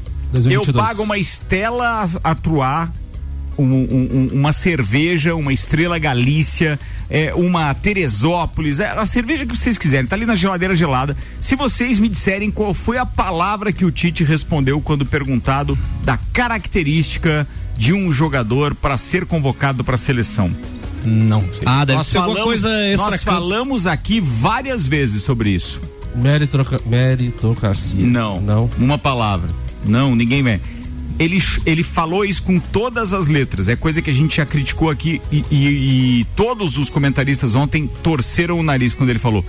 2022. 0.44 0.76
eu 0.76 0.82
pago 0.82 1.02
uma 1.02 1.18
Estela 1.18 2.08
Atruá, 2.22 2.88
um- 3.58 3.62
um- 3.64 4.28
um- 4.32 4.38
uma 4.38 4.52
cerveja, 4.52 5.34
uma 5.34 5.52
Estrela 5.52 5.98
Galícia, 5.98 6.78
é, 7.08 7.34
uma 7.34 7.72
Teresópolis, 7.74 8.80
é, 8.80 8.88
a 8.90 9.04
cerveja 9.06 9.46
que 9.46 9.56
vocês 9.56 9.78
quiserem, 9.78 10.06
tá 10.06 10.14
ali 10.16 10.26
na 10.26 10.34
geladeira 10.34 10.76
gelada. 10.76 11.16
Se 11.40 11.56
vocês 11.56 11.98
me 11.98 12.08
disserem 12.08 12.50
qual 12.50 12.74
foi 12.74 12.98
a 12.98 13.06
palavra 13.06 13.72
que 13.72 13.84
o 13.84 13.90
Tite 13.90 14.24
respondeu 14.24 14.80
quando 14.80 15.06
perguntado 15.06 15.78
da 16.04 16.18
característica 16.32 17.46
de 17.76 17.92
um 17.92 18.10
jogador 18.12 18.74
para 18.74 18.96
ser 18.96 19.24
convocado 19.26 19.82
para 19.84 19.94
a 19.94 19.98
seleção. 19.98 20.50
Não. 21.04 21.42
sei. 21.42 21.62
Ah, 21.64 21.84
deve 21.84 21.98
Nós 21.98 22.06
ser 22.08 22.18
alguma 22.18 22.38
falamos- 22.40 22.60
coisa 22.62 22.82
extra 22.88 23.10
Nós 23.10 23.22
falamos 23.22 23.86
aqui 23.86 24.20
várias 24.20 24.86
vezes 24.86 25.22
sobre 25.22 25.50
isso. 25.50 25.80
Meritroca- 26.14 26.80
Meritocracia. 26.86 28.04
Não. 28.04 28.40
Não. 28.40 28.70
Uma 28.78 28.98
palavra. 28.98 29.50
Não, 29.88 30.14
ninguém 30.14 30.42
vê. 30.42 30.60
Ele, 31.18 31.42
ele 31.64 31.82
falou 31.82 32.24
isso 32.26 32.42
com 32.42 32.58
todas 32.58 33.14
as 33.14 33.26
letras. 33.26 33.68
É 33.68 33.76
coisa 33.76 34.02
que 34.02 34.10
a 34.10 34.12
gente 34.12 34.36
já 34.36 34.44
criticou 34.44 34.90
aqui 34.90 35.20
e, 35.32 35.44
e- 35.50 36.20
e 36.20 36.24
todos 36.36 36.76
os 36.76 36.90
comentaristas 36.90 37.54
ontem 37.54 37.88
torceram 38.02 38.58
o 38.58 38.62
nariz 38.62 38.92
quando 38.92 39.10
ele 39.10 39.18
falou. 39.18 39.42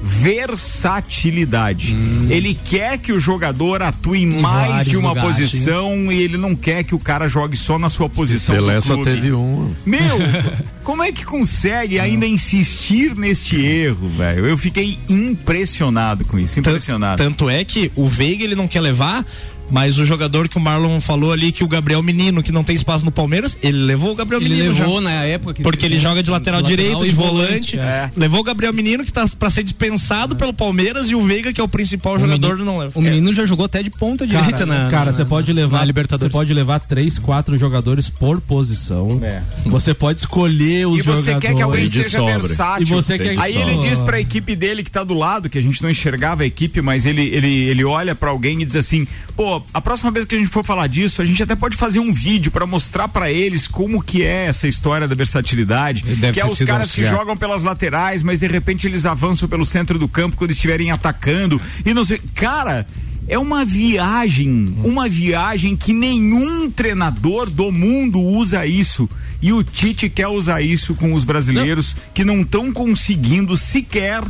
Versatilidade. 0.00 1.96
Ele 2.30 2.54
quer 2.54 2.98
que 2.98 3.12
o 3.12 3.18
jogador 3.18 3.82
atue 3.82 4.22
em 4.22 4.26
mais 4.26 4.68
vários 4.68 4.88
de 4.90 4.96
uma 4.96 5.08
lugares, 5.08 5.36
posição 5.40 6.12
e 6.12 6.22
ele 6.22 6.36
não 6.36 6.54
quer 6.54 6.84
que 6.84 6.94
o 6.94 6.98
cara 7.00 7.26
jogue 7.26 7.56
só 7.56 7.78
na 7.80 7.88
sua 7.88 8.08
posição. 8.08 8.54
Pelé 8.54 8.80
só 8.80 9.02
teve 9.02 9.32
um. 9.32 9.72
Meu, 9.84 10.16
como 10.84 11.02
é 11.02 11.10
que 11.10 11.24
consegue 11.24 11.98
ainda 11.98 12.26
insistir 12.26 13.16
neste 13.16 13.56
erro, 13.60 14.08
velho? 14.08 14.46
Eu 14.46 14.56
fiquei 14.56 14.98
impressionado 15.08 16.24
com 16.24 16.38
isso, 16.38 16.60
impressionado. 16.60 17.20
Tanto 17.20 17.50
é 17.50 17.64
que 17.64 17.90
o 17.96 18.08
Veiga 18.08 18.44
ele 18.44 18.54
não 18.54 18.68
quer 18.68 18.80
levar, 18.80 19.24
mas 19.70 19.98
o 19.98 20.06
jogador 20.06 20.48
que 20.48 20.56
o 20.56 20.60
Marlon 20.60 21.00
falou 21.00 21.32
ali, 21.32 21.52
que 21.52 21.64
o 21.64 21.68
Gabriel 21.68 22.02
Menino, 22.02 22.42
que 22.42 22.52
não 22.52 22.64
tem 22.64 22.74
espaço 22.76 23.04
no 23.04 23.10
Palmeiras, 23.10 23.56
ele 23.62 23.78
levou 23.78 24.12
o 24.12 24.14
Gabriel 24.14 24.40
Ele 24.40 24.48
Menino. 24.50 24.74
levou 24.74 24.96
já. 24.96 25.00
na 25.02 25.12
época 25.24 25.54
que 25.54 25.62
Porque 25.62 25.84
ele 25.86 25.98
joga 25.98 26.22
de 26.22 26.30
lateral, 26.30 26.62
direito, 26.62 27.04
e 27.04 27.08
de 27.08 27.14
volante. 27.14 27.78
é. 27.78 28.10
Levou 28.16 28.40
o 28.40 28.42
Gabriel 28.42 28.72
Menino, 28.72 29.04
que 29.04 29.12
tá 29.12 29.24
pra 29.38 29.50
ser 29.50 29.62
dispensado 29.62 30.34
pelo 30.36 30.52
Palmeiras, 30.52 31.10
e 31.10 31.14
o 31.14 31.22
Veiga, 31.22 31.52
que 31.52 31.60
é 31.60 31.64
o 31.64 31.68
principal 31.68 32.14
O 32.14 32.18
jogador, 32.18 32.54
menino- 32.56 32.64
não 32.72 32.78
leva. 32.78 32.92
O 32.94 33.02
menino 33.02 33.32
já 33.34 33.44
jogou 33.46 33.66
até 33.66 33.82
de 33.82 33.90
ponta 33.90 34.26
direita 34.26 34.64
na. 34.66 34.88
cara, 34.88 35.12
você 35.12 35.24
pode 35.24 35.52
levar, 35.52 35.84
Libertadores. 35.84 36.30
você 36.32 36.38
pode 36.38 36.52
levar 36.54 36.80
três, 36.80 37.18
quatro 37.18 37.56
jogadores 37.58 38.08
por 38.08 38.40
posição. 38.40 39.20
É. 39.22 39.42
Você 39.66 39.92
pode 39.94 40.20
escolher 40.20 40.86
os 40.86 40.98
E 41.00 41.02
você 41.02 41.32
jogadores. 41.32 41.40
quer 41.40 41.54
que 41.54 41.62
alguém 41.62 41.88
seja 41.88 42.18
sobra. 42.18 42.38
versátil. 42.38 42.82
E 42.82 42.90
você 42.90 43.18
quer 43.18 43.34
que 43.34 43.40
Aí 43.40 43.56
ele 43.56 43.78
diz 43.78 44.00
pra 44.02 44.20
equipe 44.20 44.54
dele 44.56 44.82
que 44.82 44.90
tá 44.90 45.04
do 45.04 45.14
lado, 45.14 45.48
que 45.48 45.58
a 45.58 45.62
gente 45.62 45.82
não 45.82 45.90
enxergava 45.90 46.42
a 46.42 46.46
equipe, 46.46 46.80
mas 46.80 47.06
ele, 47.06 47.22
ele, 47.28 47.48
ele 47.68 47.84
olha 47.84 48.14
pra 48.14 48.30
alguém 48.30 48.60
e 48.62 48.64
diz 48.64 48.76
assim: 48.76 49.06
pô, 49.36 49.57
a 49.72 49.80
próxima 49.80 50.10
vez 50.10 50.24
que 50.24 50.34
a 50.34 50.38
gente 50.38 50.50
for 50.50 50.64
falar 50.64 50.86
disso, 50.86 51.22
a 51.22 51.24
gente 51.24 51.42
até 51.42 51.54
pode 51.54 51.76
fazer 51.76 52.00
um 52.00 52.12
vídeo 52.12 52.50
pra 52.50 52.66
mostrar 52.66 53.08
pra 53.08 53.30
eles 53.30 53.66
como 53.66 54.02
que 54.02 54.22
é 54.22 54.46
essa 54.46 54.66
história 54.66 55.06
da 55.06 55.14
versatilidade. 55.14 56.02
Deve 56.02 56.32
que 56.32 56.40
é 56.40 56.46
os 56.46 56.58
caras 56.62 56.92
que 56.92 57.04
jogam 57.04 57.36
pelas 57.36 57.62
laterais, 57.62 58.22
mas 58.22 58.40
de 58.40 58.46
repente 58.46 58.86
eles 58.86 59.06
avançam 59.06 59.48
pelo 59.48 59.64
centro 59.64 59.98
do 59.98 60.08
campo 60.08 60.36
quando 60.36 60.50
estiverem 60.50 60.90
atacando. 60.90 61.60
E 61.84 61.94
não 61.94 62.04
sei. 62.04 62.20
Cara. 62.34 62.86
É 63.30 63.38
uma 63.38 63.62
viagem, 63.62 64.74
uma 64.82 65.06
viagem 65.06 65.76
que 65.76 65.92
nenhum 65.92 66.70
treinador 66.70 67.50
do 67.50 67.70
mundo 67.70 68.22
usa 68.22 68.64
isso. 68.64 69.06
E 69.42 69.52
o 69.52 69.62
Tite 69.62 70.08
quer 70.08 70.28
usar 70.28 70.62
isso 70.62 70.94
com 70.94 71.12
os 71.12 71.24
brasileiros 71.24 71.94
que 72.14 72.24
não 72.24 72.40
estão 72.40 72.72
conseguindo 72.72 73.54
sequer 73.54 74.24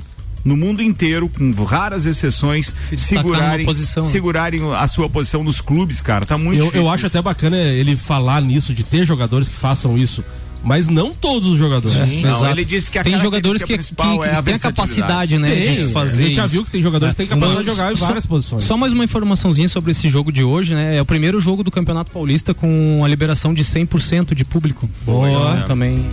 no 0.48 0.56
mundo 0.56 0.82
inteiro, 0.82 1.28
com 1.28 1.52
raras 1.62 2.06
exceções, 2.06 2.74
Se 2.80 2.96
segurarem, 2.96 3.66
posição, 3.66 4.02
né? 4.02 4.08
segurarem 4.10 4.60
a 4.74 4.88
sua 4.88 5.08
posição 5.08 5.44
nos 5.44 5.60
clubes, 5.60 6.00
cara. 6.00 6.24
Tá 6.26 6.36
muito 6.38 6.58
Eu, 6.58 6.64
difícil. 6.66 6.86
eu 6.86 6.90
acho 6.90 7.06
isso. 7.06 7.16
até 7.18 7.22
bacana 7.22 7.56
ele 7.56 7.94
falar 7.96 8.40
nisso, 8.42 8.72
de 8.74 8.82
ter 8.82 9.04
jogadores 9.04 9.48
que 9.48 9.54
façam 9.54 9.96
isso. 9.96 10.24
Mas 10.62 10.88
não 10.88 11.14
todos 11.14 11.48
os 11.48 11.58
jogadores. 11.58 11.96
Não, 11.96 12.30
Exato. 12.30 12.46
ele 12.46 12.64
disse 12.64 12.90
que 12.90 12.98
a 12.98 13.04
tem 13.04 13.18
jogadores 13.20 13.62
que, 13.62 13.68
que, 13.68 13.74
principal 13.74 14.18
que 14.18 14.26
é 14.26 14.34
a 14.34 14.42
tem 14.42 14.54
a 14.54 14.58
capacidade, 14.58 15.38
né, 15.38 15.50
Tem, 15.54 15.86
de 15.86 15.92
fazer 15.92 16.24
a 16.24 16.26
gente 16.26 16.36
já 16.36 16.46
viu 16.46 16.64
que 16.64 16.70
tem 16.70 16.82
jogadores 16.82 17.14
que 17.14 17.18
têm 17.18 17.26
capacidade 17.26 17.64
de 17.64 17.70
Então, 17.70 17.74
jogar 17.76 17.92
em 17.92 17.96
só- 17.96 18.06
várias 18.06 18.26
posições. 18.26 18.64
Só 18.64 18.76
mais 18.76 18.92
uma 18.92 19.04
informaçãozinha 19.04 19.68
sobre 19.68 19.92
esse 19.92 20.08
jogo 20.10 20.32
de 20.32 20.42
hoje, 20.42 20.74
né? 20.74 20.96
É 20.96 21.00
o 21.00 21.04
primeiro 21.06 21.40
jogo 21.40 21.62
do 21.62 21.70
Campeonato 21.70 22.10
Paulista 22.10 22.52
com 22.52 23.02
a 23.04 23.08
liberação 23.08 23.54
de 23.54 23.62
100% 23.64 24.34
de 24.34 24.44
público. 24.44 24.88
Boa. 25.06 25.28
Então, 25.54 25.62
também. 25.68 26.04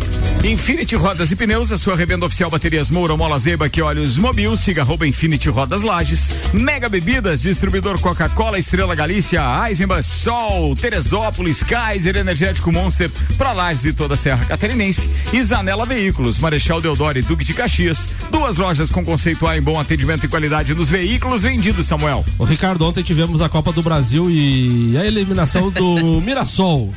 Infinity 0.43 0.95
Rodas 0.95 1.31
e 1.31 1.35
Pneus, 1.35 1.71
a 1.71 1.77
sua 1.77 1.95
revenda 1.95 2.25
oficial 2.25 2.49
Baterias 2.49 2.89
Moura, 2.89 3.17
Mola 3.17 3.39
Zeba, 3.39 3.67
que 3.67 3.81
olhos 3.81 4.17
mobil, 4.17 4.55
siga 4.55 4.83
arroba 4.83 5.07
Infinity 5.07 5.49
Rodas 5.49 5.81
Lages, 5.81 6.31
Mega 6.53 6.87
Bebidas, 6.87 7.41
distribuidor 7.41 7.99
Coca-Cola, 7.99 8.59
Estrela 8.59 8.93
Galícia, 8.93 9.41
Eisenbahn, 9.67 10.03
Sol, 10.03 10.75
Teresópolis, 10.75 11.63
Kaiser, 11.63 12.15
Energético 12.15 12.71
Monster, 12.71 13.09
pra 13.37 13.53
Lages 13.53 13.85
e 13.85 13.93
toda 13.93 14.13
a 14.13 14.17
Serra 14.17 14.34
Catarinense, 14.37 15.09
e 15.31 15.41
Zanela 15.41 15.85
Veículos, 15.85 16.39
Marechal 16.39 16.81
Deodoro 16.81 17.17
e 17.17 17.21
Duque 17.21 17.45
de 17.45 17.53
Caxias, 17.53 18.09
duas 18.31 18.57
lojas 18.57 18.89
com 18.89 19.03
conceito 19.03 19.45
A 19.47 19.57
em 19.57 19.61
bom 19.61 19.79
atendimento 19.79 20.25
e 20.25 20.29
qualidade 20.29 20.73
nos 20.73 20.89
veículos 20.89 21.43
vendidos, 21.43 21.85
Samuel. 21.85 22.25
O 22.37 22.43
Ricardo, 22.43 22.85
ontem 22.85 23.03
tivemos 23.03 23.41
a 23.41 23.49
Copa 23.49 23.71
do 23.71 23.81
Brasil 23.81 24.29
e 24.29 24.97
a 24.97 25.05
eliminação 25.05 25.69
do 25.69 26.19
Mirassol. 26.21 26.93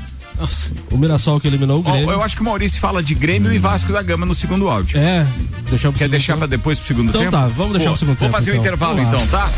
O 0.90 0.96
Mirassol 0.96 1.40
que 1.40 1.48
eliminou 1.48 1.80
o 1.80 1.82
Grêmio. 1.82 2.10
eu 2.10 2.22
acho 2.22 2.36
que 2.36 2.42
o 2.42 2.44
Maurício 2.44 2.80
fala 2.80 3.02
de 3.02 3.14
Grêmio 3.14 3.52
e 3.52 3.58
Vasco 3.58 3.92
da 3.92 4.02
Gama 4.02 4.24
no 4.24 4.34
segundo 4.34 4.68
áudio. 4.68 4.98
É, 4.98 5.26
deixamos 5.68 5.98
Quer 5.98 6.08
deixar 6.08 6.36
pra 6.36 6.46
depois 6.46 6.78
pro 6.78 6.86
segundo 6.88 7.08
Então 7.08 7.20
tempo? 7.20 7.32
tá, 7.32 7.46
vamos 7.48 7.72
deixar 7.72 7.90
pro 7.90 7.98
segundo 7.98 8.16
tempo, 8.18 8.32
fazer 8.32 8.50
o 8.52 8.54
então. 8.54 8.64
intervalo 8.64 8.96
Vamos 8.96 9.12
lá. 9.12 9.18
então, 9.18 9.26
tá? 9.28 9.50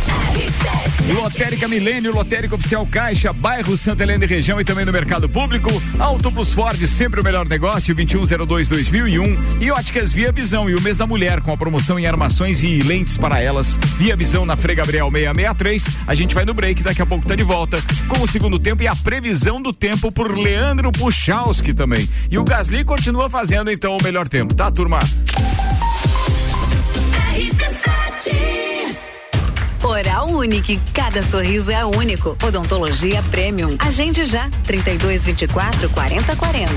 Lotérica 1.14 1.66
Milênio, 1.66 2.14
Lotérica 2.14 2.54
Oficial 2.54 2.86
Caixa, 2.86 3.32
bairro 3.32 3.76
Santa 3.76 4.02
Helena 4.04 4.24
e 4.24 4.28
região 4.28 4.60
e 4.60 4.64
também 4.64 4.84
no 4.84 4.92
mercado 4.92 5.28
público. 5.28 5.70
Auto 5.98 6.30
Plus 6.30 6.52
Ford, 6.52 6.80
sempre 6.86 7.20
o 7.20 7.24
melhor 7.24 7.48
negócio, 7.48 7.94
2102-2001. 7.96 9.38
E 9.60 9.70
óticas 9.70 10.12
Via 10.12 10.30
Visão 10.30 10.68
e 10.70 10.74
o 10.74 10.80
mês 10.80 10.96
da 10.96 11.06
mulher 11.06 11.40
com 11.40 11.50
a 11.52 11.56
promoção 11.56 11.98
em 11.98 12.06
armações 12.06 12.62
e 12.62 12.78
lentes 12.80 13.16
para 13.18 13.40
elas. 13.40 13.76
Via 13.98 14.14
Visão 14.14 14.46
na 14.46 14.56
Frei 14.56 14.76
Gabriel 14.76 15.10
663. 15.10 15.98
A 16.06 16.14
gente 16.14 16.34
vai 16.34 16.44
no 16.44 16.54
break, 16.54 16.82
daqui 16.82 17.02
a 17.02 17.06
pouco 17.06 17.26
tá 17.26 17.34
de 17.34 17.42
volta 17.42 17.82
com 18.06 18.22
o 18.22 18.26
segundo 18.28 18.58
tempo 18.58 18.82
e 18.82 18.86
a 18.86 18.94
previsão 18.94 19.60
do 19.60 19.72
tempo 19.72 20.12
por 20.12 20.36
Leandro 20.36 20.69
Puchalski 20.92 21.74
também. 21.74 22.09
E 22.30 22.38
o 22.38 22.44
Gasly 22.44 22.85
continua 22.85 23.28
fazendo 23.28 23.70
então 23.70 23.96
o 23.96 24.02
melhor 24.02 24.28
tempo, 24.28 24.54
tá, 24.54 24.70
turma? 24.70 25.00
Oral 27.30 27.69
Unique, 30.40 30.81
cada 30.94 31.22
sorriso 31.22 31.70
é 31.70 31.85
único. 31.85 32.35
Odontologia 32.42 33.22
Premium. 33.31 33.76
Agende 33.79 34.24
já, 34.24 34.48
3224 34.64 35.90
4040. 35.90 36.70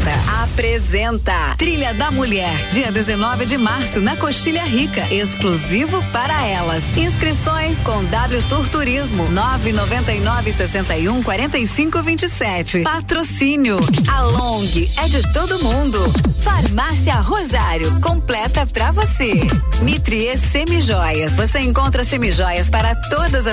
Apresenta 0.44 1.56
Trilha 1.58 1.94
da 1.94 2.12
Mulher, 2.12 2.68
dia 2.68 2.92
19 2.92 3.46
de 3.46 3.58
março, 3.58 4.02
na 4.02 4.18
Coxilha 4.18 4.64
Rica, 4.64 5.08
exclusivo 5.14 6.04
para 6.12 6.46
elas. 6.46 6.84
Inscrições 6.98 7.78
com 7.84 8.04
W 8.04 8.44
Tour 8.50 8.68
Turismo, 8.68 9.30
999 9.30 10.52
61 10.52 11.24
45 11.24 12.04
27. 12.04 12.82
Patrocínio, 12.84 13.78
a 14.10 14.24
Long 14.24 14.64
é 14.98 15.08
de 15.08 15.22
todo 15.32 15.64
mundo. 15.64 16.00
Farmácia 16.42 17.16
Rosário, 17.16 18.02
completa 18.02 18.66
pra 18.66 18.92
você. 18.92 19.48
Mitrie 19.82 20.38
Semijoias, 20.38 21.32
você 21.32 21.60
encontra 21.60 22.04
semijoias 22.04 22.70
para 22.70 22.96
todas 23.10 23.48
as 23.48 23.53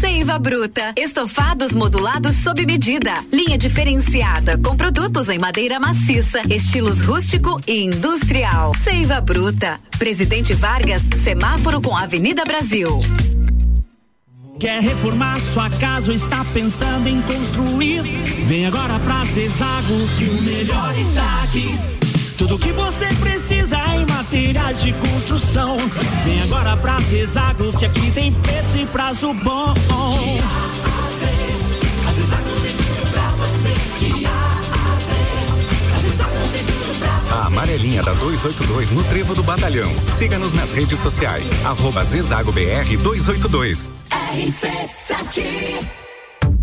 Seiva 0.00 0.38
Bruta. 0.38 0.92
Estofados 0.96 1.72
modulados 1.72 2.36
sob 2.36 2.64
medida. 2.66 3.14
Linha 3.32 3.58
diferenciada 3.58 4.58
com 4.58 4.76
produtos 4.76 5.28
em 5.28 5.38
madeira 5.38 5.78
maciça, 5.78 6.40
estilos 6.50 7.00
rústico 7.00 7.60
e 7.66 7.84
industrial. 7.84 8.72
Seiva 8.82 9.20
Bruta. 9.20 9.78
Presidente 9.98 10.52
Vargas, 10.52 11.02
semáforo 11.22 11.80
com 11.80 11.96
Avenida 11.96 12.44
Brasil. 12.44 13.00
Quer 14.58 14.80
reformar 14.80 15.38
sua 15.52 15.68
casa 15.68 16.10
ou 16.10 16.16
está 16.16 16.44
pensando 16.52 17.08
em 17.08 17.20
construir? 17.22 18.02
Vem 18.46 18.66
agora 18.66 18.98
pra 19.00 19.24
Zezago 19.24 20.08
que 20.16 20.24
o 20.24 20.42
melhor 20.42 20.98
está 20.98 21.42
aqui. 21.42 22.03
Tudo 22.36 22.58
que 22.58 22.72
você 22.72 23.06
precisa 23.14 23.76
em 23.94 24.04
materiais 24.06 24.82
de 24.82 24.92
construção. 24.92 25.76
Vem 26.24 26.42
agora 26.42 26.76
pra 26.76 26.98
Zezago 27.02 27.72
que 27.78 27.86
aqui 27.86 28.10
tem 28.10 28.32
preço 28.32 28.76
e 28.76 28.86
prazo 28.86 29.32
bom. 29.34 29.72
A 37.30 37.46
amarelinha 37.46 38.02
da 38.02 38.12
282 38.14 38.90
no 38.90 39.04
Trevo 39.04 39.34
do 39.34 39.42
Batalhão. 39.42 39.92
Siga-nos 40.18 40.52
nas 40.52 40.72
redes 40.72 40.98
sociais. 40.98 41.48
Arroba 41.64 42.02
Zezago 42.02 42.50
BR 42.50 42.96
282. 43.00 43.90
RC7 44.10 46.03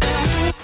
Mix. 0.00 0.63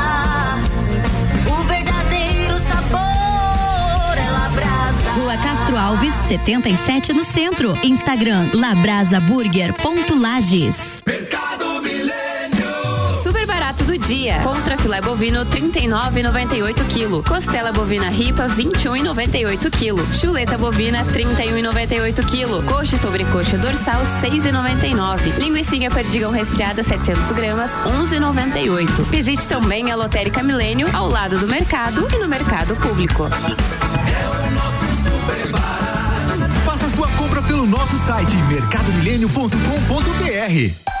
Rua 5.31 5.37
Castro 5.37 5.77
Alves, 5.77 6.13
77 6.27 7.13
no 7.13 7.23
centro. 7.23 7.73
Instagram 7.83 8.49
labrasaburger.lages. 8.53 11.01
Mercado 11.07 11.81
Milênio. 11.81 12.67
Super 13.23 13.47
barato 13.47 13.85
do 13.85 13.97
dia. 13.97 14.41
Contra 14.43 14.77
filé 14.77 14.99
bovino 14.99 15.45
39,98 15.45 16.83
kg. 16.83 17.23
Costela 17.25 17.71
bovina 17.71 18.09
ripa 18.09 18.47
21,98 18.47 19.71
kg. 19.71 20.03
Chuleta 20.19 20.57
bovina 20.57 21.05
31,98 21.05 22.25
kg. 22.25 22.61
Coxa 22.65 22.97
sobre 22.97 23.23
coxa 23.23 23.57
dorsal 23.57 24.01
6,99. 24.21 25.37
Linguiça 25.37 25.71
perdigão 25.93 26.31
resfriada 26.31 26.83
700 26.83 27.31
gramas 27.31 27.71
11,98. 27.85 29.03
Visite 29.03 29.47
também 29.47 29.89
a 29.91 29.95
Lotérica 29.95 30.43
Milênio 30.43 30.89
ao 30.93 31.07
lado 31.07 31.39
do 31.39 31.47
mercado 31.47 32.05
e 32.13 32.19
no 32.19 32.27
mercado 32.27 32.75
público. 32.75 33.29
É 34.67 34.70
pelo 37.61 37.67
nosso 37.67 37.97
site 37.97 38.35
mercadomilênio.com.br. 38.47 41.00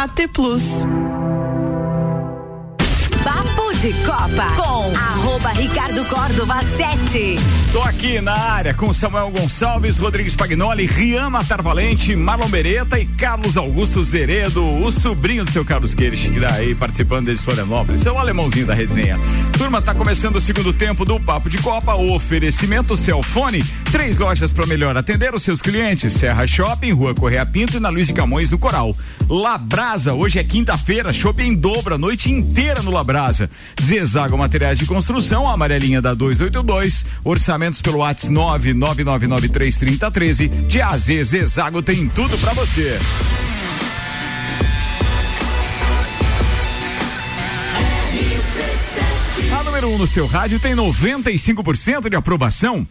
AT 0.00 0.28
Plus. 0.32 0.62
Papo 3.22 3.74
de 3.80 3.92
Copa 4.02 4.46
com 4.56 4.96
arroba 4.96 5.50
Ricardo 5.50 6.02
Córdova 6.06 6.62
7. 6.62 7.36
Tô 7.70 7.82
aqui 7.82 8.18
na 8.18 8.32
área 8.32 8.72
com 8.72 8.94
Samuel 8.94 9.30
Gonçalves, 9.30 9.98
Rodrigues 9.98 10.34
Pagnoli, 10.34 10.86
Rian 10.86 11.28
Matar 11.28 11.60
Valente, 11.60 12.16
Marlon 12.16 12.48
Beretta 12.48 12.98
e 12.98 13.04
Carlos 13.04 13.58
Augusto 13.58 14.02
Zeredo, 14.02 14.66
o 14.66 14.90
sobrinho 14.90 15.44
do 15.44 15.50
seu 15.50 15.66
Carlos 15.66 15.94
Queires, 15.94 16.26
que 16.26 16.40
tá 16.40 16.54
aí 16.54 16.74
participando 16.74 17.26
desde 17.26 17.44
Florianópolis, 17.44 18.00
seu 18.00 18.18
alemãozinho 18.18 18.66
da 18.66 18.74
resenha. 18.74 19.20
Turma, 19.52 19.82
tá 19.82 19.94
começando 19.94 20.36
o 20.36 20.40
segundo 20.40 20.72
tempo 20.72 21.04
do 21.04 21.20
Papo 21.20 21.50
de 21.50 21.58
Copa, 21.58 21.94
oferecimento 21.94 22.96
Celfone, 22.96 23.62
três 23.90 24.18
lojas 24.18 24.52
para 24.52 24.66
melhor 24.66 24.96
atender 24.96 25.34
os 25.34 25.42
seus 25.42 25.60
clientes, 25.60 26.12
Serra 26.12 26.46
Shopping, 26.46 26.92
Rua 26.92 27.12
Correia 27.14 27.44
Pinto 27.44 27.76
e 27.76 27.80
na 27.80 27.88
Luiz 27.88 28.06
de 28.06 28.14
Camões, 28.14 28.48
no 28.50 28.58
Coral. 28.58 28.92
Labrasa, 29.28 30.14
hoje 30.14 30.38
é 30.38 30.44
quinta-feira, 30.44 31.12
shopping 31.12 31.48
em 31.48 31.54
dobro, 31.54 31.96
a 31.96 31.98
noite 31.98 32.30
inteira 32.30 32.80
no 32.82 32.92
Labrasa. 32.92 33.50
Zezago 33.80 34.38
Materiais 34.38 34.78
de 34.78 34.86
Construção, 34.86 35.48
amarelinha 35.48 36.00
da 36.00 36.14
282, 36.14 37.06
orçamentos 37.24 37.82
pelo 37.82 37.98
WhatsApp 37.98 38.32
999933013. 38.32 40.48
De 40.66 40.80
AZ, 40.80 41.06
Zezago 41.24 41.82
tem 41.82 42.08
tudo 42.08 42.38
para 42.38 42.52
você. 42.52 42.96
A 49.58 49.64
número 49.64 49.88
1 49.88 49.94
um 49.94 49.98
no 49.98 50.06
seu 50.06 50.26
rádio 50.26 50.60
tem 50.60 50.74
95% 50.74 52.08
de 52.08 52.16
aprovação. 52.16 52.86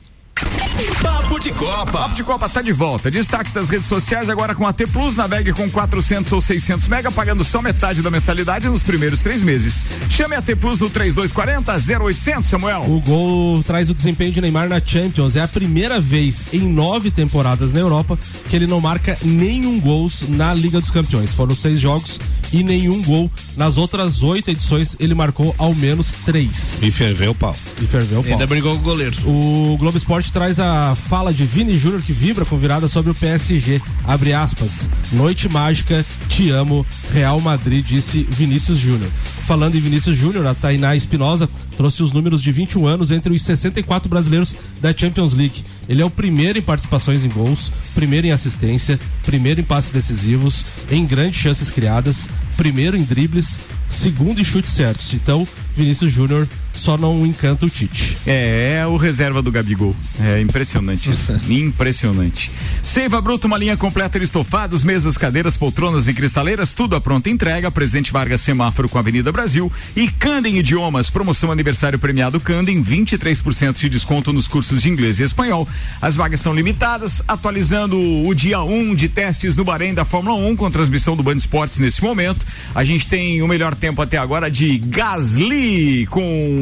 Papo 1.40 1.44
de 1.44 1.54
Copa. 1.54 1.92
Papo 1.92 2.16
de 2.16 2.24
Copa 2.24 2.50
tá 2.50 2.62
de 2.62 2.74
volta. 2.74 3.10
Destaques 3.10 3.54
das 3.54 3.70
redes 3.70 3.88
sociais 3.88 4.30
agora 4.30 4.54
com 4.54 4.68
a 4.68 4.74
T 4.74 4.86
Plus. 4.86 5.16
Navegue 5.16 5.54
com 5.54 5.70
400 5.70 6.30
ou 6.34 6.42
600 6.42 6.86
mega, 6.88 7.10
pagando 7.10 7.46
só 7.46 7.62
metade 7.62 8.02
da 8.02 8.12
mensalidade 8.12 8.68
nos 8.68 8.84
primeiros 8.84 9.22
três 9.22 9.42
meses. 9.42 9.86
Chame 10.10 10.36
a 10.36 10.42
T 10.42 10.54
Plus 10.58 10.82
no 10.82 10.90
3240 10.90 12.04
0800, 12.04 12.46
Samuel. 12.46 12.82
O 12.82 13.00
gol 13.00 13.64
traz 13.64 13.90
o 13.90 13.94
desempenho 13.94 14.34
de 14.34 14.42
Neymar 14.42 14.68
na 14.68 14.82
Champions. 14.86 15.38
É 15.38 15.42
a 15.42 15.48
primeira 15.48 15.98
vez 16.02 16.46
em 16.52 16.68
nove 16.68 17.10
temporadas 17.10 17.72
na 17.72 17.80
Europa 17.80 18.20
que 18.50 18.56
ele 18.56 18.68
não 18.68 18.82
marca 18.82 19.18
nenhum 19.24 19.80
gols 19.80 20.28
na 20.28 20.54
Liga 20.54 20.82
dos 20.82 20.92
Campeões. 20.92 21.34
Foram 21.34 21.56
seis 21.56 21.80
jogos 21.80 22.20
e 22.52 22.64
nenhum 22.64 23.02
gol. 23.02 23.32
Nas 23.56 23.78
outras 23.78 24.24
oito 24.24 24.50
edições, 24.50 24.96
ele 25.00 25.14
marcou 25.14 25.54
ao 25.58 25.74
menos 25.74 26.12
três. 26.26 26.82
E 26.82 26.92
ferveu 26.92 27.32
o 27.32 27.36
pau. 27.36 27.56
E 27.82 27.86
ferveu 27.86 28.20
o 28.20 28.24
pau. 28.24 28.32
Ainda 28.32 28.48
brigou 28.48 28.76
com 28.76 28.82
o 28.82 28.84
goleiro. 28.84 29.18
O 29.26 29.78
Globo 29.78 29.98
Esporte 29.98 30.32
traz 30.32 30.60
a 30.60 30.96
fala 30.96 31.34
de 31.34 31.44
Vini 31.44 31.78
Júnior 31.78 32.02
que 32.02 32.14
vibra 32.14 32.46
com 32.46 32.58
virada 32.58 32.88
sobre 32.88 33.12
o 33.12 33.16
PSG. 33.16 33.82
Abre 34.06 34.34
aspas. 34.34 34.90
Noite 35.12 35.50
mágica, 35.50 36.06
te 36.28 36.50
amo. 36.50 36.86
Real 37.12 37.40
Madrid, 37.40 37.86
disse 37.86 38.28
Vinícius 38.30 38.78
Júnior. 38.78 39.10
Falando 39.46 39.76
em 39.76 39.80
Vinícius 39.80 40.16
Júnior, 40.16 40.46
a 40.46 40.54
Tainá 40.54 40.96
Espinosa 40.96 41.50
trouxe 41.80 42.04
os 42.04 42.12
números 42.12 42.42
de 42.42 42.52
21 42.52 42.86
anos 42.86 43.10
entre 43.10 43.34
os 43.34 43.42
64 43.42 44.10
brasileiros 44.10 44.54
da 44.82 44.94
Champions 44.94 45.34
League. 45.34 45.64
Ele 45.88 46.02
é 46.02 46.06
o 46.06 46.10
primeiro 46.10 46.60
em 46.60 46.62
participações 46.62 47.24
em 47.24 47.30
gols, 47.30 47.72
primeiro 47.96 48.28
em 48.28 48.32
assistência, 48.32 49.00
primeiro 49.26 49.62
em 49.62 49.64
passes 49.64 49.90
decisivos, 49.90 50.66
em 50.92 51.06
grandes 51.06 51.40
chances 51.40 51.72
criadas, 51.72 52.28
primeiro 52.58 52.98
em 52.98 53.04
dribles, 53.04 53.58
segundo 53.90 54.42
em 54.42 54.44
chutes 54.44 54.74
certos. 54.74 55.14
Então, 55.14 55.48
Vinícius 55.74 56.12
Júnior 56.12 56.50
só 56.74 56.98
não 56.98 57.26
encanta 57.26 57.66
o 57.66 57.70
Tite. 57.70 58.18
É, 58.26 58.78
é 58.80 58.88
o 58.88 58.96
reserva 58.96 59.42
do 59.42 59.52
Gabigol. 59.52 59.96
É 60.20 60.42
impressionante 60.42 61.10
isso. 61.10 61.40
impressionante. 61.52 62.52
Seiva 62.84 63.22
Bruto, 63.22 63.48
uma 63.48 63.58
linha 63.58 63.76
completa 63.76 64.18
de 64.18 64.26
estofados, 64.26 64.84
mesas, 64.84 65.18
cadeiras, 65.18 65.58
poltronas 65.58 66.08
e 66.08 66.14
cristaleiras, 66.14 66.74
tudo 66.74 66.96
à 66.96 67.02
pronta 67.02 67.30
entrega. 67.30 67.70
Presidente 67.72 68.12
Vargas 68.12 68.42
Semáforo 68.42 68.90
com 68.90 68.98
a 68.98 69.02
Avenida 69.02 69.32
Brasil. 69.32 69.72
E 69.96 70.10
Candem 70.10 70.58
Idiomas, 70.58 71.10
promoção 71.10 71.52
aniversário 71.52 72.00
premiado 72.00 72.40
Candem, 72.40 72.84
23% 72.84 73.78
de 73.78 73.90
desconto 73.90 74.32
nos 74.32 74.48
cursos 74.48 74.82
de 74.82 74.90
inglês 74.90 75.20
e 75.20 75.24
espanhol. 75.24 75.68
As 76.02 76.16
vagas 76.16 76.40
são 76.40 76.54
limitadas, 76.54 77.22
atualizando 77.28 78.00
o 78.00 78.34
dia 78.34 78.62
1 78.62 78.80
um 78.80 78.96
de 78.96 79.10
testes 79.10 79.58
no 79.58 79.64
Bahrein 79.64 79.94
da 79.94 80.06
Fórmula 80.06 80.36
1 80.36 80.56
com 80.56 80.72
transmissão 80.72 81.16
do 81.16 81.24
Band 81.24 81.36
Esportes 81.36 81.80
nesse 81.80 82.02
momento. 82.02 82.46
A 82.74 82.84
gente 82.84 83.08
tem 83.08 83.42
o 83.42 83.48
melhor 83.48 83.76
tempo 83.76 84.02
até 84.02 84.18
agora 84.18 84.50
de 84.50 84.78
Gasly 84.78 86.06
com 86.08 86.59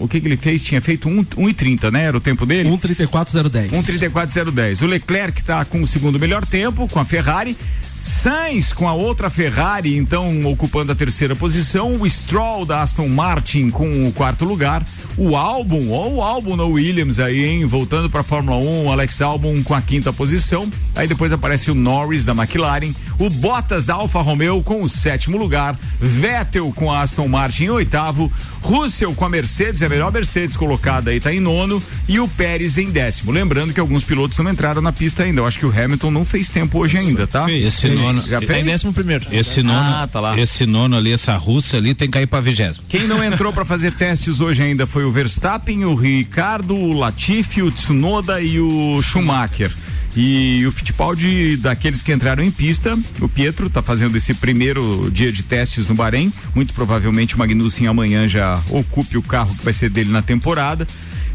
o 0.00 0.08
que, 0.08 0.20
que 0.20 0.26
ele 0.26 0.36
fez? 0.36 0.62
Tinha 0.62 0.80
feito 0.80 1.08
1 1.08 1.12
um, 1.12 1.26
um 1.38 1.48
e 1.48 1.54
30, 1.54 1.90
né? 1.90 2.04
Era 2.04 2.16
o 2.16 2.20
tempo 2.20 2.46
dele? 2.46 2.68
1,34,010. 2.68 3.70
1,34,010. 3.70 4.82
O 4.82 4.86
Leclerc 4.86 5.40
está 5.40 5.64
com 5.64 5.82
o 5.82 5.86
segundo 5.86 6.18
melhor 6.18 6.44
tempo 6.44 6.88
com 6.88 6.98
a 6.98 7.04
Ferrari. 7.04 7.56
Sainz 8.00 8.72
com 8.72 8.88
a 8.88 8.94
outra 8.94 9.28
Ferrari, 9.28 9.94
então 9.94 10.46
ocupando 10.46 10.90
a 10.90 10.94
terceira 10.94 11.36
posição. 11.36 11.92
O 11.92 12.08
Stroll 12.08 12.64
da 12.64 12.80
Aston 12.80 13.08
Martin 13.08 13.68
com 13.68 14.08
o 14.08 14.12
quarto 14.12 14.46
lugar. 14.46 14.82
O 15.18 15.36
álbum, 15.36 15.92
ó, 15.92 16.08
o 16.08 16.22
álbum 16.22 16.56
no 16.56 16.68
Williams 16.68 17.20
aí, 17.20 17.44
hein? 17.44 17.66
Voltando 17.66 18.08
para 18.08 18.22
Fórmula 18.22 18.56
1, 18.56 18.90
Alex 18.90 19.20
Albon 19.20 19.62
com 19.62 19.74
a 19.74 19.82
quinta 19.82 20.12
posição. 20.12 20.70
Aí 20.96 21.06
depois 21.06 21.32
aparece 21.32 21.70
o 21.70 21.74
Norris 21.74 22.24
da 22.24 22.32
McLaren. 22.32 22.94
O 23.18 23.28
Bottas 23.28 23.84
da 23.84 23.94
Alfa 23.94 24.22
Romeo 24.22 24.62
com 24.62 24.82
o 24.82 24.88
sétimo 24.88 25.36
lugar. 25.36 25.78
Vettel 26.00 26.72
com 26.74 26.90
a 26.90 27.02
Aston 27.02 27.28
Martin 27.28 27.64
em 27.64 27.70
oitavo. 27.70 28.32
Russell 28.62 29.14
com 29.14 29.24
a 29.24 29.28
Mercedes, 29.28 29.82
a 29.82 29.88
melhor 29.88 30.12
Mercedes 30.12 30.56
colocada 30.56 31.10
aí, 31.10 31.20
tá 31.20 31.32
em 31.32 31.40
nono. 31.40 31.82
E 32.08 32.18
o 32.18 32.28
Pérez 32.28 32.78
em 32.78 32.90
décimo. 32.90 33.30
Lembrando 33.32 33.74
que 33.74 33.80
alguns 33.80 34.04
pilotos 34.04 34.38
não 34.38 34.50
entraram 34.50 34.80
na 34.80 34.92
pista 34.92 35.22
ainda. 35.22 35.40
Eu 35.40 35.46
acho 35.46 35.58
que 35.58 35.66
o 35.66 35.70
Hamilton 35.70 36.10
não 36.10 36.24
fez 36.24 36.50
tempo 36.50 36.78
hoje 36.78 36.96
ainda, 36.96 37.26
tá? 37.26 37.50
Esse 37.94 38.02
nono. 38.02 38.22
Já 38.26 38.40
Tá 38.40 38.46
fez? 38.46 38.58
em 38.60 38.64
décimo 38.64 38.92
primeiro. 38.92 39.26
Esse 39.32 39.62
nono, 39.62 39.78
Ah, 39.80 40.08
tá 40.10 40.20
lá. 40.20 40.38
esse 40.38 40.66
nono 40.66 40.96
ali, 40.96 41.12
essa 41.12 41.36
russa 41.36 41.76
ali, 41.76 41.94
tem 41.94 42.08
que 42.08 42.12
cair 42.12 42.26
pra 42.26 42.40
vigésimo. 42.40 42.84
Quem 42.88 43.06
não 43.06 43.22
entrou 43.22 43.52
para 43.52 43.64
fazer 43.64 43.92
testes 43.92 44.40
hoje 44.40 44.62
ainda 44.62 44.86
foi 44.86 45.04
o 45.04 45.10
Verstappen, 45.12 45.84
o 45.84 45.94
Ricardo, 45.94 46.74
o 46.74 46.92
Latifi, 46.92 47.62
o 47.62 47.70
Tsunoda 47.70 48.40
e 48.40 48.58
o 48.60 49.00
Schumacher. 49.02 49.70
E 50.16 50.66
o 50.66 50.72
Fittipaldi, 50.72 51.56
daqueles 51.56 52.02
que 52.02 52.12
entraram 52.12 52.42
em 52.42 52.50
pista, 52.50 52.98
o 53.20 53.28
Pietro 53.28 53.68
está 53.68 53.80
fazendo 53.80 54.16
esse 54.16 54.34
primeiro 54.34 55.08
dia 55.12 55.30
de 55.30 55.44
testes 55.44 55.88
no 55.88 55.94
Bahrein. 55.94 56.32
Muito 56.52 56.74
provavelmente 56.74 57.36
o 57.36 57.38
Magnussen 57.38 57.86
amanhã 57.86 58.26
já 58.26 58.60
ocupe 58.70 59.16
o 59.16 59.22
carro 59.22 59.54
que 59.54 59.64
vai 59.64 59.72
ser 59.72 59.88
dele 59.88 60.10
na 60.10 60.20
temporada. 60.20 60.84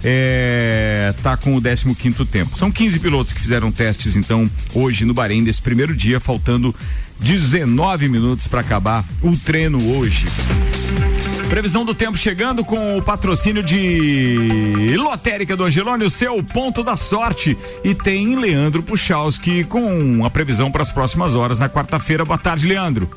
É, 0.07 1.15
tá 1.23 1.35
com 1.35 1.57
o 1.57 1.61
15 1.61 1.95
quinto 1.95 2.25
tempo. 2.27 2.55
São 2.55 2.71
15 2.71 2.99
pilotos 2.99 3.33
que 3.33 3.41
fizeram 3.41 3.71
testes 3.71 4.15
então 4.15 4.47
hoje 4.71 5.03
no 5.03 5.15
Bahrein 5.15 5.43
desse 5.43 5.59
primeiro 5.59 5.95
dia, 5.95 6.19
faltando 6.19 6.75
19 7.19 8.07
minutos 8.07 8.47
para 8.47 8.61
acabar 8.61 9.03
o 9.23 9.35
treino 9.35 9.97
hoje. 9.97 10.27
Previsão 11.49 11.83
do 11.83 11.95
tempo 11.95 12.17
chegando 12.17 12.63
com 12.63 12.97
o 12.97 13.01
patrocínio 13.01 13.63
de 13.63 14.95
Lotérica 14.95 15.55
do 15.57 15.63
Angelone, 15.63 16.05
o 16.05 16.09
seu 16.09 16.41
ponto 16.43 16.83
da 16.83 16.95
sorte. 16.95 17.57
E 17.83 17.95
tem 17.95 18.35
Leandro 18.35 18.83
Puchalski 18.83 19.63
com 19.63 20.23
a 20.23 20.29
previsão 20.29 20.71
para 20.71 20.83
as 20.83 20.91
próximas 20.91 21.33
horas 21.33 21.57
na 21.57 21.67
quarta-feira. 21.67 22.23
Boa 22.25 22.37
tarde, 22.37 22.67
Leandro. 22.67 23.09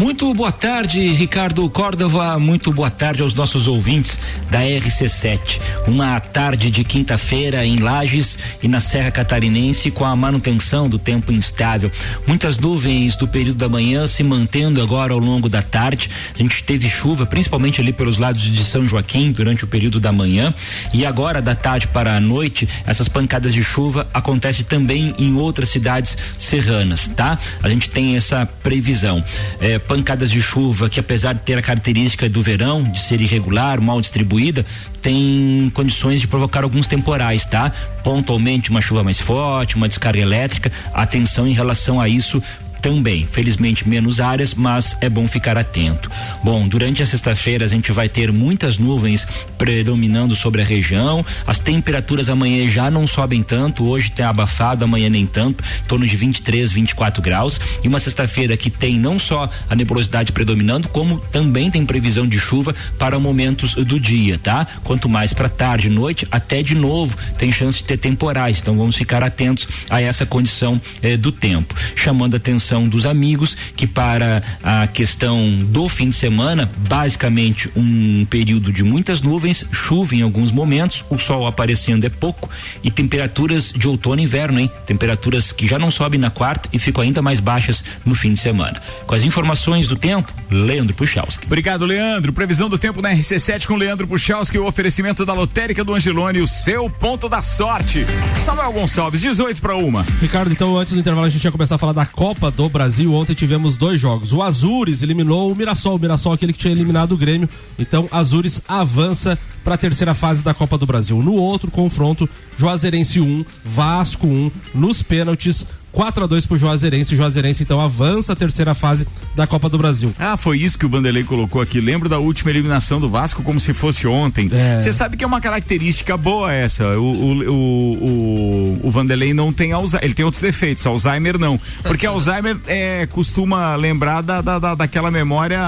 Muito 0.00 0.32
boa 0.32 0.50
tarde, 0.50 0.98
Ricardo 1.08 1.68
Córdova. 1.68 2.38
Muito 2.38 2.72
boa 2.72 2.88
tarde 2.88 3.20
aos 3.20 3.34
nossos 3.34 3.66
ouvintes 3.66 4.18
da 4.50 4.60
RC7. 4.60 5.60
Uma 5.86 6.18
tarde 6.18 6.70
de 6.70 6.82
quinta-feira 6.84 7.66
em 7.66 7.80
Lages 7.80 8.38
e 8.62 8.66
na 8.66 8.80
Serra 8.80 9.10
Catarinense 9.10 9.90
com 9.90 10.06
a 10.06 10.16
manutenção 10.16 10.88
do 10.88 10.98
tempo 10.98 11.30
instável. 11.30 11.92
Muitas 12.26 12.58
nuvens 12.58 13.14
do 13.14 13.28
período 13.28 13.58
da 13.58 13.68
manhã 13.68 14.06
se 14.06 14.22
mantendo 14.22 14.80
agora 14.80 15.12
ao 15.12 15.18
longo 15.18 15.50
da 15.50 15.60
tarde. 15.60 16.08
A 16.34 16.38
gente 16.38 16.64
teve 16.64 16.88
chuva, 16.88 17.26
principalmente 17.26 17.82
ali 17.82 17.92
pelos 17.92 18.18
lados 18.18 18.40
de 18.40 18.64
São 18.64 18.88
Joaquim 18.88 19.32
durante 19.32 19.64
o 19.64 19.68
período 19.68 20.00
da 20.00 20.10
manhã. 20.10 20.54
E 20.94 21.04
agora, 21.04 21.42
da 21.42 21.54
tarde 21.54 21.86
para 21.88 22.16
a 22.16 22.20
noite, 22.20 22.66
essas 22.86 23.06
pancadas 23.06 23.52
de 23.52 23.62
chuva 23.62 24.08
acontecem 24.14 24.64
também 24.64 25.14
em 25.18 25.36
outras 25.36 25.68
cidades 25.68 26.16
serranas, 26.38 27.06
tá? 27.08 27.38
A 27.62 27.68
gente 27.68 27.90
tem 27.90 28.16
essa 28.16 28.46
previsão. 28.62 29.22
É, 29.60 29.78
pancadas 29.90 30.30
de 30.30 30.40
chuva 30.40 30.88
que 30.88 31.00
apesar 31.00 31.32
de 31.32 31.40
ter 31.40 31.58
a 31.58 31.62
característica 31.62 32.28
do 32.28 32.40
verão, 32.40 32.84
de 32.84 33.00
ser 33.00 33.20
irregular, 33.20 33.80
mal 33.80 34.00
distribuída, 34.00 34.64
tem 35.02 35.68
condições 35.74 36.20
de 36.20 36.28
provocar 36.28 36.62
alguns 36.62 36.86
temporais, 36.86 37.44
tá? 37.44 37.72
Pontualmente 38.04 38.70
uma 38.70 38.80
chuva 38.80 39.02
mais 39.02 39.18
forte, 39.18 39.74
uma 39.74 39.88
descarga 39.88 40.20
elétrica, 40.20 40.70
atenção 40.94 41.44
em 41.44 41.52
relação 41.52 42.00
a 42.00 42.08
isso 42.08 42.40
também. 42.80 43.26
Felizmente 43.26 43.88
menos 43.88 44.20
áreas, 44.20 44.54
mas 44.54 44.96
é 45.00 45.08
bom 45.08 45.26
ficar 45.26 45.56
atento. 45.56 46.10
Bom, 46.42 46.66
durante 46.66 47.02
a 47.02 47.06
sexta-feira 47.06 47.64
a 47.64 47.68
gente 47.68 47.92
vai 47.92 48.08
ter 48.08 48.32
muitas 48.32 48.78
nuvens 48.78 49.26
predominando 49.58 50.34
sobre 50.34 50.62
a 50.62 50.64
região. 50.64 51.24
As 51.46 51.58
temperaturas 51.58 52.28
amanhã 52.28 52.66
já 52.68 52.90
não 52.90 53.06
sobem 53.06 53.42
tanto. 53.42 53.86
Hoje 53.86 54.10
tem 54.10 54.24
abafado, 54.24 54.84
amanhã 54.84 55.08
nem 55.08 55.26
tanto, 55.26 55.62
em 55.62 55.86
torno 55.86 56.06
de 56.06 56.16
23, 56.16 56.72
24 56.72 57.22
graus. 57.22 57.60
E 57.84 57.88
uma 57.88 57.98
sexta-feira 57.98 58.56
que 58.56 58.70
tem 58.70 58.98
não 58.98 59.18
só 59.18 59.48
a 59.68 59.76
nebulosidade 59.76 60.32
predominando, 60.32 60.88
como 60.88 61.18
também 61.32 61.70
tem 61.70 61.84
previsão 61.84 62.26
de 62.26 62.38
chuva 62.38 62.74
para 62.98 63.18
momentos 63.18 63.74
do 63.74 64.00
dia, 64.00 64.38
tá? 64.38 64.66
Quanto 64.82 65.08
mais 65.08 65.32
para 65.32 65.48
tarde, 65.48 65.88
noite, 65.88 66.26
até 66.30 66.62
de 66.62 66.74
novo 66.74 67.16
tem 67.36 67.52
chance 67.52 67.78
de 67.78 67.84
ter 67.84 67.98
temporais. 67.98 68.60
Então 68.60 68.76
vamos 68.76 68.96
ficar 68.96 69.22
atentos 69.22 69.68
a 69.88 70.00
essa 70.00 70.24
condição 70.24 70.80
eh, 71.02 71.16
do 71.16 71.30
tempo. 71.32 71.74
Chamando 71.94 72.36
a 72.36 72.40
dos 72.88 73.06
amigos 73.06 73.56
que 73.76 73.86
para 73.86 74.42
a 74.62 74.86
questão 74.86 75.50
do 75.64 75.88
fim 75.88 76.10
de 76.10 76.16
semana, 76.16 76.70
basicamente 76.88 77.70
um 77.74 78.24
período 78.26 78.72
de 78.72 78.84
muitas 78.84 79.22
nuvens, 79.22 79.64
chuva 79.72 80.14
em 80.14 80.22
alguns 80.22 80.52
momentos, 80.52 81.04
o 81.10 81.18
sol 81.18 81.46
aparecendo 81.46 82.04
é 82.04 82.08
pouco 82.08 82.48
e 82.82 82.90
temperaturas 82.90 83.72
de 83.72 83.88
outono 83.88 84.20
e 84.20 84.24
inverno, 84.24 84.60
hein? 84.60 84.70
Temperaturas 84.86 85.52
que 85.52 85.66
já 85.66 85.78
não 85.78 85.90
sobem 85.90 86.20
na 86.20 86.30
quarta 86.30 86.68
e 86.72 86.78
ficam 86.78 87.02
ainda 87.02 87.22
mais 87.22 87.40
baixas 87.40 87.84
no 88.04 88.14
fim 88.14 88.32
de 88.32 88.38
semana. 88.38 88.80
Com 89.06 89.14
as 89.14 89.24
informações 89.24 89.88
do 89.88 89.96
tempo, 89.96 90.32
Leandro 90.50 90.94
Puchalski. 90.94 91.46
Obrigado, 91.46 91.84
Leandro. 91.84 92.32
Previsão 92.32 92.68
do 92.68 92.78
tempo 92.78 93.00
na 93.00 93.12
RC7 93.14 93.66
com 93.66 93.76
Leandro 93.76 94.06
Puchalski, 94.06 94.58
o 94.58 94.66
oferecimento 94.66 95.24
da 95.24 95.32
lotérica 95.32 95.82
do 95.82 95.94
Angelone, 95.94 96.40
o 96.40 96.46
seu 96.46 96.90
ponto 96.90 97.28
da 97.28 97.42
sorte. 97.42 98.04
Samuel 98.38 98.72
Gonçalves, 98.72 99.20
18 99.20 99.60
para 99.60 99.76
uma. 99.76 100.04
Ricardo, 100.20 100.52
então 100.52 100.76
antes 100.76 100.92
do 100.92 100.98
intervalo 100.98 101.26
a 101.26 101.30
gente 101.30 101.44
ia 101.44 101.52
começar 101.52 101.76
a 101.76 101.78
falar 101.78 101.92
da 101.92 102.06
Copa 102.06 102.50
do 102.50 102.59
Brasil. 102.68 103.12
Ontem 103.12 103.34
tivemos 103.34 103.76
dois 103.76 104.00
jogos. 104.00 104.32
O 104.32 104.42
Azures 104.42 105.02
eliminou 105.02 105.50
o 105.50 105.56
Mirassol, 105.56 105.96
o 105.96 105.98
Mirassol 105.98 106.32
aquele 106.32 106.52
que 106.52 106.58
tinha 106.58 106.72
eliminado 106.72 107.12
o 107.12 107.16
Grêmio. 107.16 107.48
Então 107.78 108.08
Azures 108.10 108.60
avança 108.68 109.38
para 109.64 109.74
a 109.74 109.78
terceira 109.78 110.14
fase 110.14 110.42
da 110.42 110.54
Copa 110.54 110.78
do 110.78 110.86
Brasil. 110.86 111.22
No 111.22 111.34
outro 111.34 111.70
confronto, 111.70 112.28
Juazeirense 112.56 113.20
1, 113.20 113.44
Vasco 113.64 114.26
1, 114.26 114.50
nos 114.74 115.02
pênaltis. 115.02 115.66
4 115.92 116.24
a 116.24 116.26
2 116.26 116.46
pro 116.46 116.56
Juazeirense. 116.58 117.16
Juazeirense 117.16 117.62
então 117.62 117.80
avança 117.80 118.32
a 118.32 118.36
terceira 118.36 118.74
fase 118.74 119.06
da 119.34 119.46
Copa 119.46 119.68
do 119.68 119.78
Brasil. 119.78 120.12
Ah, 120.18 120.36
foi 120.36 120.58
isso 120.58 120.78
que 120.78 120.86
o 120.86 120.88
Vanderlei 120.88 121.24
colocou 121.24 121.60
aqui. 121.60 121.80
Lembro 121.80 122.08
da 122.08 122.18
última 122.18 122.50
eliminação 122.50 123.00
do 123.00 123.08
Vasco 123.08 123.42
como 123.42 123.58
se 123.60 123.72
fosse 123.72 124.06
ontem. 124.06 124.48
Você 124.80 124.92
sabe 124.92 125.16
que 125.16 125.24
é 125.24 125.26
uma 125.26 125.40
característica 125.40 126.16
boa 126.16 126.52
essa. 126.52 126.98
O, 126.98 127.02
o, 127.02 127.50
o, 127.50 128.80
o, 128.80 128.80
o 128.88 128.90
Vanderlei 128.90 129.32
não 129.34 129.52
tem 129.52 129.72
Alzheimer. 129.72 130.04
Ele 130.04 130.14
tem 130.14 130.24
outros 130.24 130.42
defeitos, 130.42 130.86
Alzheimer 130.86 131.38
não. 131.38 131.60
Porque 131.82 132.06
Alzheimer 132.06 132.56
é, 132.66 133.06
costuma 133.06 133.74
lembrar 133.76 134.20
da, 134.22 134.40
da, 134.40 134.58
da- 134.58 134.74
daquela 134.74 135.10
memória 135.10 135.60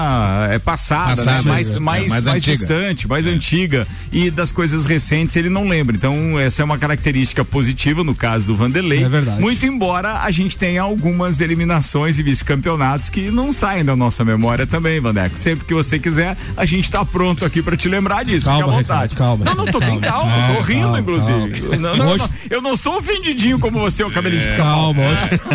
é, 0.51 0.59
passada, 0.59 1.15
Passada, 1.17 1.43
né? 1.43 1.49
mais, 1.51 1.75
é, 1.75 1.79
mais, 1.79 2.07
mais 2.09 2.23
mais, 2.23 2.43
distante, 2.43 3.07
mais 3.07 3.25
antiga. 3.25 3.87
E 4.11 4.29
das 4.31 4.51
coisas 4.51 4.85
recentes 4.85 5.35
ele 5.35 5.49
não 5.49 5.67
lembra. 5.67 5.95
Então, 5.95 6.39
essa 6.39 6.61
é 6.61 6.65
uma 6.65 6.77
característica 6.77 7.43
positiva 7.43 8.03
no 8.03 8.15
caso 8.15 8.47
do 8.47 8.55
Vanderlei. 8.55 9.03
É 9.03 9.09
verdade. 9.09 9.41
Muito 9.41 9.65
embora 9.65 10.12
a 10.21 10.31
gente 10.31 10.55
tenha 10.57 10.81
algumas 10.81 11.41
eliminações 11.41 12.19
e 12.19 12.23
vice-campeonatos 12.23 13.09
que 13.09 13.31
não 13.31 13.51
saem 13.51 13.83
da 13.83 13.95
nossa 13.95 14.23
memória 14.23 14.67
também, 14.67 14.99
Vandeco. 14.99 15.37
Sempre 15.37 15.65
que 15.65 15.73
você 15.73 15.97
quiser, 15.97 16.37
a 16.55 16.65
gente 16.65 16.89
tá 16.91 17.03
pronto 17.05 17.43
aqui 17.45 17.61
para 17.61 17.75
te 17.77 17.87
lembrar 17.89 18.23
disso. 18.23 18.45
Calma, 18.45 18.59
Fica 18.59 18.73
à 18.73 18.77
vontade. 18.77 19.13
Ricardo, 19.13 19.17
calma. 19.17 19.45
Não, 19.45 19.55
não 19.55 19.71
tô 19.71 19.79
bem 19.79 19.99
calma, 19.99 20.31
Calma, 20.31 20.55
tô 20.55 20.61
rindo, 20.61 20.81
calma, 20.83 20.99
inclusive. 20.99 21.61
calma. 21.61 21.77
Não, 21.77 21.97
não, 21.97 22.07
Hoje- 22.09 22.23
não, 22.23 22.29
eu 22.49 22.61
não 22.61 22.77
sou 22.77 22.97
ofendidinho 22.97 23.59
como 23.59 23.79
você, 23.79 24.03
o 24.03 24.11
cabelinho 24.11 24.41
de 24.41 24.49
pica-pau. 24.49 24.93
Calma, 24.93 25.01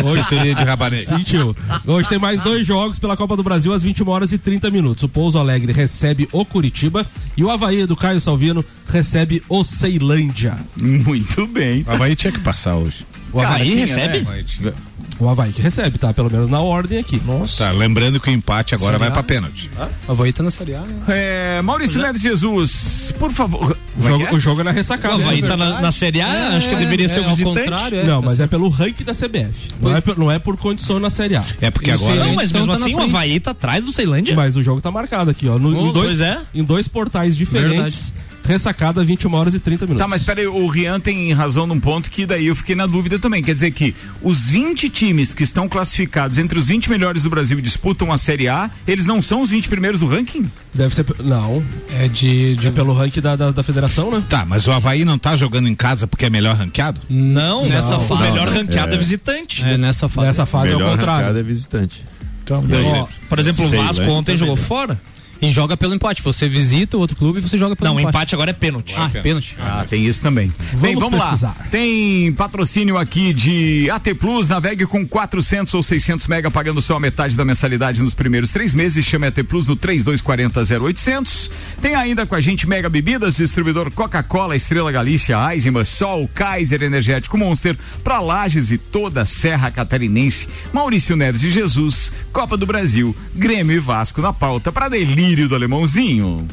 hoje, 0.03 0.25
hoje 0.39 0.55
de 0.55 0.63
rabanete. 0.63 1.05
Sentiu. 1.07 1.55
Hoje 1.85 2.09
tem 2.09 2.19
mais 2.19 2.41
dois 2.41 2.65
jogos 2.65 2.99
pela 2.99 3.15
Copa 3.15 3.35
do 3.37 3.43
Brasil 3.43 3.73
às 3.73 3.83
21 3.83 4.09
horas 4.09 4.31
e 4.31 4.37
30 4.37 4.69
minutos. 4.71 5.03
O 5.03 5.09
Pouso 5.09 5.37
Alegre 5.37 5.71
recebe 5.71 6.27
o 6.31 6.43
Curitiba 6.45 7.05
e 7.37 7.43
o 7.43 7.49
Havaí 7.51 7.85
do 7.85 7.95
Caio 7.95 8.19
Salvino 8.19 8.63
recebe 8.87 9.41
o 9.47 9.63
Ceilândia. 9.63 10.57
Muito 10.75 11.45
bem. 11.47 11.83
O 11.87 11.91
Havaí 11.91 12.15
tinha 12.15 12.31
que 12.31 12.39
passar 12.39 12.75
hoje. 12.75 13.05
O 13.33 13.39
Havaí 13.39 13.69
tinha, 13.71 13.85
recebe? 13.85 14.19
né? 14.61 14.73
O 15.19 15.27
Havaí 15.27 15.51
que 15.51 15.61
recebe, 15.61 15.97
tá? 15.97 16.13
Pelo 16.13 16.31
menos 16.31 16.47
na 16.47 16.61
ordem 16.61 16.97
aqui. 16.97 17.21
Nossa. 17.25 17.57
Tá, 17.65 17.71
lembrando 17.71 18.19
que 18.21 18.29
o 18.29 18.33
empate 18.33 18.73
agora 18.73 18.93
Série 18.93 19.03
vai 19.03 19.11
pra 19.11 19.21
pênalti. 19.21 19.69
O 20.07 20.11
Havaí 20.13 20.31
tá 20.31 20.41
na 20.41 20.49
Série 20.51 20.75
A, 20.75 20.79
né? 20.79 20.95
É, 21.09 21.61
Maurício 21.61 22.01
Neves 22.01 22.21
Jesus, 22.21 23.13
por 23.19 23.29
favor. 23.31 23.77
O 23.97 24.01
jogo, 24.01 24.35
o 24.35 24.39
jogo 24.39 24.61
é 24.61 24.63
na 24.63 24.71
ressacada. 24.71 25.17
O 25.17 25.21
Havaí 25.21 25.41
né? 25.41 25.47
tá 25.47 25.57
na, 25.57 25.81
na 25.81 25.91
Série 25.91 26.21
A? 26.21 26.55
Acho 26.55 26.69
que 26.69 26.75
deveria 26.77 27.09
ser 27.09 27.19
o 27.19 27.29
visitante. 27.29 27.59
contrário, 27.59 27.99
é. 27.99 28.03
Não, 28.03 28.21
mas 28.21 28.39
é 28.39 28.47
pelo 28.47 28.69
ranking 28.69 29.03
da 29.03 29.13
CBF. 29.13 29.71
Não 29.81 29.95
é, 29.95 29.99
por- 29.99 30.17
não 30.17 30.31
é 30.31 30.39
por 30.39 30.55
condição 30.55 30.99
na 30.99 31.09
Série 31.09 31.35
A. 31.35 31.43
É 31.59 31.69
porque 31.69 31.89
E 31.89 31.93
agora. 31.93 32.15
Não, 32.15 32.35
mas 32.35 32.49
Então 32.49 32.61
mesmo 32.65 32.77
tá 32.79 32.85
assim 32.85 32.95
o. 32.95 32.99
Havaí 33.01 33.39
tá 33.41 33.51
atrás 33.51 33.83
do 33.83 33.91
Ceilândia. 33.91 34.33
Mas 34.35 34.55
o 34.55 34.63
jogo 34.63 34.79
tá 34.79 34.89
marcado 34.89 35.29
aqui, 35.29 35.47
ó. 35.49 35.59
No- 35.59 35.69
Oh, 35.77 35.89
em, 35.89 35.91
dois, 35.93 36.07
pois 36.07 36.21
é. 36.21 36.37
em 36.55 36.63
dois 36.63 36.87
portais 36.87 37.35
diferentes. 37.35 38.13
Ressacada 38.49 39.03
21 39.03 39.31
horas 39.35 39.53
e 39.53 39.59
30 39.59 39.85
minutos. 39.85 40.03
Tá, 40.03 40.07
mas 40.07 40.23
peraí, 40.23 40.47
o 40.47 40.65
Rian 40.65 40.99
tem 40.99 41.31
razão 41.33 41.67
num 41.67 41.79
ponto 41.79 42.09
que 42.09 42.25
daí 42.25 42.47
eu 42.47 42.55
fiquei 42.55 42.75
na 42.75 42.87
dúvida 42.87 43.19
também. 43.19 43.43
Quer 43.43 43.53
dizer 43.53 43.69
que 43.69 43.93
os 44.23 44.45
20 44.45 44.89
times 44.89 45.35
que 45.35 45.43
estão 45.43 45.69
classificados 45.69 46.39
entre 46.39 46.57
os 46.57 46.65
20 46.65 46.89
melhores 46.89 47.21
do 47.21 47.29
Brasil 47.29 47.59
e 47.59 47.61
disputam 47.61 48.11
a 48.11 48.17
Série 48.17 48.47
A, 48.47 48.71
eles 48.87 49.05
não 49.05 49.21
são 49.21 49.43
os 49.43 49.51
20 49.51 49.69
primeiros 49.69 49.99
do 49.99 50.07
ranking? 50.07 50.49
Deve 50.73 50.95
ser. 50.95 51.05
Não. 51.23 51.63
É 51.91 52.07
de. 52.07 52.55
de 52.55 52.67
É 52.67 52.71
pelo 52.71 52.91
ranking 52.91 53.21
da, 53.21 53.35
da, 53.35 53.51
da 53.51 53.61
federação, 53.61 54.09
né? 54.09 54.23
Tá, 54.27 54.43
mas 54.43 54.65
o 54.65 54.71
Havaí 54.71 55.05
não 55.05 55.19
tá 55.19 55.35
jogando 55.35 55.67
em 55.67 55.75
casa 55.75 56.07
porque 56.07 56.25
é 56.25 56.29
melhor 56.31 56.55
ranqueado? 56.55 56.99
Não, 57.07 57.67
Nessa 57.67 57.91
não, 57.91 58.07
fase. 58.07 58.23
O 58.23 58.31
melhor 58.31 58.47
ranqueado 58.47 58.93
é, 58.93 58.95
é. 58.95 58.97
visitante. 58.97 59.63
É, 59.63 59.77
nessa 59.77 60.09
fase. 60.09 60.27
Nessa 60.27 60.45
fase 60.47 60.71
é 60.71 60.75
Melhor 60.75 60.87
o 60.87 60.91
contrário. 60.91 61.11
arrancada 61.11 61.39
é 61.39 61.43
visitante. 61.43 62.03
Então, 62.43 62.63
Ó, 62.95 63.07
Por 63.29 63.37
exemplo, 63.37 63.63
o 63.65 63.67
Vasco 63.67 64.01
né? 64.01 64.09
ontem 64.09 64.35
jogou 64.35 64.55
fora. 64.55 64.97
E 65.41 65.51
joga 65.51 65.77
pelo 65.77 65.93
empate. 65.95 66.21
Você 66.21 66.49
visita 66.49 66.97
o 66.97 66.99
outro 66.99 67.15
clube 67.15 67.39
e 67.39 67.41
você 67.41 67.57
joga 67.57 67.75
pelo 67.75 67.89
Não, 67.89 67.99
empate. 67.99 68.15
empate 68.15 68.35
agora 68.35 68.49
é 68.51 68.53
pênalti. 68.53 68.93
Ah, 68.97 69.09
pênalti. 69.09 69.55
Ah, 69.59 69.85
tem 69.89 70.05
isso 70.05 70.21
também. 70.21 70.51
Bem, 70.73 70.95
Vamos 70.95 71.03
vamos 71.11 71.19
pesquisar. 71.21 71.55
lá. 71.59 71.65
Tem 71.71 72.31
patrocínio 72.33 72.97
aqui 72.97 73.33
de 73.33 73.89
AT 73.89 74.13
Plus, 74.19 74.47
navegue 74.47 74.85
com 74.85 75.07
400 75.07 75.73
ou 75.73 75.81
600 75.83 76.27
mega 76.27 76.51
pagando 76.51 76.81
só 76.81 76.97
a 76.97 76.99
metade 76.99 77.37
da 77.37 77.45
mensalidade 77.45 78.01
nos 78.01 78.13
primeiros 78.13 78.49
três 78.51 78.73
meses. 78.73 79.05
Chame 79.05 79.27
AT 79.27 79.43
Plus 79.43 79.67
no 79.67 79.75
3240 79.75 80.61
0800. 80.85 81.51
Tem 81.81 81.95
ainda 81.95 82.25
com 82.25 82.35
a 82.35 82.41
gente 82.41 82.67
Mega 82.67 82.89
Bebidas, 82.89 83.37
distribuidor 83.37 83.89
Coca-Cola, 83.91 84.55
Estrela 84.55 84.91
Galícia, 84.91 85.37
Eisenbahn, 85.53 85.85
Sol, 85.85 86.29
Kaiser 86.33 86.83
Energético 86.83 87.37
Monster, 87.37 87.77
para 88.03 88.19
Lages 88.19 88.71
e 88.71 88.77
toda 88.77 89.21
a 89.21 89.25
Serra 89.25 89.71
Catarinense. 89.71 90.47
Maurício 90.73 91.15
Neves 91.15 91.41
de 91.41 91.49
Jesus, 91.51 92.11
Copa 92.33 92.57
do 92.57 92.65
Brasil, 92.65 93.15
Grêmio 93.35 93.75
e 93.75 93.79
Vasco 93.79 94.21
na 94.21 94.33
pauta 94.33 94.71
para 94.71 94.87
delírio 95.29 95.47
do 95.47 95.55
alemãozinho. 95.55 96.47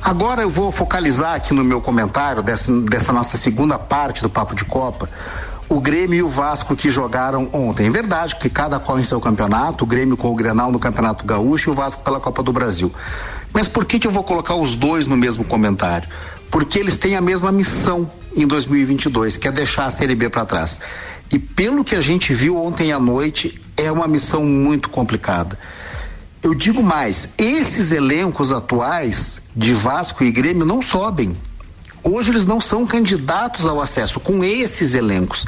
Agora 0.00 0.42
eu 0.42 0.50
vou 0.50 0.70
focalizar 0.70 1.34
aqui 1.34 1.52
no 1.52 1.64
meu 1.64 1.80
comentário 1.80 2.42
dessa, 2.42 2.70
dessa 2.82 3.12
nossa 3.12 3.36
segunda 3.36 3.76
parte 3.78 4.22
do 4.22 4.30
Papo 4.30 4.54
de 4.54 4.64
Copa. 4.64 5.08
O 5.68 5.80
Grêmio 5.80 6.18
e 6.18 6.22
o 6.22 6.28
Vasco 6.28 6.76
que 6.76 6.90
jogaram 6.90 7.48
ontem. 7.52 7.86
É 7.86 7.90
verdade 7.90 8.36
que 8.36 8.48
cada 8.48 8.78
qual 8.78 9.00
em 9.00 9.02
seu 9.02 9.20
campeonato, 9.20 9.82
o 9.82 9.86
Grêmio 9.86 10.16
com 10.16 10.30
o 10.30 10.34
Grenal 10.34 10.70
no 10.70 10.78
Campeonato 10.78 11.24
Gaúcho 11.24 11.70
e 11.70 11.72
o 11.72 11.74
Vasco 11.74 12.04
pela 12.04 12.20
Copa 12.20 12.42
do 12.42 12.52
Brasil. 12.52 12.92
Mas 13.52 13.66
por 13.66 13.84
que, 13.84 13.98
que 13.98 14.06
eu 14.06 14.12
vou 14.12 14.22
colocar 14.22 14.54
os 14.54 14.76
dois 14.76 15.06
no 15.06 15.16
mesmo 15.16 15.44
comentário? 15.44 16.08
Porque 16.50 16.78
eles 16.78 16.96
têm 16.96 17.16
a 17.16 17.20
mesma 17.20 17.50
missão 17.50 18.08
em 18.36 18.46
2022, 18.46 19.38
que 19.38 19.48
é 19.48 19.52
deixar 19.52 19.86
a 19.86 19.90
Série 19.90 20.14
B 20.14 20.28
para 20.28 20.44
trás. 20.44 20.80
E 21.32 21.38
pelo 21.38 21.82
que 21.82 21.96
a 21.96 22.00
gente 22.00 22.32
viu 22.32 22.62
ontem 22.62 22.92
à 22.92 23.00
noite, 23.00 23.60
é 23.76 23.90
uma 23.90 24.06
missão 24.06 24.44
muito 24.44 24.88
complicada. 24.88 25.58
Eu 26.44 26.52
digo 26.52 26.82
mais, 26.82 27.30
esses 27.38 27.90
elencos 27.90 28.52
atuais 28.52 29.40
de 29.56 29.72
Vasco 29.72 30.22
e 30.22 30.30
Grêmio 30.30 30.66
não 30.66 30.82
sobem. 30.82 31.34
Hoje 32.02 32.30
eles 32.30 32.44
não 32.44 32.60
são 32.60 32.86
candidatos 32.86 33.64
ao 33.64 33.80
acesso 33.80 34.20
com 34.20 34.44
esses 34.44 34.92
elencos. 34.92 35.46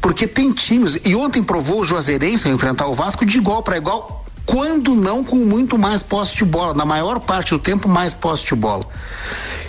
Porque 0.00 0.26
tem 0.26 0.50
times, 0.50 0.98
e 1.04 1.14
ontem 1.14 1.42
provou 1.42 1.82
o 1.82 1.84
Juazeirense 1.84 2.48
ao 2.48 2.54
enfrentar 2.54 2.86
o 2.86 2.94
Vasco 2.94 3.26
de 3.26 3.36
igual 3.36 3.62
para 3.62 3.76
igual, 3.76 4.24
quando 4.46 4.94
não 4.94 5.22
com 5.22 5.36
muito 5.36 5.76
mais 5.76 6.02
posse 6.02 6.34
de 6.34 6.46
bola, 6.46 6.72
na 6.72 6.86
maior 6.86 7.20
parte 7.20 7.50
do 7.50 7.58
tempo 7.58 7.86
mais 7.86 8.14
posse 8.14 8.46
de 8.46 8.54
bola. 8.54 8.86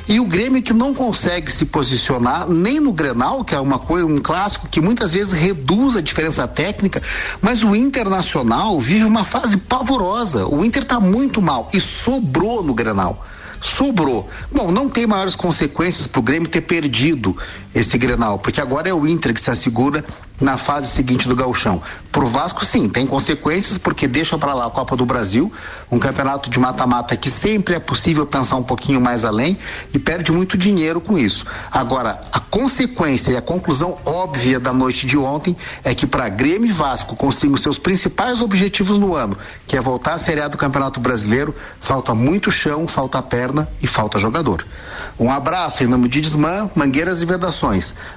E 0.07 0.19
o 0.19 0.25
Grêmio 0.25 0.61
que 0.61 0.73
não 0.73 0.93
consegue 0.93 1.51
se 1.51 1.65
posicionar 1.65 2.49
nem 2.49 2.79
no 2.79 2.91
Grenal, 2.91 3.43
que 3.43 3.55
é 3.55 3.59
uma 3.59 3.79
coisa, 3.79 4.05
um 4.05 4.17
clássico 4.17 4.67
que 4.67 4.81
muitas 4.81 5.13
vezes 5.13 5.31
reduz 5.31 5.95
a 5.95 6.01
diferença 6.01 6.45
técnica, 6.47 7.01
mas 7.41 7.63
o 7.63 7.73
Internacional 7.75 8.77
vive 8.79 9.05
uma 9.05 9.23
fase 9.23 9.57
pavorosa. 9.57 10.45
O 10.45 10.63
Inter 10.65 10.83
está 10.83 10.99
muito 10.99 11.41
mal 11.41 11.69
e 11.73 11.79
sobrou 11.79 12.61
no 12.61 12.73
Grenal. 12.73 13.25
Sobrou. 13.61 14.27
Bom, 14.51 14.71
não 14.71 14.89
tem 14.89 15.07
maiores 15.07 15.37
consequências 15.37 16.05
para 16.05 16.19
o 16.19 16.23
Grêmio 16.23 16.49
ter 16.49 16.61
perdido 16.61 17.37
esse 17.73 17.97
Grenal, 17.97 18.39
porque 18.39 18.61
agora 18.61 18.87
é 18.87 18.93
o 18.93 19.07
Inter 19.07 19.33
que 19.33 19.41
se 19.41 19.49
assegura 19.49 20.03
na 20.39 20.57
fase 20.57 20.87
seguinte 20.87 21.27
do 21.27 21.35
gauchão. 21.35 21.81
Pro 22.11 22.27
Vasco, 22.27 22.65
sim, 22.65 22.89
tem 22.89 23.07
consequências 23.07 23.77
porque 23.77 24.07
deixa 24.07 24.37
para 24.37 24.53
lá 24.53 24.67
a 24.67 24.69
Copa 24.69 24.95
do 24.95 25.05
Brasil, 25.05 25.51
um 25.89 25.99
campeonato 25.99 26.49
de 26.49 26.59
mata-mata 26.59 27.15
que 27.15 27.29
sempre 27.29 27.75
é 27.75 27.79
possível 27.79 28.25
pensar 28.25 28.57
um 28.57 28.63
pouquinho 28.63 28.99
mais 28.99 29.23
além 29.23 29.57
e 29.93 29.99
perde 29.99 30.31
muito 30.31 30.57
dinheiro 30.57 30.99
com 30.99 31.17
isso. 31.17 31.45
Agora, 31.71 32.21
a 32.31 32.39
consequência 32.39 33.31
e 33.31 33.37
a 33.37 33.41
conclusão 33.41 33.97
óbvia 34.05 34.59
da 34.59 34.73
noite 34.73 35.07
de 35.07 35.17
ontem 35.17 35.55
é 35.83 35.95
que 35.95 36.05
para 36.05 36.29
Grêmio 36.29 36.69
e 36.69 36.73
Vasco 36.73 37.15
consigam 37.15 37.57
seus 37.57 37.79
principais 37.79 38.41
objetivos 38.41 38.97
no 38.97 39.15
ano, 39.15 39.37
que 39.65 39.77
é 39.77 39.81
voltar 39.81 40.13
à 40.13 40.17
Série 40.17 40.41
A 40.41 40.47
do 40.47 40.57
Campeonato 40.57 40.99
Brasileiro, 40.99 41.55
falta 41.79 42.13
muito 42.13 42.51
chão, 42.51 42.87
falta 42.87 43.21
perna 43.21 43.69
e 43.81 43.87
falta 43.87 44.19
jogador. 44.19 44.65
Um 45.19 45.31
abraço 45.31 45.83
em 45.83 45.87
nome 45.87 46.07
de 46.07 46.21
Desmã, 46.21 46.69
Mangueiras 46.75 47.21
e 47.21 47.25
Vedações, 47.25 47.62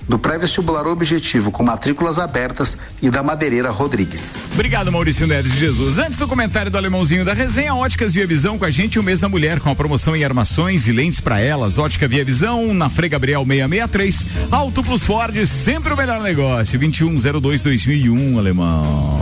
do 0.08 0.18
pré-vestibular 0.18 0.86
Objetivo 0.88 1.52
com 1.52 1.62
matrículas 1.62 2.18
abertas 2.18 2.78
e 3.00 3.08
da 3.10 3.22
Madeireira 3.22 3.70
Rodrigues. 3.70 4.36
Obrigado, 4.52 4.90
Maurício 4.90 5.26
Neves 5.26 5.52
de 5.52 5.60
Jesus. 5.60 5.98
Antes 5.98 6.18
do 6.18 6.26
comentário 6.26 6.70
do 6.70 6.76
alemãozinho 6.76 7.24
da 7.24 7.32
resenha, 7.32 7.74
Óticas 7.74 8.14
Via 8.14 8.26
Visão 8.26 8.58
com 8.58 8.64
a 8.64 8.70
gente 8.70 8.98
o 8.98 9.02
mês 9.04 9.20
da 9.20 9.28
mulher, 9.28 9.60
com 9.60 9.70
a 9.70 9.74
promoção 9.74 10.16
em 10.16 10.24
armações 10.24 10.88
e 10.88 10.92
lentes 10.92 11.20
para 11.20 11.38
elas. 11.38 11.78
Ótica 11.78 12.08
Via 12.08 12.24
Visão, 12.24 12.74
na 12.74 12.90
Frei 12.90 13.08
Gabriel 13.08 13.44
663. 13.46 14.26
Auto 14.50 14.82
Plus 14.82 15.04
Ford, 15.04 15.46
sempre 15.46 15.92
o 15.92 15.96
melhor 15.96 16.20
negócio. 16.20 16.76
2102 16.76 17.62
2001, 17.62 18.38
alemão. 18.38 19.16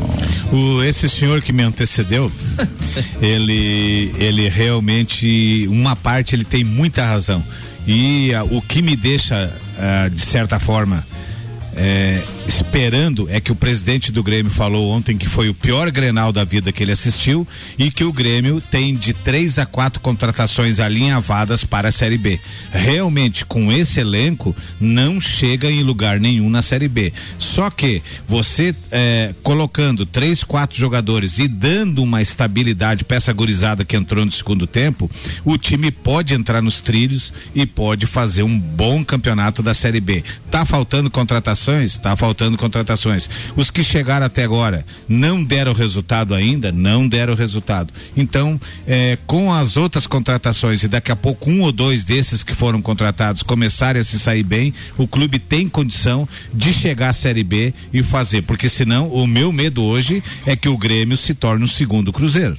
O, 0.50 0.82
esse 0.82 1.08
senhor 1.08 1.42
que 1.42 1.52
me 1.52 1.62
antecedeu, 1.62 2.32
ele, 3.20 4.14
ele 4.16 4.48
realmente, 4.48 5.66
uma 5.68 5.94
parte, 5.94 6.34
ele 6.34 6.44
tem 6.44 6.64
muita 6.64 7.04
razão. 7.04 7.44
E 7.86 8.34
ah, 8.34 8.44
o 8.44 8.62
que 8.62 8.80
me 8.80 8.96
deixa, 8.96 9.52
ah, 9.78 10.08
de 10.08 10.20
certa 10.20 10.58
forma, 10.58 11.04
é, 11.76 12.22
esperando 12.46 13.26
é 13.30 13.40
que 13.40 13.52
o 13.52 13.54
presidente 13.54 14.12
do 14.12 14.22
Grêmio 14.22 14.50
falou 14.50 14.90
ontem 14.90 15.16
que 15.16 15.28
foi 15.28 15.48
o 15.48 15.54
pior 15.54 15.90
Grenal 15.90 16.32
da 16.32 16.44
vida 16.44 16.72
que 16.72 16.82
ele 16.82 16.92
assistiu 16.92 17.46
e 17.78 17.90
que 17.90 18.04
o 18.04 18.12
Grêmio 18.12 18.60
tem 18.60 18.94
de 18.94 19.12
três 19.12 19.58
a 19.58 19.66
quatro 19.66 20.00
contratações 20.00 20.78
alinhavadas 20.78 21.64
para 21.64 21.88
a 21.88 21.92
Série 21.92 22.18
B. 22.18 22.38
Realmente, 22.70 23.44
com 23.44 23.72
esse 23.72 24.00
elenco, 24.00 24.54
não 24.78 25.20
chega 25.20 25.70
em 25.70 25.82
lugar 25.82 26.20
nenhum 26.20 26.50
na 26.50 26.62
Série 26.62 26.88
B. 26.88 27.12
Só 27.38 27.70
que 27.70 28.02
você 28.28 28.74
é, 28.90 29.34
colocando 29.42 30.04
três, 30.04 30.44
quatro 30.44 30.76
jogadores 30.76 31.38
e 31.38 31.48
dando 31.48 32.02
uma 32.02 32.20
estabilidade 32.20 33.04
essa 33.14 33.32
gurizada 33.32 33.84
que 33.84 33.96
entrou 33.96 34.24
no 34.24 34.32
segundo 34.32 34.66
tempo, 34.66 35.08
o 35.44 35.56
time 35.56 35.90
pode 35.90 36.34
entrar 36.34 36.60
nos 36.60 36.80
trilhos 36.80 37.32
e 37.54 37.64
pode 37.64 38.06
fazer 38.06 38.42
um 38.42 38.58
bom 38.58 39.04
campeonato 39.04 39.62
da 39.62 39.72
Série 39.72 40.00
B. 40.00 40.24
Tá 40.50 40.64
faltando 40.64 41.08
contratações? 41.08 41.96
Tá 41.96 42.16
faltando 42.16 42.33
contratações. 42.56 43.28
Os 43.56 43.70
que 43.70 43.82
chegaram 43.82 44.26
até 44.26 44.44
agora 44.44 44.84
não 45.08 45.42
deram 45.42 45.72
resultado 45.72 46.34
ainda? 46.34 46.70
Não 46.72 47.06
deram 47.06 47.34
resultado. 47.34 47.92
Então, 48.16 48.60
eh, 48.86 49.18
com 49.26 49.52
as 49.52 49.76
outras 49.76 50.06
contratações 50.06 50.82
e 50.82 50.88
daqui 50.88 51.12
a 51.12 51.16
pouco 51.16 51.50
um 51.50 51.62
ou 51.62 51.72
dois 51.72 52.04
desses 52.04 52.42
que 52.42 52.54
foram 52.54 52.80
contratados 52.80 53.42
começarem 53.42 54.00
a 54.00 54.04
se 54.04 54.18
sair 54.18 54.42
bem, 54.42 54.72
o 54.96 55.06
clube 55.06 55.38
tem 55.38 55.68
condição 55.68 56.28
de 56.52 56.72
chegar 56.72 57.10
à 57.10 57.12
Série 57.12 57.44
B 57.44 57.72
e 57.92 58.02
fazer, 58.02 58.42
porque 58.42 58.68
senão 58.68 59.08
o 59.08 59.26
meu 59.26 59.52
medo 59.52 59.82
hoje 59.82 60.22
é 60.46 60.56
que 60.56 60.68
o 60.68 60.76
Grêmio 60.76 61.16
se 61.16 61.34
torne 61.34 61.64
o 61.64 61.68
segundo 61.68 62.12
Cruzeiro. 62.12 62.56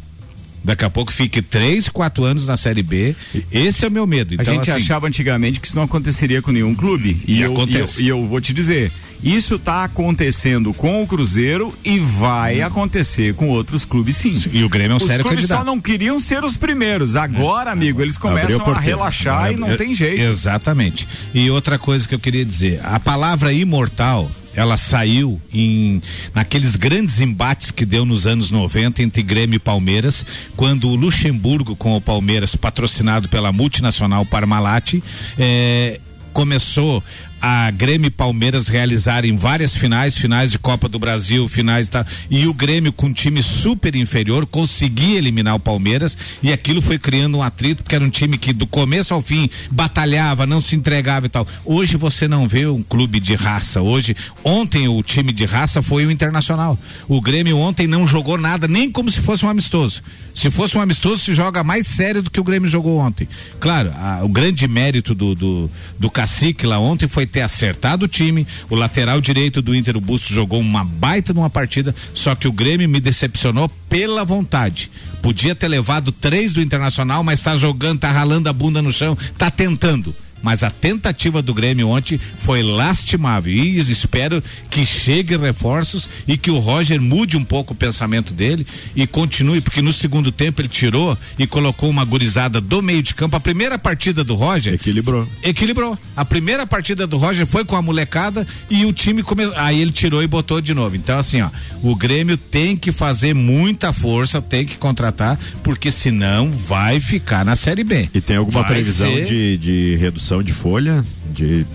Daqui 0.66 0.84
a 0.84 0.90
pouco 0.90 1.14
fique 1.14 1.44
três, 1.44 1.88
quatro 1.88 2.24
anos 2.24 2.48
na 2.48 2.58
Série 2.58 2.82
B. 2.82 3.16
Esse 3.52 3.86
é 3.86 3.88
o 3.88 3.92
meu 3.92 4.08
medo. 4.08 4.34
Então, 4.34 4.52
a 4.52 4.58
gente 4.58 4.72
assim, 4.72 4.82
achava 4.82 5.08
antigamente 5.08 5.60
que 5.60 5.68
isso 5.68 5.76
não 5.76 5.84
aconteceria 5.84 6.42
com 6.42 6.52
nenhum 6.52 6.74
clube. 6.74 7.22
E, 7.28 7.36
E 7.36 7.42
eu, 7.42 7.52
acontece. 7.52 8.02
E 8.02 8.08
eu, 8.08 8.18
e 8.18 8.22
eu 8.22 8.28
vou 8.28 8.42
te 8.42 8.52
dizer, 8.52 8.92
isso 9.26 9.56
está 9.56 9.84
acontecendo 9.84 10.72
com 10.74 11.02
o 11.02 11.08
Cruzeiro 11.08 11.74
e 11.84 11.98
vai 11.98 12.62
acontecer 12.62 13.34
com 13.34 13.50
outros 13.50 13.84
clubes 13.84 14.16
sim. 14.18 14.34
E 14.54 14.64
o 14.64 14.70
Grêmio 14.70 14.92
é 14.92 14.96
um 14.96 14.98
os 14.98 15.06
sério 15.08 15.24
clubes 15.24 15.42
candidato. 15.42 15.60
só 15.60 15.66
não 15.66 15.82
queriam 15.82 16.20
ser 16.20 16.44
os 16.44 16.56
primeiros. 16.56 17.16
Agora, 17.16 17.72
amigo, 17.72 18.02
eles 18.02 18.20
começam 18.20 18.64
a 18.68 18.80
relaxar 18.80 19.52
e 19.52 19.56
não 19.56 19.70
É, 19.70 19.76
tem 19.76 19.96
jeito. 19.96 20.22
Exatamente. 20.22 21.08
E 21.34 21.50
outra 21.50 21.80
coisa 21.80 22.08
que 22.08 22.14
eu 22.14 22.20
queria 22.20 22.46
dizer, 22.46 22.80
a 22.84 23.00
palavra 23.00 23.52
imortal, 23.52 24.30
ela 24.54 24.78
saiu 24.78 25.42
em 25.52 26.02
naqueles 26.34 26.76
grandes 26.76 27.20
embates 27.20 27.72
que 27.72 27.84
deu 27.86 28.06
nos 28.06 28.28
anos 28.28 28.52
90 28.52 29.02
entre 29.02 29.24
Grêmio 29.24 29.58
e 29.58 29.60
Palmeiras, 29.60 30.26
quando 30.56 30.88
o 30.88 30.96
Luxemburgo 30.96 31.76
com 31.76 31.96
o 31.96 32.00
Palmeiras, 32.02 32.56
patrocinado 32.56 33.28
pela 33.28 33.52
multinacional 33.52 34.24
Parmalat, 34.26 35.02
eh, 35.38 36.00
começou 36.32 37.04
a 37.42 37.70
Grêmio 37.72 38.08
e 38.08 38.12
Palmeiras 38.12 38.68
realizarem 38.68 39.36
várias 39.38 39.76
finais, 39.76 40.18
finais 40.18 40.52
de 40.52 40.58
Copa 40.60 40.90
do 40.90 40.98
Brasil, 40.98 41.48
finais 41.48 41.88
da 41.88 42.06
e 42.30 42.48
o 42.48 42.54
Grêmio 42.54 42.92
com 42.92 43.08
um 43.08 43.14
time 43.14 43.44
super 43.44 43.96
inferior 43.96 44.46
conseguia 44.48 45.18
eliminar 45.18 45.56
o 45.56 45.60
Palmeiras 45.60 46.18
e 46.42 46.52
aquilo 46.52 46.82
foi 46.82 46.98
criando 46.98 47.38
um 47.38 47.44
atrito 47.44 47.84
porque 47.84 47.96
era 47.96 48.04
um 48.04 48.10
time 48.10 48.38
que 48.38 48.52
do 48.54 48.66
começo 48.66 49.14
ao 49.14 49.22
fim 49.22 49.50
batalhava, 49.70 50.46
não 50.48 50.60
se 50.60 50.76
entregava 50.76 51.26
e 51.26 51.30
tal. 51.30 51.48
Hoje 51.64 51.98
você 51.98 52.28
não 52.28 52.48
vê 52.48 52.66
um 52.66 52.82
clube 52.82 53.20
de 53.20 53.36
raça. 53.36 53.82
Hoje, 53.82 54.16
ontem 54.44 54.88
o 54.88 55.04
time 55.04 55.32
de 55.32 55.46
raça 55.46 55.82
foi 55.82 56.06
o 56.06 56.12
Internacional. 56.12 56.80
O 57.08 57.22
Grêmio 57.22 57.58
ontem 57.58 57.86
não 57.88 58.08
jogou 58.08 58.38
nada, 58.38 58.68
nem 58.68 58.90
como 58.90 59.12
se 59.12 59.22
fosse 59.22 59.46
um 59.46 59.50
amistoso. 59.50 60.02
Se 60.34 60.50
fosse 60.50 60.78
um 60.78 60.82
amistoso, 60.82 61.22
se 61.22 61.34
joga 61.34 61.64
mais 61.64 61.88
sério 61.88 62.22
do 62.24 62.30
que 62.32 62.40
o 62.40 62.44
Grêmio 62.44 62.68
jogou 62.70 62.98
ontem. 62.98 63.28
Claro, 63.60 63.92
a- 63.96 64.22
o 64.24 64.30
grande 64.30 64.68
mérito 64.68 65.14
do, 65.14 65.36
do, 65.36 65.70
do 66.00 66.10
cacique 66.10 66.66
lá 66.66 66.80
ontem 66.80 67.08
foi 67.26 67.28
ter 67.28 67.42
acertado 67.42 68.06
o 68.06 68.08
time. 68.08 68.48
O 68.70 68.76
lateral 68.76 69.20
direito 69.20 69.62
do 69.62 69.76
Inter, 69.76 69.98
o 69.98 70.02
Busto, 70.02 70.32
jogou 70.32 70.60
uma 70.60 70.84
baita 70.84 71.34
numa 71.34 71.50
partida, 71.50 71.94
só 72.14 72.36
que 72.36 72.48
o 72.48 72.52
Grêmio 72.52 72.88
me 72.88 73.00
decepcionou 73.00 73.68
pela 73.90 74.24
vontade. 74.24 74.92
Podia 75.22 75.56
ter 75.56 75.68
levado 75.68 76.12
três 76.12 76.54
do 76.54 76.62
Internacional, 76.62 77.24
mas 77.24 77.42
tá 77.42 77.58
jogando, 77.58 78.00
tá 78.00 78.12
ralando 78.12 78.48
a 78.48 78.54
bunda 78.54 78.82
no 78.82 78.94
chão, 78.94 79.18
tá 79.38 79.50
tentando 79.50 80.16
mas 80.42 80.64
a 80.64 80.70
tentativa 80.70 81.42
do 81.42 81.54
Grêmio 81.54 81.90
ontem 81.90 82.20
foi 82.38 82.62
lastimável 82.62 83.52
e 83.54 83.80
espero 83.80 84.44
que 84.70 84.86
chegue 84.86 85.36
reforços 85.38 86.08
e 86.28 86.38
que 86.38 86.52
o 86.52 86.60
Roger 86.60 87.02
mude 87.02 87.36
um 87.38 87.44
pouco 87.44 87.74
o 87.74 87.76
pensamento 87.76 88.34
dele 88.34 88.66
e 88.96 89.08
continue, 89.08 89.62
porque 89.62 89.82
no 89.82 89.92
segundo 89.92 90.32
tempo 90.32 90.62
ele 90.62 90.68
tirou 90.70 91.18
e 91.40 91.48
colocou 91.48 91.90
uma 91.90 92.06
gurizada 92.06 92.62
do 92.62 92.82
meio 92.82 93.02
de 93.02 93.16
campo. 93.16 93.36
A 93.36 93.40
primeira 93.40 93.78
partida 93.78 94.24
do 94.24 94.36
Roger 94.36 94.74
equilibrou. 94.76 95.28
Equilibrou. 95.44 95.98
A 96.16 96.24
primeira 96.24 96.66
partida 96.68 97.08
do 97.08 97.18
Roger 97.18 97.46
foi 97.48 97.66
com 97.66 97.76
a 97.76 97.82
molecada 97.82 98.46
e 98.70 98.86
o 98.86 98.94
time 98.94 99.24
começou. 99.24 99.56
Aí 99.58 99.82
ele 99.82 99.92
tirou 99.92 100.22
e 100.22 100.28
botou 100.28 100.62
de 100.62 100.74
novo. 100.74 100.96
Então, 100.96 101.18
assim, 101.18 101.42
ó, 101.42 101.50
o 101.82 101.96
Grêmio 101.96 102.38
tem 102.38 102.78
que 102.78 102.92
fazer 102.92 103.34
muita 103.34 103.92
força, 103.92 104.42
tem 104.42 104.66
que 104.66 104.78
contratar, 104.78 105.40
porque 105.64 105.90
senão 105.92 106.52
vai 106.52 107.00
ficar 107.00 107.44
na 107.44 107.56
Série 107.56 107.84
B. 107.84 108.10
E 108.14 108.22
tem 108.22 108.38
alguma 108.38 108.62
Vai 108.62 108.72
previsão 108.74 109.12
ser- 109.14 109.26
de, 109.26 109.58
de 109.58 109.96
redução 109.96 110.35
de 110.44 110.54
folha? 110.54 111.04
De 111.32 111.66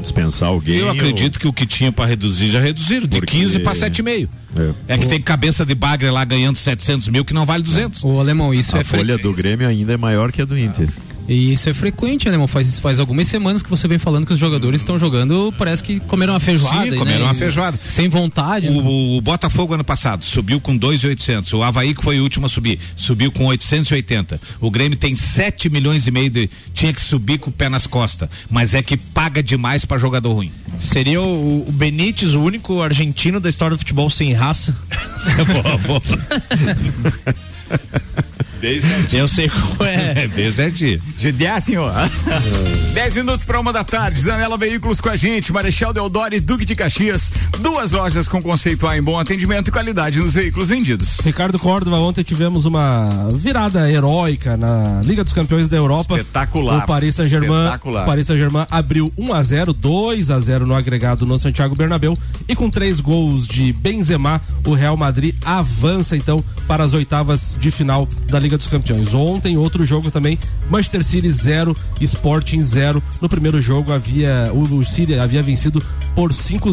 dispensar 0.00 0.48
alguém? 0.48 0.76
Eu 0.78 0.90
acredito 0.90 1.38
que 1.40 1.48
o 1.48 1.52
que 1.52 1.66
tinha 1.66 1.90
para 1.90 2.06
reduzir 2.06 2.48
já 2.50 2.60
reduziram, 2.60 3.06
de 3.06 3.18
Porque- 3.18 3.36
15 3.38 3.58
para 3.60 3.74
7,5. 3.74 4.28
É. 4.88 4.96
que 4.98 5.06
tem 5.08 5.20
cabeça 5.20 5.64
de 5.66 5.74
bagre 5.74 6.08
lá 6.10 6.24
ganhando 6.24 6.56
700 6.56 7.08
mil 7.08 7.24
que 7.24 7.34
não 7.34 7.44
vale 7.44 7.62
200. 7.62 8.02
O 8.04 8.18
alemão, 8.20 8.52
isso 8.54 8.76
a 8.76 8.80
é 8.80 8.84
fre- 8.84 8.98
folha 8.98 9.18
do 9.18 9.32
Grêmio 9.32 9.66
ainda 9.68 9.92
é 9.92 9.96
maior 9.96 10.30
que 10.32 10.40
a 10.40 10.44
do 10.44 10.56
Inter. 10.58 10.88
E 11.28 11.52
isso 11.52 11.68
é 11.68 11.74
frequente, 11.74 12.26
alemão. 12.26 12.48
Faz, 12.48 12.78
faz 12.78 12.98
algumas 12.98 13.28
semanas 13.28 13.62
que 13.62 13.68
você 13.68 13.86
vem 13.86 13.98
falando 13.98 14.26
que 14.26 14.32
os 14.32 14.38
jogadores 14.38 14.80
estão 14.80 14.98
jogando, 14.98 15.52
parece 15.58 15.82
que 15.82 16.00
comeram 16.00 16.32
uma 16.32 16.40
feijoada. 16.40 16.90
Sim, 16.90 16.96
comeram 16.96 17.20
né? 17.20 17.24
uma 17.26 17.34
feijoada. 17.34 17.78
Sem 17.86 18.08
vontade. 18.08 18.70
né? 18.70 18.76
O, 18.76 19.18
o 19.18 19.20
Botafogo 19.20 19.74
ano 19.74 19.84
passado 19.84 20.24
subiu 20.24 20.58
com 20.58 20.74
2,800. 20.74 21.52
O 21.52 21.62
Havaí, 21.62 21.94
que 21.94 22.02
foi 22.02 22.18
o 22.18 22.22
último 22.22 22.46
a 22.46 22.48
subir, 22.48 22.80
subiu 22.96 23.30
com 23.30 23.44
880. 23.44 24.40
O 24.58 24.70
Grêmio 24.70 24.96
tem 24.96 25.14
7 25.14 25.68
milhões 25.68 26.06
e 26.06 26.10
meio 26.10 26.30
de. 26.30 26.48
Tinha 26.72 26.94
que 26.94 27.00
subir 27.00 27.38
com 27.38 27.50
o 27.50 27.52
pé 27.52 27.68
nas 27.68 27.86
costas. 27.86 28.30
Mas 28.50 28.72
é 28.72 28.82
que 28.82 28.96
paga 28.96 29.42
demais 29.42 29.84
para 29.84 29.98
jogador 29.98 30.32
ruim. 30.32 30.50
Seria 30.80 31.20
o, 31.20 31.68
o 31.68 31.72
Benítez 31.72 32.34
o 32.34 32.40
único 32.40 32.80
argentino 32.80 33.38
da 33.38 33.50
história 33.50 33.76
do 33.76 33.78
futebol 33.78 34.08
sem 34.08 34.32
raça? 34.32 34.74
boa, 35.62 35.78
boa. 35.78 36.02
Bem 38.60 38.80
certinho. 38.80 39.22
Eu 39.22 39.28
sei 39.28 39.48
como 39.48 39.84
é. 39.84 40.26
Bem 40.28 40.50
certinho. 40.50 41.00
Judiar, 41.16 41.60
senhor. 41.62 41.92
10 42.92 43.14
minutos 43.16 43.46
para 43.46 43.60
uma 43.60 43.72
da 43.72 43.84
tarde. 43.84 44.20
Zanela 44.20 44.56
Veículos 44.58 45.00
com 45.00 45.08
a 45.08 45.16
gente. 45.16 45.52
Marechal 45.52 45.92
Deodoro 45.92 46.34
e 46.34 46.40
Duque 46.40 46.64
de 46.64 46.74
Caxias. 46.74 47.30
Duas 47.60 47.92
lojas 47.92 48.26
com 48.26 48.42
conceito 48.42 48.86
A 48.86 48.98
em 48.98 49.02
bom 49.02 49.18
atendimento 49.18 49.68
e 49.68 49.70
qualidade 49.70 50.18
nos 50.18 50.34
veículos 50.34 50.70
vendidos. 50.70 51.20
Ricardo 51.20 51.58
Córdova, 51.58 51.98
ontem 51.98 52.22
tivemos 52.22 52.64
uma 52.66 53.30
virada 53.34 53.90
heróica 53.90 54.56
na 54.56 55.00
Liga 55.04 55.22
dos 55.22 55.32
Campeões 55.32 55.68
da 55.68 55.76
Europa. 55.76 56.18
Espetacular. 56.18 56.78
O 56.78 56.86
Paris 56.86 57.14
Saint-Germain, 57.14 57.70
o 57.84 58.04
Paris 58.04 58.26
Saint-Germain 58.26 58.66
abriu 58.70 59.12
1 59.16 59.32
a 59.32 59.42
0, 59.42 59.72
2 59.72 60.30
a 60.30 60.40
0 60.40 60.66
no 60.66 60.74
agregado 60.74 61.24
no 61.24 61.38
Santiago 61.38 61.76
Bernabéu 61.76 62.18
e 62.48 62.56
com 62.56 62.68
três 62.68 62.98
gols 63.00 63.46
de 63.46 63.72
Benzema, 63.72 64.40
o 64.64 64.74
Real 64.74 64.96
Madrid 64.96 65.34
avança 65.44 66.16
então 66.16 66.44
para 66.66 66.84
as 66.84 66.94
oitavas 66.94 67.56
de 67.58 67.70
final 67.70 68.08
da 68.28 68.38
Liga 68.38 68.47
Liga 68.48 68.56
dos 68.56 68.66
Campeões. 68.66 69.12
Ontem, 69.12 69.58
outro 69.58 69.84
jogo 69.84 70.10
também, 70.10 70.38
Manchester 70.70 71.04
City 71.04 71.30
0, 71.30 71.76
Sporting 72.00 72.62
0. 72.62 73.02
No 73.20 73.28
primeiro 73.28 73.60
jogo 73.60 73.92
havia 73.92 74.50
o, 74.54 74.82
City 74.82 75.18
havia 75.18 75.42
vencido 75.42 75.82
por 76.14 76.32
5 76.32 76.70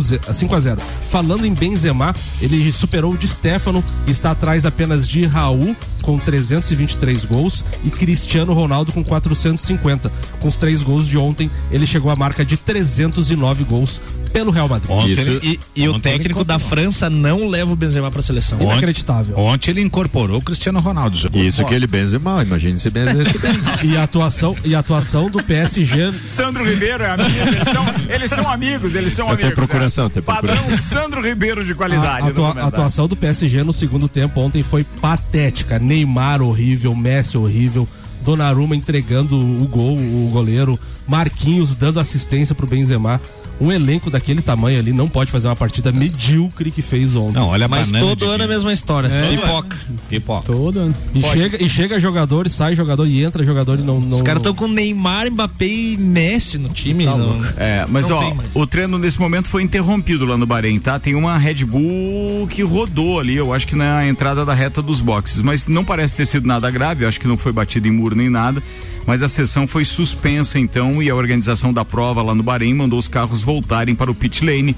a 0.55 0.59
0. 0.59 0.81
Falando 1.09 1.45
em 1.45 1.53
Benzema, 1.53 2.15
ele 2.41 2.71
superou 2.71 3.11
o 3.13 3.17
de 3.17 3.27
Stefano 3.27 3.83
está 4.07 4.31
atrás 4.31 4.65
apenas 4.65 5.05
de 5.05 5.25
Raul 5.25 5.75
com 6.05 6.17
323 6.19 7.25
gols 7.25 7.65
e 7.83 7.89
Cristiano 7.89 8.53
Ronaldo 8.53 8.91
com 8.91 9.03
450. 9.03 10.11
Com 10.39 10.47
os 10.47 10.55
três 10.55 10.81
gols 10.81 11.07
de 11.07 11.17
ontem, 11.17 11.49
ele 11.71 11.85
chegou 11.87 12.11
à 12.11 12.15
marca 12.15 12.45
de 12.45 12.55
309 12.57 13.63
gols 13.63 13.99
pelo 14.31 14.51
Real 14.51 14.67
Madrid. 14.67 14.89
Ontem, 14.91 15.11
Isso- 15.13 15.39
e 15.43 15.59
e 15.75 15.87
o 15.87 15.93
ontem 15.95 16.09
ele 16.09 16.17
técnico 16.19 16.43
da 16.43 16.59
França 16.59 17.09
não 17.09 17.47
leva 17.47 17.71
o 17.71 17.75
Benzema 17.75 18.11
pra 18.11 18.21
seleção. 18.21 18.59
Inacreditável. 18.61 19.37
Ontem 19.39 19.71
ele 19.71 19.81
incorporou 19.81 20.37
o 20.39 20.41
Cristiano 20.41 20.79
Ronaldo. 20.79 21.17
jogou 21.17 21.41
Isso 21.41 21.63
que 21.65 21.73
ele 21.73 21.87
benze 21.87 22.19
mal, 22.19 22.41
imagine 22.41 22.77
se 22.77 22.89
bem. 22.89 23.05
E 23.83 23.95
a 23.97 24.03
atuação, 24.03 24.55
e 24.63 24.75
a 24.75 24.79
atuação 24.79 25.29
do 25.29 25.41
PSG 25.43 26.11
Sandro 26.25 26.63
Ribeiro 26.69 27.03
é 27.03 27.11
amigo, 27.11 27.29
eles 27.47 27.63
são, 27.69 27.85
eles 28.09 28.29
são 28.29 28.49
amigos, 28.51 28.93
eles 28.95 29.13
são 29.13 29.25
Só 29.27 29.35
tem 29.35 29.45
amigos. 29.45 29.55
procuração, 29.65 30.05
é. 30.07 30.09
tem 30.09 30.21
Padrão 30.23 30.53
procuração. 30.55 30.85
Sandro 31.01 31.21
Ribeiro 31.21 31.63
de 31.65 31.73
qualidade. 31.73 32.27
A, 32.27 32.29
atua- 32.31 32.61
a 32.61 32.67
atuação 32.67 33.07
do 33.07 33.15
PSG 33.15 33.63
no 33.63 33.71
segundo 33.73 34.07
tempo 34.09 34.39
ontem 34.41 34.61
foi 34.63 34.83
patética. 34.83 35.79
Neymar 35.95 36.41
horrível, 36.41 36.93
Messi 36.93 37.37
horrível, 37.37 37.87
Donnarumma 38.21 38.75
entregando 38.75 39.35
o 39.37 39.67
gol, 39.67 39.97
o 39.97 40.29
goleiro, 40.31 40.77
Marquinhos 41.07 41.73
dando 41.75 41.99
assistência 41.99 42.53
pro 42.53 42.67
Benzema. 42.67 43.21
Um 43.59 43.71
elenco 43.71 44.09
daquele 44.09 44.41
tamanho 44.41 44.79
ali 44.79 44.91
não 44.91 45.07
pode 45.07 45.31
fazer 45.31 45.47
uma 45.47 45.55
partida 45.55 45.91
medíocre 45.91 46.71
que 46.71 46.81
fez 46.81 47.15
ontem. 47.15 47.39
Não, 47.39 47.47
olha 47.47 47.65
a 47.65 47.67
Mas 47.69 47.89
todo 47.89 48.25
ano 48.25 48.43
é 48.43 48.45
a 48.45 48.49
mesma 48.49 48.73
história. 48.73 49.07
É. 49.07 49.29
Pipoca. 49.29 49.77
Pipoca. 50.09 50.45
Todo 50.45 50.79
ano. 50.79 50.95
E 51.13 51.21
chega, 51.21 51.63
e 51.63 51.69
chega 51.69 51.99
jogador, 51.99 52.47
e 52.47 52.49
sai 52.49 52.75
jogador, 52.75 53.07
e 53.07 53.23
entra 53.23 53.43
jogador 53.43 53.79
e 53.79 53.81
não. 53.81 53.99
não 54.01 54.17
Os 54.17 54.21
caras 54.21 54.41
estão 54.41 54.53
com 54.53 54.67
Neymar, 54.67 55.31
Mbappé 55.31 55.67
e 55.67 55.97
Messi 55.97 56.57
no 56.57 56.69
time. 56.69 57.05
Tá 57.05 57.15
não- 57.15 57.27
louco. 57.27 57.45
É, 57.57 57.85
mas 57.89 58.09
Não 58.09 58.17
ó, 58.17 58.33
o 58.53 58.67
treino 58.67 58.97
nesse 58.97 59.19
momento 59.19 59.47
foi 59.47 59.63
interrompido 59.63 60.25
lá 60.25 60.37
no 60.37 60.45
Bahrein, 60.45 60.79
tá? 60.79 60.99
Tem 60.99 61.15
uma 61.15 61.37
Red 61.37 61.65
Bull 61.65 62.47
que 62.47 62.61
rodou 62.61 63.19
ali, 63.19 63.35
eu 63.35 63.53
acho 63.53 63.67
que 63.67 63.75
na 63.75 64.07
entrada 64.07 64.43
da 64.43 64.53
reta 64.53 64.81
dos 64.81 64.99
boxes, 65.01 65.41
mas 65.41 65.67
não 65.67 65.85
parece 65.85 66.13
ter 66.15 66.25
sido 66.25 66.47
nada 66.47 66.69
grave, 66.69 67.05
eu 67.05 67.09
acho 67.09 67.19
que 67.19 67.27
não 67.27 67.37
foi 67.37 67.51
batido 67.51 67.87
em 67.87 67.91
muro 67.91 68.15
nem 68.15 68.29
nada, 68.29 68.61
mas 69.05 69.21
a 69.21 69.27
sessão 69.27 69.67
foi 69.67 69.85
suspensa 69.85 70.59
então 70.59 71.01
e 71.01 71.09
a 71.09 71.15
organização 71.15 71.71
da 71.71 71.85
prova 71.85 72.21
lá 72.21 72.33
no 72.33 72.43
Bahrein 72.43 72.73
mandou 72.73 72.97
os 72.97 73.07
carros 73.07 73.41
voltarem 73.41 73.95
para 73.95 74.09
o 74.11 74.15
pit 74.15 74.43
lane. 74.45 74.75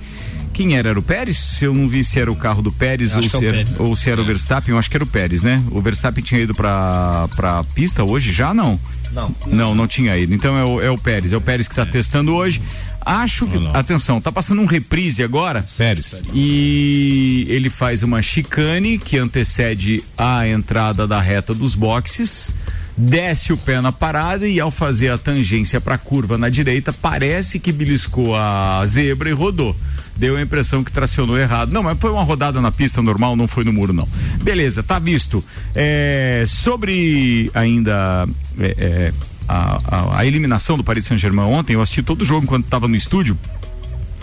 Quem 0.53 0.75
era? 0.75 0.89
Era 0.89 0.99
o 0.99 1.03
Pérez? 1.03 1.61
Eu 1.61 1.71
não 1.71 1.87
vi 1.87 2.03
se 2.03 2.19
era 2.19 2.31
o 2.31 2.35
carro 2.35 2.63
do 2.63 2.71
Pérez 2.71 3.15
ou 3.15 3.21
que 3.21 3.29
se, 3.29 3.45
é 3.45 3.47
era, 3.47 3.57
Pérez. 3.57 3.79
ou 3.79 3.95
se 3.95 4.09
era 4.09 4.19
o 4.19 4.25
Verstappen, 4.25 4.73
eu 4.73 4.79
acho 4.79 4.89
que 4.89 4.97
era 4.97 5.03
o 5.03 5.07
Pérez, 5.07 5.43
né? 5.43 5.63
O 5.69 5.79
Verstappen 5.79 6.23
tinha 6.23 6.41
ido 6.41 6.55
pra, 6.55 7.29
pra 7.35 7.63
pista 7.75 8.03
hoje 8.03 8.31
já? 8.31 8.55
Não. 8.55 8.79
Não. 9.11 9.35
Não, 9.45 9.75
não 9.75 9.87
tinha 9.87 10.17
ido. 10.17 10.33
Então 10.33 10.57
é 10.57 10.65
o, 10.65 10.81
é 10.81 10.89
o 10.89 10.97
Pérez, 10.97 11.31
é 11.31 11.37
o 11.37 11.41
Pérez 11.41 11.67
que 11.67 11.73
está 11.73 11.85
testando 11.85 12.33
hoje. 12.33 12.59
Acho 13.05 13.45
que. 13.45 13.57
Atenção, 13.71 14.19
tá 14.19 14.31
passando 14.31 14.61
um 14.61 14.65
reprise 14.65 15.23
agora. 15.23 15.63
Sério. 15.67 16.03
E 16.33 17.45
ele 17.49 17.69
faz 17.69 18.01
uma 18.01 18.21
chicane 18.21 18.97
que 18.97 19.17
antecede 19.17 20.03
a 20.17 20.47
entrada 20.47 21.07
da 21.07 21.21
reta 21.21 21.53
dos 21.53 21.75
boxes. 21.75 22.55
Desce 22.99 23.53
o 23.53 23.57
pé 23.57 23.79
na 23.79 23.91
parada 23.91 24.47
e 24.47 24.59
ao 24.59 24.71
fazer 24.71 25.09
a 25.11 25.17
tangência 25.19 25.79
para 25.79 25.93
a 25.95 25.97
curva 25.99 26.35
na 26.35 26.49
direita, 26.49 26.91
parece 26.91 27.59
que 27.59 27.71
beliscou 27.71 28.35
a 28.35 28.83
zebra 28.87 29.29
e 29.29 29.33
rodou. 29.33 29.75
Deu 30.15 30.35
a 30.35 30.41
impressão 30.41 30.83
que 30.83 30.91
tracionou 30.91 31.37
errado. 31.37 31.71
Não, 31.71 31.83
mas 31.83 31.95
foi 31.99 32.09
uma 32.11 32.23
rodada 32.23 32.59
na 32.59 32.71
pista 32.71 32.99
normal, 32.99 33.35
não 33.35 33.47
foi 33.47 33.63
no 33.63 33.71
muro, 33.71 33.93
não. 33.93 34.07
Beleza, 34.41 34.81
tá 34.81 34.97
visto. 34.97 35.45
É, 35.75 36.43
sobre 36.47 37.51
ainda 37.53 38.27
é, 38.59 38.75
é, 38.79 39.13
a, 39.47 39.79
a- 40.15 40.19
a 40.21 40.25
eliminação 40.25 40.75
do 40.75 40.83
Paris 40.83 41.05
Saint-Germain 41.05 41.45
ontem, 41.45 41.73
eu 41.73 41.81
assisti 41.83 42.01
todo 42.01 42.23
o 42.23 42.25
jogo 42.25 42.45
enquanto 42.45 42.65
estava 42.65 42.87
no 42.87 42.95
estúdio. 42.95 43.37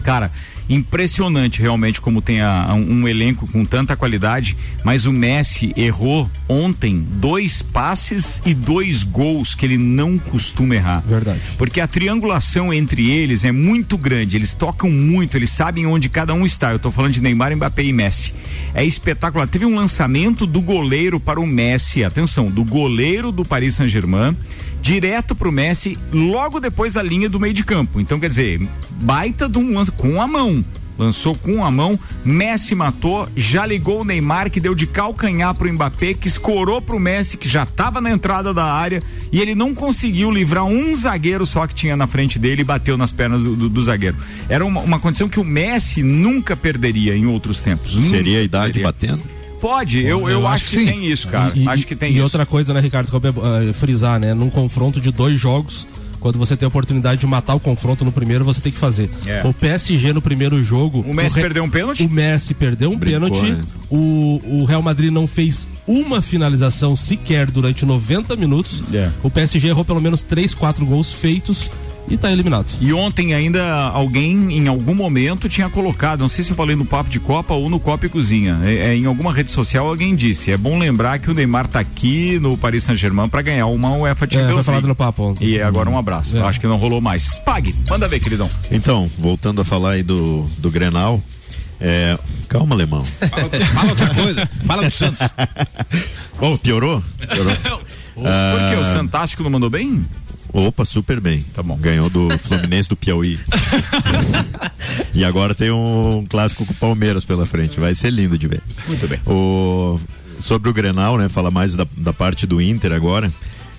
Cara, 0.02 0.32
impressionante 0.68 1.60
realmente 1.60 2.00
como 2.00 2.20
tem 2.22 2.40
a- 2.40 2.64
a- 2.68 2.74
um, 2.74 3.06
elenco 3.06 3.46
com 3.46 3.64
tanta 3.64 3.96
qualidade, 3.96 4.56
mas 4.84 5.06
o 5.06 5.12
Messi 5.12 5.72
errou 5.76 6.28
ontem 6.48 7.04
dois 7.20 7.62
passes 7.62 8.40
e 8.46 8.54
dois 8.54 9.02
gols 9.02 9.54
que 9.54 9.66
ele 9.66 9.76
não 9.78 10.18
costuma 10.18 10.74
errar. 10.74 11.02
Verdade. 11.06 11.40
Porque 11.58 11.80
a 11.80 11.86
triangulação 11.86 12.72
entre 12.72 13.10
eles 13.10 13.44
é 13.44 13.52
muito 13.52 13.96
grande, 13.98 14.36
eles 14.36 14.54
tocam 14.54 14.90
muito, 14.90 15.36
eles 15.36 15.50
sabem 15.50 15.86
onde 15.86 16.08
cada 16.08 16.32
um 16.34 16.44
está. 16.46 16.72
Eu 16.72 16.78
tô 16.78 16.90
falando 16.90 17.12
de 17.12 17.20
Neymar, 17.22 17.54
Mbappé 17.56 17.84
e 17.84 17.92
Messi. 17.92 18.32
É 18.74 18.84
espetacular. 18.84 19.46
Teve 19.48 19.66
um 19.66 19.74
lançamento 19.74 20.46
do 20.46 20.60
goleiro 20.60 21.20
para 21.20 21.40
o 21.40 21.46
Messi, 21.46 22.02
atenção, 22.04 22.50
do 22.50 22.64
goleiro 22.64 23.30
do 23.30 23.44
Paris 23.44 23.74
Saint-Germain 23.74 24.36
direto 24.84 25.34
pro 25.34 25.50
Messi 25.50 25.98
logo 26.12 26.60
depois 26.60 26.92
da 26.92 27.02
linha 27.02 27.26
do 27.28 27.40
meio 27.40 27.54
de 27.54 27.64
campo. 27.64 27.98
Então, 27.98 28.20
quer 28.20 28.28
dizer, 28.28 28.60
baita 28.90 29.48
de 29.48 29.58
um 29.58 29.74
lance 29.74 29.90
com 29.90 30.20
a 30.20 30.26
mão. 30.28 30.62
Lançou 30.96 31.34
com 31.34 31.64
a 31.64 31.70
mão, 31.72 31.98
Messi 32.24 32.72
matou, 32.72 33.28
já 33.34 33.66
ligou 33.66 34.02
o 34.02 34.04
Neymar 34.04 34.48
que 34.48 34.60
deu 34.60 34.76
de 34.76 34.86
calcanhar 34.86 35.52
pro 35.52 35.72
Mbappé, 35.72 36.14
que 36.14 36.28
escorou 36.28 36.80
pro 36.80 37.00
Messi 37.00 37.36
que 37.36 37.48
já 37.48 37.64
estava 37.64 38.00
na 38.00 38.12
entrada 38.12 38.54
da 38.54 38.64
área 38.72 39.02
e 39.32 39.40
ele 39.40 39.56
não 39.56 39.74
conseguiu 39.74 40.30
livrar 40.30 40.64
um 40.66 40.94
zagueiro 40.94 41.44
só 41.44 41.66
que 41.66 41.74
tinha 41.74 41.96
na 41.96 42.06
frente 42.06 42.38
dele 42.38 42.60
e 42.60 42.64
bateu 42.64 42.96
nas 42.96 43.10
pernas 43.10 43.42
do, 43.42 43.56
do- 43.56 43.68
do 43.68 43.82
zagueiro. 43.82 44.16
Era 44.48 44.64
uma, 44.64 44.82
uma 44.82 45.00
condição 45.00 45.28
que 45.28 45.40
o 45.40 45.44
Messi 45.44 46.00
nunca 46.00 46.54
perderia 46.54 47.16
em 47.16 47.26
outros 47.26 47.60
tempos. 47.60 47.96
Nunca 47.96 48.08
Seria 48.10 48.38
a 48.38 48.42
idade 48.42 48.74
perderia. 48.80 48.86
batendo? 48.92 49.33
Pode, 49.64 50.04
eu, 50.04 50.28
eu, 50.28 50.46
acho, 50.46 50.68
que, 50.68 50.84
tem 50.84 51.06
isso, 51.06 51.26
cara. 51.26 51.50
E, 51.54 51.66
acho 51.66 51.86
que 51.86 51.96
tem 51.96 52.10
e 52.10 52.16
isso. 52.16 52.22
outra 52.24 52.44
coisa, 52.44 52.74
né, 52.74 52.80
Ricardo, 52.80 53.08
que 53.08 53.16
eu 53.16 53.32
vou, 53.32 53.62
eh, 53.62 53.72
frisar, 53.72 54.20
né? 54.20 54.34
Num 54.34 54.50
confronto 54.50 55.00
de 55.00 55.10
dois 55.10 55.40
jogos, 55.40 55.86
quando 56.20 56.38
você 56.38 56.54
tem 56.54 56.66
a 56.66 56.68
oportunidade 56.68 57.18
de 57.22 57.26
matar 57.26 57.54
o 57.54 57.60
confronto 57.60 58.04
no 58.04 58.12
primeiro, 58.12 58.44
você 58.44 58.60
tem 58.60 58.70
que 58.70 58.76
fazer. 58.78 59.08
É. 59.26 59.40
O 59.42 59.54
PSG 59.54 60.12
no 60.12 60.20
primeiro 60.20 60.62
jogo. 60.62 61.00
O 61.00 61.14
Messi 61.14 61.36
re- 61.36 61.42
perdeu 61.44 61.64
um 61.64 61.70
pênalti? 61.70 62.02
O 62.04 62.10
Messi 62.10 62.52
perdeu 62.52 62.90
um 62.90 62.98
Brincou, 62.98 63.30
pênalti. 63.30 63.52
né? 63.52 63.64
O, 63.88 64.38
o 64.44 64.64
Real 64.66 64.82
Madrid 64.82 65.10
não 65.10 65.26
fez 65.26 65.66
uma 65.86 66.20
finalização 66.20 66.94
sequer 66.94 67.50
durante 67.50 67.86
90 67.86 68.36
minutos. 68.36 68.82
É. 68.92 69.08
O 69.22 69.30
PSG 69.30 69.68
errou 69.68 69.82
pelo 69.82 70.00
menos 70.00 70.22
3, 70.22 70.52
4 70.54 70.84
gols 70.84 71.10
feitos 71.10 71.70
e 72.08 72.16
tá 72.16 72.30
eliminado. 72.30 72.66
E 72.80 72.92
ontem 72.92 73.32
ainda 73.34 73.64
alguém 73.88 74.52
em 74.56 74.68
algum 74.68 74.94
momento 74.94 75.48
tinha 75.48 75.68
colocado, 75.70 76.20
não 76.20 76.28
sei 76.28 76.44
se 76.44 76.50
eu 76.50 76.56
falei 76.56 76.76
no 76.76 76.84
papo 76.84 77.08
de 77.10 77.18
Copa 77.18 77.54
ou 77.54 77.70
no 77.70 77.80
Copa 77.80 78.06
e 78.06 78.08
Cozinha, 78.08 78.58
é, 78.62 78.74
é, 78.88 78.94
em 78.94 79.06
alguma 79.06 79.32
rede 79.32 79.50
social 79.50 79.86
alguém 79.86 80.14
disse, 80.14 80.50
é 80.50 80.56
bom 80.56 80.78
lembrar 80.78 81.18
que 81.18 81.30
o 81.30 81.34
Neymar 81.34 81.66
tá 81.66 81.80
aqui 81.80 82.38
no 82.38 82.56
Paris 82.58 82.84
Saint-Germain 82.84 83.28
para 83.28 83.42
ganhar 83.42 83.66
uma 83.66 83.96
UEFA 83.96 84.24
É, 84.26 84.30
Champions 84.30 84.52
foi 84.54 84.62
falado 84.62 84.82
League. 84.82 84.88
no 84.88 84.94
papo 84.94 85.22
ontem. 85.22 85.46
E 85.48 85.60
agora 85.62 85.88
um 85.88 85.96
abraço. 85.98 86.36
É. 86.36 86.42
Acho 86.42 86.60
que 86.60 86.66
não 86.66 86.76
rolou 86.76 87.00
mais. 87.00 87.38
Pague, 87.38 87.74
manda 87.88 88.06
ver, 88.06 88.20
queridão. 88.20 88.48
Então, 88.70 89.10
voltando 89.18 89.60
a 89.60 89.64
falar 89.64 89.92
aí 89.92 90.02
do, 90.02 90.42
do 90.58 90.70
Grenal, 90.70 91.22
é, 91.80 92.18
calma, 92.48 92.74
alemão. 92.74 93.04
Fala 93.74 93.88
outra 93.90 94.14
coisa. 94.14 94.50
Fala 94.66 94.84
do 94.84 94.90
Santos. 94.94 95.26
Bom, 96.38 96.56
piorou? 96.56 97.02
Piorou. 97.32 97.52
Porque 98.14 98.76
o 98.76 98.80
Ah, 98.80 98.92
Santástico 98.92 99.42
não 99.42 99.50
mandou 99.50 99.68
bem? 99.68 100.04
Opa, 100.54 100.84
super 100.84 101.20
bem. 101.20 101.44
Tá 101.52 101.64
bom. 101.64 101.76
Ganhou 101.76 102.08
do 102.08 102.28
Fluminense 102.38 102.88
do 102.88 102.94
Piauí. 102.94 103.40
e 105.12 105.24
agora 105.24 105.52
tem 105.52 105.72
um 105.72 106.24
clássico 106.30 106.64
com 106.64 106.72
o 106.72 106.76
Palmeiras 106.76 107.24
pela 107.24 107.44
frente. 107.44 107.80
Vai 107.80 107.92
ser 107.92 108.10
lindo 108.10 108.38
de 108.38 108.46
ver. 108.46 108.62
Muito 108.86 109.08
bem. 109.08 109.18
O, 109.26 109.98
sobre 110.38 110.70
o 110.70 110.72
Grenal, 110.72 111.18
né? 111.18 111.28
Fala 111.28 111.50
mais 111.50 111.74
da, 111.74 111.84
da 111.96 112.12
parte 112.12 112.46
do 112.46 112.62
Inter 112.62 112.92
agora. 112.92 113.32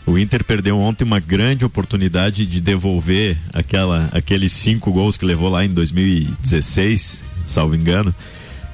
O 0.05 0.17
Inter 0.17 0.43
perdeu 0.43 0.78
ontem 0.78 1.05
uma 1.05 1.21
grande 1.21 1.63
oportunidade 1.63 2.45
de 2.45 2.59
devolver 2.59 3.38
aquela, 3.53 4.09
aqueles 4.11 4.51
cinco 4.51 4.91
gols 4.91 5.15
que 5.15 5.26
levou 5.26 5.49
lá 5.49 5.63
em 5.63 5.69
2016, 5.69 7.23
salvo 7.47 7.73
engano, 7.73 8.13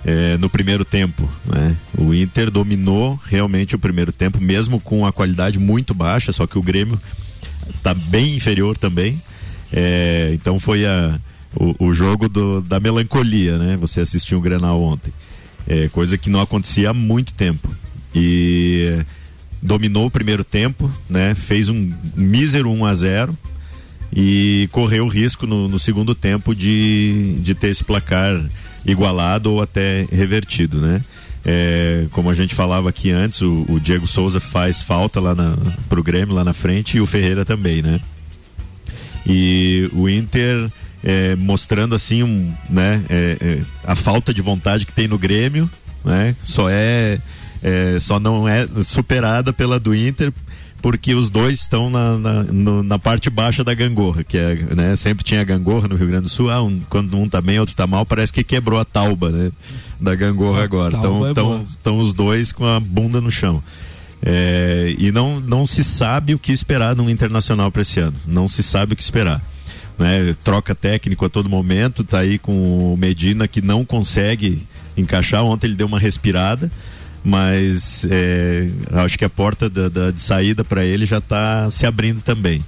eh, 0.04 0.38
no 0.40 0.50
primeiro 0.50 0.84
tempo. 0.84 1.30
Né? 1.46 1.78
O 1.98 2.14
Inter 2.16 2.50
dominou 2.50 3.18
realmente 3.26 3.76
o 3.76 3.80
primeiro 3.80 4.12
tempo, 4.12 4.42
mesmo 4.42 4.82
com 4.82 5.06
a 5.06 5.14
qualidade 5.14 5.58
muito 5.58 5.94
baixa, 5.94 6.34
só 6.34 6.46
que 6.46 6.58
o 6.58 6.62
Grêmio 6.64 7.00
está 7.76 7.94
bem 7.94 8.36
inferior 8.36 8.78
também. 8.78 9.22
Eh, 9.74 10.32
então 10.34 10.60
foi 10.60 10.86
a, 10.86 11.20
o, 11.56 11.88
o 11.88 11.94
jogo 11.94 12.28
do- 12.28 12.62
da 12.62 12.80
melancolia, 12.80 13.58
né? 13.58 13.78
Você 13.78 14.02
assistiu 14.02 14.38
o 14.38 14.42
Grenal 14.42 14.82
ontem. 14.82 15.14
É, 15.68 15.88
coisa 15.90 16.18
que 16.18 16.30
não 16.30 16.42
acontecia 16.42 16.90
há 16.90 16.94
muito 16.94 17.34
tempo. 17.34 17.70
E 18.14 19.00
dominou 19.62 20.08
o 20.08 20.12
primeiro 20.12 20.44
tempo, 20.44 20.92
né? 21.10 21.34
Fez 21.36 21.70
um 21.70 21.92
mísero 22.16 22.70
1 22.72 22.86
a 22.86 22.94
0 22.94 23.38
e 24.14 24.68
correu 24.72 25.06
o 25.06 25.08
risco 25.08 25.48
no, 25.48 25.70
no 25.70 25.80
segundo 25.80 26.14
tempo 26.14 26.54
de, 26.54 27.38
de 27.40 27.56
ter 27.56 27.68
esse 27.70 27.84
placar 27.84 28.44
igualado 28.86 29.52
ou 29.52 29.62
até 29.62 30.06
revertido, 30.12 30.82
né? 30.82 31.02
É, 31.44 32.06
como 32.12 32.30
a 32.30 32.34
gente 32.34 32.54
falava 32.54 32.90
aqui 32.90 33.10
antes, 33.12 33.42
o, 33.42 33.66
o 33.68 33.80
Diego 33.80 34.06
Souza 34.08 34.40
faz 34.40 34.82
falta 34.84 35.20
lá 35.20 35.34
na, 35.34 35.56
pro 35.90 36.04
Grêmio 36.04 36.36
lá 36.36 36.44
na 36.44 36.54
frente 36.54 36.98
e 36.98 37.02
o 37.02 37.06
Ferreira 37.08 37.44
também, 37.44 37.82
né? 37.82 38.00
E 39.26 39.90
o 39.94 40.10
Inter 40.10 40.70
é, 41.04 41.36
mostrando 41.36 41.96
assim 41.96 42.24
um, 42.24 42.52
né, 42.70 43.04
é, 43.10 43.38
é, 43.42 43.62
a 43.84 43.96
falta 43.96 44.34
de 44.34 44.42
vontade 44.42 44.86
que 44.86 44.94
tem 44.94 45.08
no 45.08 45.18
Grêmio, 45.18 45.70
né? 46.04 46.36
Só 46.44 46.68
é 46.70 47.20
é, 47.64 47.98
só 48.00 48.20
não 48.20 48.48
é 48.48 48.68
superada 48.84 49.54
pela 49.54 49.80
do 49.80 49.94
Inter 49.94 50.34
porque 50.82 51.14
os 51.14 51.30
dois 51.30 51.60
estão 51.62 51.92
na, 51.92 52.18
na, 52.18 52.44
no- 52.44 52.82
na 52.82 52.98
parte 52.98 53.30
baixa 53.30 53.64
da 53.64 53.72
gangorra, 53.76 54.24
que 54.24 54.36
é, 54.36 54.56
né, 54.76 54.96
sempre 54.96 55.24
tinha 55.24 55.44
gangorra 55.44 55.88
no 55.88 55.96
Rio 55.96 56.08
Grande 56.08 56.24
do 56.24 56.30
Sul, 56.30 56.50
ah, 56.50 56.64
um- 56.64 56.80
quando 56.90 57.16
um 57.16 57.30
tá 57.30 57.40
bem, 57.40 57.60
outro 57.60 57.76
tá 57.76 57.86
mal, 57.86 58.04
parece 58.04 58.34
que 58.34 58.44
quebrou 58.44 58.80
a 58.80 58.84
tauba, 58.86 59.30
né, 59.30 59.52
da 60.02 60.16
gangorra 60.16 60.64
agora. 60.64 60.98
Então, 60.98 61.30
então, 61.30 61.46
boa. 61.46 61.66
estão 61.70 61.98
os 62.00 62.12
dois 62.14 62.52
com 62.52 62.66
a 62.66 62.80
bunda 62.80 63.22
no 63.22 63.30
chão. 63.32 63.64
É, 64.24 64.96
e 64.98 65.12
não, 65.12 65.40
não 65.40 65.66
se 65.66 65.84
sabe 65.84 66.34
o 66.34 66.40
que 66.40 66.52
esperar 66.52 66.96
num 66.96 67.10
internacional 67.10 67.72
para 67.72 67.82
esse 67.82 68.00
ano. 68.00 68.16
Não 68.26 68.48
se 68.48 68.62
sabe 68.64 68.94
o 68.94 68.96
que 68.96 69.02
esperar. 69.04 69.42
Né? 69.98 70.36
Troca 70.44 70.74
técnico 70.76 71.26
a 71.26 71.30
todo 71.30 71.48
momento, 71.50 72.04
tá 72.04 72.20
aí 72.20 72.38
com 72.40 72.94
o 72.94 72.98
Medina 72.98 73.48
que 73.48 73.62
não 73.62 73.86
consegue 73.86 74.64
encaixar. 74.98 75.44
Ontem 75.44 75.68
ele 75.68 75.76
deu 75.76 75.88
uma 75.88 76.00
respirada, 76.00 76.72
mas 77.24 78.06
é, 78.10 78.68
acho 79.04 79.18
que 79.18 79.26
a 79.26 79.30
porta 79.30 79.70
da, 79.70 79.90
da- 79.90 80.12
de 80.12 80.20
saída 80.20 80.64
para 80.64 80.84
ele 80.84 81.06
já 81.06 81.20
está 81.20 81.70
se 81.70 81.86
abrindo 81.86 82.22
também. 82.22 82.64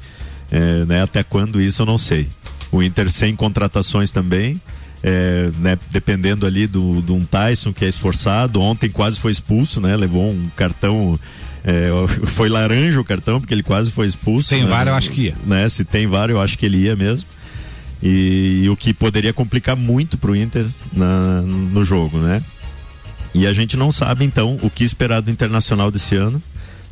É, 0.51 0.86
né? 0.86 1.01
Até 1.01 1.23
quando 1.23 1.59
isso 1.59 1.81
eu 1.81 1.86
não 1.86 1.97
sei. 1.97 2.27
O 2.71 2.81
Inter 2.84 3.11
sem 3.11 3.36
contratações 3.36 4.11
também. 4.11 4.61
É, 5.03 5.51
né, 5.59 5.77
dependendo 5.91 6.45
ali 6.45 6.65
do, 6.65 7.01
do 7.01 7.13
um 7.13 7.25
Tyson 7.25 7.73
que 7.73 7.83
é 7.83 7.89
esforçado, 7.89 8.61
ontem 8.61 8.89
quase 8.89 9.19
foi 9.19 9.31
expulso, 9.33 9.81
né? 9.81 9.95
Levou 9.97 10.31
um 10.31 10.49
cartão, 10.55 11.19
é, 11.63 11.89
foi 12.27 12.47
laranja 12.47 13.01
o 13.01 13.03
cartão 13.03 13.39
porque 13.41 13.53
ele 13.53 13.63
quase 13.63 13.91
foi 13.91 14.07
expulso. 14.07 14.49
Tem 14.49 14.63
né? 14.63 14.69
VAR, 14.69 14.87
eu 14.87 14.95
acho 14.95 15.11
que 15.11 15.23
ia. 15.23 15.35
Né? 15.45 15.67
Se 15.67 15.83
tem 15.83 16.07
VAR, 16.07 16.29
eu 16.29 16.39
acho 16.41 16.57
que 16.57 16.65
ele 16.65 16.77
ia 16.77 16.95
mesmo. 16.95 17.27
E, 18.01 18.61
e 18.63 18.69
o 18.69 18.75
que 18.77 18.93
poderia 18.93 19.33
complicar 19.33 19.75
muito 19.75 20.17
pro 20.17 20.35
Inter 20.35 20.65
na- 20.91 21.41
no 21.41 21.83
jogo, 21.85 22.17
né? 22.19 22.41
E 23.33 23.47
a 23.47 23.53
gente 23.53 23.75
não 23.75 23.91
sabe 23.91 24.23
então 24.25 24.57
o 24.61 24.69
que 24.69 24.83
esperar 24.83 25.21
do 25.21 25.31
Internacional 25.31 25.89
desse 25.89 26.15
ano, 26.15 26.41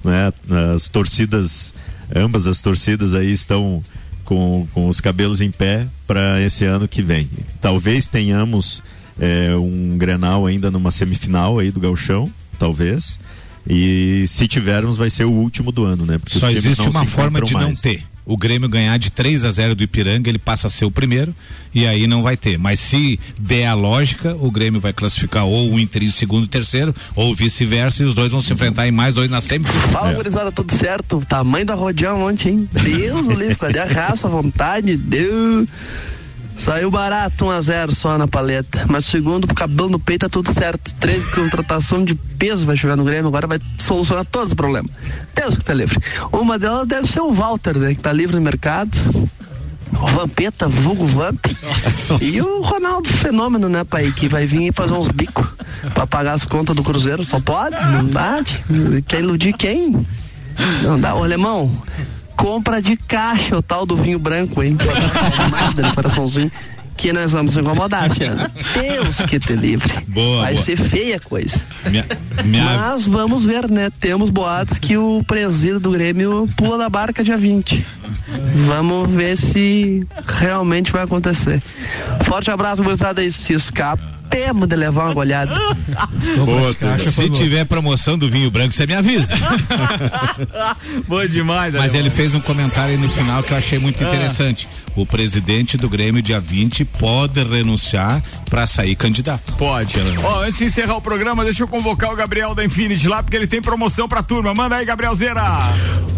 né? 0.04 0.34
As 0.74 0.90
torcidas, 0.90 1.74
ambas 2.14 2.48
as 2.48 2.62
torcidas 2.62 3.14
aí 3.14 3.32
estão 3.32 3.84
com, 4.26 4.68
com 4.74 4.88
os 4.88 5.02
cabelos 5.02 5.42
em 5.42 5.52
pé 5.52 5.88
para 6.08 6.42
esse 6.42 6.66
ano 6.66 6.88
que 6.88 7.02
vem. 7.02 7.30
Talvez 7.60 8.08
tenhamos 8.08 8.82
é, 9.20 9.56
um 9.56 9.98
Grenal 9.98 10.46
ainda 10.46 10.72
numa 10.72 10.92
semifinal 10.92 11.60
aí 11.60 11.72
do 11.72 11.80
Gauchão, 11.80 12.32
talvez. 12.58 13.20
E 13.68 14.26
se 14.28 14.48
tivermos 14.48 14.98
vai 14.98 15.10
ser 15.10 15.26
o 15.26 15.32
último 15.32 15.72
do 15.72 15.86
ano, 15.86 16.06
né? 16.06 16.18
Porque 16.18 16.40
Só 16.40 16.50
existe 16.50 16.80
não 16.80 16.90
uma 16.90 17.06
forma 17.06 17.42
de 17.42 17.54
não 17.54 17.62
mais. 17.62 17.82
ter. 17.82 18.04
O 18.26 18.38
Grêmio 18.38 18.70
ganhar 18.70 18.98
de 18.98 19.12
3 19.12 19.46
a 19.46 19.52
0 19.52 19.76
do 19.76 19.84
Ipiranga, 19.84 20.30
ele 20.30 20.38
passa 20.38 20.68
a 20.68 20.70
ser 20.70 20.86
o 20.86 20.92
primeiro 20.92 21.34
e 21.74 21.88
aí 21.88 22.06
não 22.08 22.22
vai 22.22 22.38
ter. 22.38 22.58
Mas 22.58 22.80
se 22.80 23.20
der 23.38 23.66
a 23.66 23.74
lógica, 23.74 24.36
o 24.40 24.52
Grêmio 24.52 24.80
vai 24.80 24.94
classificar 24.94 25.46
ou 25.46 25.72
o 25.72 25.80
Inter 25.80 26.04
em 26.04 26.12
segundo 26.12 26.46
e 26.46 26.48
terceiro, 26.48 26.94
ou 27.16 27.34
vice-versa, 27.36 28.04
e 28.04 28.06
os 28.06 28.14
dois 28.14 28.32
vão 28.32 28.42
se 28.42 28.54
enfrentar 28.54 28.88
em 28.88 28.92
mais 28.92 29.16
dois 29.16 29.30
na 29.30 29.42
semifinal. 29.42 29.90
Fala, 29.90 30.14
gurizada, 30.14 30.52
tudo 30.52 30.72
certo? 30.72 31.22
Tamanho 31.28 31.66
da 31.66 31.76
rodeão 31.76 32.22
ontem, 32.24 32.50
hein? 32.50 32.70
Deus 32.72 33.28
o 33.28 33.34
livre, 33.34 33.56
cadê 33.56 33.80
a 33.80 33.86
raça, 33.86 34.28
a 34.28 34.32
vontade? 34.32 34.96
Deus. 34.96 35.68
Saiu 36.62 36.92
barato 36.92 37.46
1x0 37.46 37.90
só 37.90 38.20
na 38.20 38.28
paleta. 38.28 38.86
Mas 38.88 39.06
segundo, 39.06 39.48
pro 39.48 39.56
cabelo 39.56 39.90
no 39.90 40.00
peito 40.00 40.22
tá 40.22 40.30
tudo 40.30 40.54
certo. 40.54 40.94
13 40.94 41.32
contratação 41.32 42.06
de 42.06 42.14
peso 42.14 42.68
vai 42.68 42.78
chegar 42.78 42.96
no 42.96 43.04
Grêmio, 43.04 43.30
agora 43.30 43.48
vai 43.48 43.60
solucionar 43.80 44.24
todos 44.26 44.50
os 44.50 44.54
problemas. 44.54 44.92
Deus 45.34 45.58
que 45.58 45.66
tá 45.66 45.74
livre. 45.74 45.98
Uma 46.32 46.60
delas 46.60 46.86
deve 46.86 47.08
ser 47.08 47.22
o 47.22 47.34
Walter, 47.34 47.76
né? 47.80 47.96
Que 47.96 48.02
tá 48.02 48.14
livre 48.14 48.36
no 48.36 48.42
mercado. 48.44 48.96
O 49.92 50.06
Vampeta, 50.06 50.68
vulgo 50.68 51.08
Vamp. 51.08 51.48
E 52.22 52.40
o 52.40 52.62
Ronaldo 52.62 53.10
Fenômeno, 53.10 53.68
né, 53.68 53.84
pai? 53.84 54.12
Que 54.12 54.28
vai 54.28 54.46
vir 54.46 54.72
fazer 54.72 54.94
uns 54.94 55.08
bicos 55.08 55.48
pra 55.96 56.06
pagar 56.06 56.34
as 56.34 56.46
contas 56.46 56.76
do 56.76 56.84
Cruzeiro. 56.84 57.24
Só 57.24 57.40
pode? 57.40 57.76
Não 57.88 58.06
dá? 58.06 58.36
Quer 59.08 59.22
iludir 59.22 59.54
quem? 59.54 60.06
Não 60.84 61.00
dá. 61.00 61.16
Ô, 61.16 61.24
alemão, 61.24 61.72
compra 62.42 62.82
de 62.82 62.98
caixa 62.98 63.56
o 63.56 63.62
tal 63.62 63.86
do 63.86 63.96
vinho 63.96 64.18
branco, 64.18 64.64
hein? 64.64 64.76
Nada 65.52 65.84
de 65.84 65.94
coraçãozinho. 65.94 66.52
Que 66.98 67.14
nós 67.14 67.32
vamos 67.32 67.56
incomodar, 67.58 68.04
ano. 68.06 68.52
Deus 68.76 69.18
que 69.28 69.40
te 69.40 69.54
livre. 69.54 69.92
Boa, 70.08 70.42
Vai 70.42 70.54
boa. 70.54 70.64
ser 70.64 70.76
feia 70.76 71.16
a 71.16 71.20
coisa. 71.20 71.60
Minha, 71.90 72.06
minha, 72.44 72.64
Mas 72.64 73.08
vamos 73.08 73.46
ver, 73.46 73.70
né? 73.72 73.90
Temos 74.00 74.30
boatos 74.30 74.78
que 74.78 74.98
o 74.98 75.24
presídio 75.26 75.80
do 75.80 75.92
Grêmio 75.92 76.48
pula 76.56 76.78
da 76.78 76.90
barca 76.90 77.24
dia 77.24 77.38
20. 77.38 77.86
Vamos 78.68 79.10
ver 79.10 79.36
se 79.38 80.06
realmente 80.26 80.92
vai 80.92 81.04
acontecer. 81.04 81.62
Forte 82.26 82.52
abraço. 82.52 82.84
E 83.22 83.32
se 83.32 83.54
escapemos 84.32 84.68
de 84.68 84.76
levar 84.76 85.06
uma 85.06 85.14
goleada. 85.14 85.54
Boa, 86.46 87.00
se 87.00 87.30
tiver 87.30 87.66
promoção 87.66 88.18
do 88.18 88.30
vinho 88.30 88.50
branco, 88.50 88.74
você 88.74 88.88
me 88.88 88.94
avisa. 88.94 89.34
Boa 91.08 91.28
demais, 91.28 91.74
Mas 91.74 91.94
ele 91.94 92.10
fez 92.10 92.34
um 92.34 92.40
comentário 92.40 92.92
aí 92.96 92.98
no 92.98 93.10
final 93.10 93.44
que 93.44 93.52
eu 93.52 93.58
achei 93.58 93.78
muito 93.80 94.04
Ah. 94.04 94.08
interessante. 94.08 94.68
O 94.96 95.06
presidente 95.06 95.78
do 95.78 95.88
Grêmio, 95.88 96.22
dia 96.22 96.40
20, 96.40 96.84
pode 96.84 97.42
renunciar 97.44 98.22
para 98.50 98.68
sair 98.68 98.96
candidato. 98.96 99.54
Pode. 99.54 99.96
Ó, 100.24 100.42
antes 100.42 100.58
de 100.60 100.66
encerrar 100.66 100.98
o 100.98 101.02
programa, 101.02 101.44
deixa 101.46 101.64
eu 101.64 101.68
convocar 101.68 102.12
o 102.12 102.16
Gabriel 102.16 102.54
da 102.54 102.64
Infinity 102.66 103.08
lá, 103.08 103.24
porque 103.24 103.38
ele 103.38 103.48
tem 103.48 103.62
promoção 103.62 104.08
pra 104.08 104.22
turma. 104.22 104.54
Manda 104.54 104.76
aí, 104.76 104.86
Gabriel 104.86 105.16
Zera. 105.16 105.42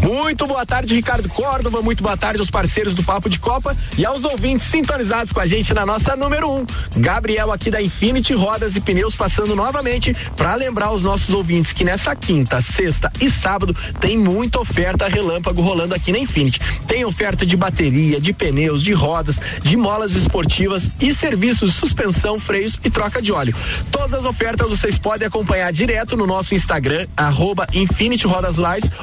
Muito 0.01 0.45
boa 0.47 0.65
tarde, 0.65 0.93
Ricardo 0.95 1.29
Córdova. 1.29 1.81
Muito 1.83 2.01
boa 2.01 2.17
tarde 2.17 2.39
aos 2.39 2.49
parceiros 2.49 2.95
do 2.95 3.03
Papo 3.03 3.29
de 3.29 3.37
Copa 3.39 3.77
e 3.97 4.05
aos 4.05 4.23
ouvintes 4.23 4.65
sintonizados 4.65 5.31
com 5.31 5.39
a 5.39 5.45
gente 5.45 5.71
na 5.73 5.85
nossa 5.85 6.15
número 6.15 6.49
1. 6.49 6.57
Um. 6.57 6.65
Gabriel 6.97 7.51
aqui 7.51 7.69
da 7.69 7.81
Infinity 7.81 8.02
Rodas 8.35 8.75
e 8.75 8.81
Pneus 8.81 9.15
passando 9.15 9.55
novamente 9.55 10.13
para 10.35 10.55
lembrar 10.55 10.91
os 10.91 11.01
nossos 11.01 11.33
ouvintes 11.33 11.71
que 11.71 11.83
nessa 11.83 12.15
quinta, 12.15 12.59
sexta 12.59 13.11
e 13.21 13.29
sábado 13.29 13.75
tem 13.99 14.17
muita 14.17 14.59
oferta 14.59 15.07
relâmpago 15.07 15.61
rolando 15.61 15.95
aqui 15.95 16.11
na 16.11 16.19
Infinity. 16.19 16.59
Tem 16.87 17.05
oferta 17.05 17.45
de 17.45 17.55
bateria, 17.55 18.19
de 18.19 18.33
pneus, 18.33 18.83
de 18.83 18.91
rodas, 18.91 19.39
de 19.61 19.77
molas 19.77 20.15
esportivas 20.15 20.91
e 21.01 21.13
serviços 21.13 21.71
de 21.71 21.79
suspensão, 21.79 22.37
freios 22.37 22.79
e 22.83 22.89
troca 22.89 23.21
de 23.21 23.31
óleo. 23.31 23.55
Todas 23.91 24.13
as 24.13 24.25
ofertas 24.25 24.69
vocês 24.69 24.97
podem 24.97 25.27
acompanhar 25.27 25.71
direto 25.71 26.17
no 26.17 26.27
nosso 26.27 26.53
Instagram, 26.53 27.07
arroba 27.15 27.67
Infinity 27.73 28.27
Rodas 28.27 28.57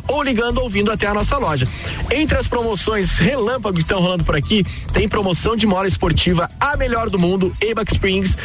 ou 0.09 0.23
ligando 0.23 0.59
ou 0.59 0.69
vindo 0.69 0.91
até 0.91 1.07
a 1.07 1.15
nossa 1.15 1.39
loja. 1.39 1.67
Entre 2.11 2.37
as 2.37 2.47
promoções 2.47 3.17
relâmpago 3.17 3.77
que 3.77 3.83
estão 3.83 4.01
rolando 4.01 4.25
por 4.25 4.37
aqui, 4.37 4.65
tem 4.93 5.09
promoção 5.09 5.57
de 5.57 5.67
mola 5.67 5.87
esportiva 5.87 6.49
a 6.59 6.77
melhor 6.77 7.09
do 7.09 7.19
mundo, 7.19 7.53
Ebac 7.61 7.93
Springs, 7.93 8.37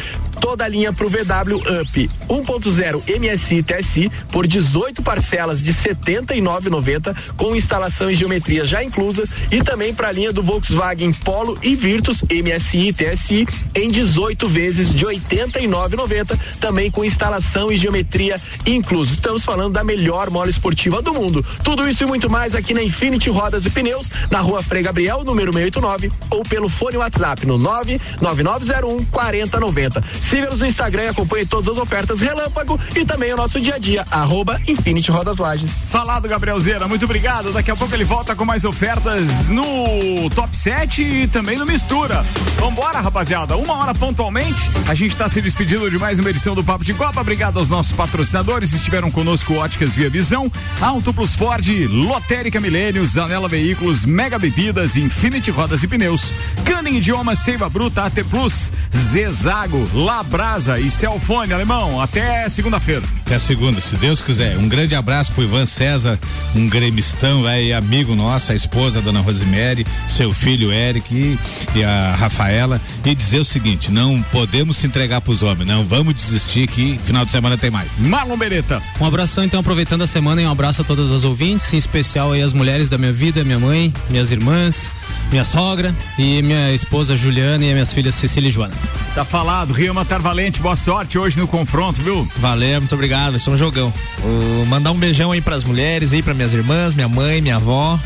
toda 0.46 0.64
a 0.64 0.68
linha 0.68 0.92
pro 0.92 1.10
VW 1.10 1.56
Up 1.56 2.10
1.0 2.28 3.02
MSI 3.18 3.64
TSI 3.64 4.12
por 4.30 4.46
18 4.46 5.02
parcelas 5.02 5.60
de 5.60 5.72
R$ 5.72 5.96
79,90 5.96 7.16
com 7.36 7.56
instalação 7.56 8.08
e 8.08 8.14
geometria 8.14 8.64
já 8.64 8.84
inclusa 8.84 9.24
e 9.50 9.60
também 9.60 9.92
para 9.92 10.06
a 10.06 10.12
linha 10.12 10.32
do 10.32 10.44
Volkswagen 10.44 11.12
Polo 11.12 11.58
e 11.64 11.74
Virtus 11.74 12.22
MSI 12.22 12.92
TSI 12.92 13.44
em 13.74 13.90
18 13.90 14.48
vezes 14.48 14.94
de 14.94 15.04
R$ 15.04 15.20
89,90 15.28 16.38
também 16.60 16.92
com 16.92 17.04
instalação 17.04 17.72
e 17.72 17.76
geometria 17.76 18.36
incluso. 18.64 19.14
Estamos 19.14 19.44
falando 19.44 19.72
da 19.72 19.82
melhor 19.82 20.30
mola 20.30 20.48
esportiva 20.48 21.02
do 21.02 21.12
mundo. 21.12 21.44
Tudo 21.64 21.88
isso 21.88 22.04
e 22.04 22.06
muito 22.06 22.30
mais 22.30 22.54
aqui 22.54 22.72
na 22.72 22.84
Infinity 22.84 23.30
Rodas 23.30 23.66
e 23.66 23.70
Pneus, 23.70 24.12
na 24.30 24.38
rua 24.38 24.62
Frei 24.62 24.82
Gabriel, 24.82 25.24
número 25.24 25.52
689, 25.52 26.12
ou 26.30 26.44
pelo 26.44 26.68
fone 26.68 26.98
WhatsApp 26.98 27.44
no 27.44 27.58
99901 27.58 29.04
4090. 29.06 30.04
Siga-nos 30.36 30.60
no 30.60 30.66
Instagram 30.66 31.04
e 31.04 31.08
acompanhe 31.08 31.46
todas 31.46 31.66
as 31.66 31.78
ofertas 31.78 32.20
relâmpago 32.20 32.78
e 32.94 33.06
também 33.06 33.32
o 33.32 33.38
nosso 33.38 33.58
dia 33.58 33.76
a 33.76 33.78
dia, 33.78 34.04
arroba 34.10 34.60
Infinity 34.68 35.10
Rodas 35.10 35.38
Lages. 35.38 35.80
Falado, 35.86 36.28
Gabriel 36.28 36.60
Zera, 36.60 36.86
muito 36.86 37.06
obrigado. 37.06 37.54
Daqui 37.54 37.70
a 37.70 37.76
pouco 37.76 37.94
ele 37.94 38.04
volta 38.04 38.36
com 38.36 38.44
mais 38.44 38.62
ofertas 38.62 39.48
no 39.48 40.28
Top 40.34 40.54
7 40.54 41.00
e 41.00 41.26
também 41.26 41.56
no 41.56 41.64
Mistura. 41.64 42.22
Vambora, 42.58 43.00
rapaziada. 43.00 43.56
Uma 43.56 43.78
hora 43.78 43.94
pontualmente. 43.94 44.60
A 44.86 44.94
gente 44.94 45.12
está 45.12 45.26
se 45.26 45.40
despedindo 45.40 45.90
de 45.90 45.98
mais 45.98 46.18
uma 46.18 46.28
edição 46.28 46.54
do 46.54 46.62
Papo 46.62 46.84
de 46.84 46.92
Copa. 46.92 47.18
Obrigado 47.18 47.58
aos 47.58 47.70
nossos 47.70 47.92
patrocinadores. 47.92 48.74
Estiveram 48.74 49.10
conosco 49.10 49.54
Óticas 49.54 49.94
Via 49.94 50.10
Visão, 50.10 50.52
Auto 50.82 51.14
Plus 51.14 51.34
Ford, 51.34 51.66
Lotérica 51.88 52.60
Milênios, 52.60 53.16
Anela 53.16 53.48
Veículos, 53.48 54.04
Mega 54.04 54.38
Bebidas, 54.38 54.98
Infinity 54.98 55.50
Rodas 55.50 55.82
e 55.82 55.88
Pneus, 55.88 56.34
Canning 56.66 56.98
Idiomas, 56.98 57.38
Seiva 57.38 57.70
Bruta, 57.70 58.02
AT 58.02 58.22
Plus, 58.28 58.70
Zezago, 58.94 59.88
Labrasa 60.16 60.80
e 60.80 60.90
Celfone, 60.90 61.52
alemão. 61.52 62.00
Até 62.00 62.48
segunda-feira. 62.48 63.02
Até 63.26 63.38
segunda, 63.38 63.82
se 63.82 63.96
Deus 63.96 64.22
quiser. 64.22 64.56
Um 64.56 64.66
grande 64.66 64.94
abraço 64.94 65.30
pro 65.32 65.44
Ivan 65.44 65.66
César, 65.66 66.18
um 66.54 66.66
gremistão, 66.66 67.46
é, 67.46 67.62
e 67.62 67.72
amigo 67.74 68.14
nosso, 68.14 68.50
a 68.50 68.54
esposa, 68.54 68.98
a 68.98 69.02
dona 69.02 69.20
Rosemary, 69.20 69.86
seu 70.08 70.32
filho 70.32 70.72
Eric 70.72 71.14
e, 71.14 71.38
e 71.78 71.84
a 71.84 72.14
Rafaela. 72.14 72.80
E 73.04 73.14
dizer 73.14 73.40
o 73.40 73.44
seguinte: 73.44 73.92
não 73.92 74.22
podemos 74.32 74.78
se 74.78 74.86
entregar 74.86 75.20
pros 75.20 75.42
homens, 75.42 75.68
não 75.68 75.84
vamos 75.84 76.14
desistir 76.14 76.66
que 76.66 76.98
final 77.04 77.26
de 77.26 77.30
semana 77.30 77.58
tem 77.58 77.70
mais. 77.70 77.90
Marlon 77.98 78.38
Beretta. 78.38 78.82
Um 78.98 79.04
abração, 79.04 79.44
então, 79.44 79.60
aproveitando 79.60 80.00
a 80.00 80.06
semana, 80.06 80.40
e 80.40 80.46
um 80.46 80.50
abraço 80.50 80.80
a 80.80 80.84
todas 80.84 81.12
as 81.12 81.24
ouvintes, 81.24 81.70
em 81.74 81.76
especial 81.76 82.32
aí 82.32 82.40
as 82.40 82.54
mulheres 82.54 82.88
da 82.88 82.96
minha 82.96 83.12
vida, 83.12 83.44
minha 83.44 83.58
mãe, 83.58 83.92
minhas 84.08 84.32
irmãs, 84.32 84.90
minha 85.30 85.44
sogra 85.44 85.94
e 86.18 86.42
minha 86.42 86.72
esposa 86.72 87.16
Juliana 87.16 87.64
e 87.64 87.72
minhas 87.72 87.92
filhas 87.92 88.14
Cecília 88.14 88.48
e 88.48 88.52
Joana. 88.52 88.74
Tá 89.14 89.24
falado, 89.24 89.72
Rio 89.72 89.94
Matar 89.94 90.20
Valente, 90.20 90.60
boa 90.60 90.76
sorte 90.76 91.18
hoje 91.18 91.38
no 91.38 91.46
confronto, 91.46 92.02
viu? 92.02 92.28
Valeu, 92.36 92.80
muito 92.80 92.94
obrigado, 92.94 93.32
vai 93.32 93.40
ser 93.40 93.50
um 93.50 93.56
jogão. 93.56 93.92
Vou 94.18 94.66
mandar 94.66 94.92
um 94.92 94.98
beijão 94.98 95.32
aí 95.32 95.40
pras 95.40 95.64
mulheres, 95.64 96.12
aí 96.12 96.22
pra 96.22 96.34
minhas 96.34 96.52
irmãs, 96.52 96.94
minha 96.94 97.08
mãe, 97.08 97.40
minha 97.40 97.56
avó. 97.56 97.98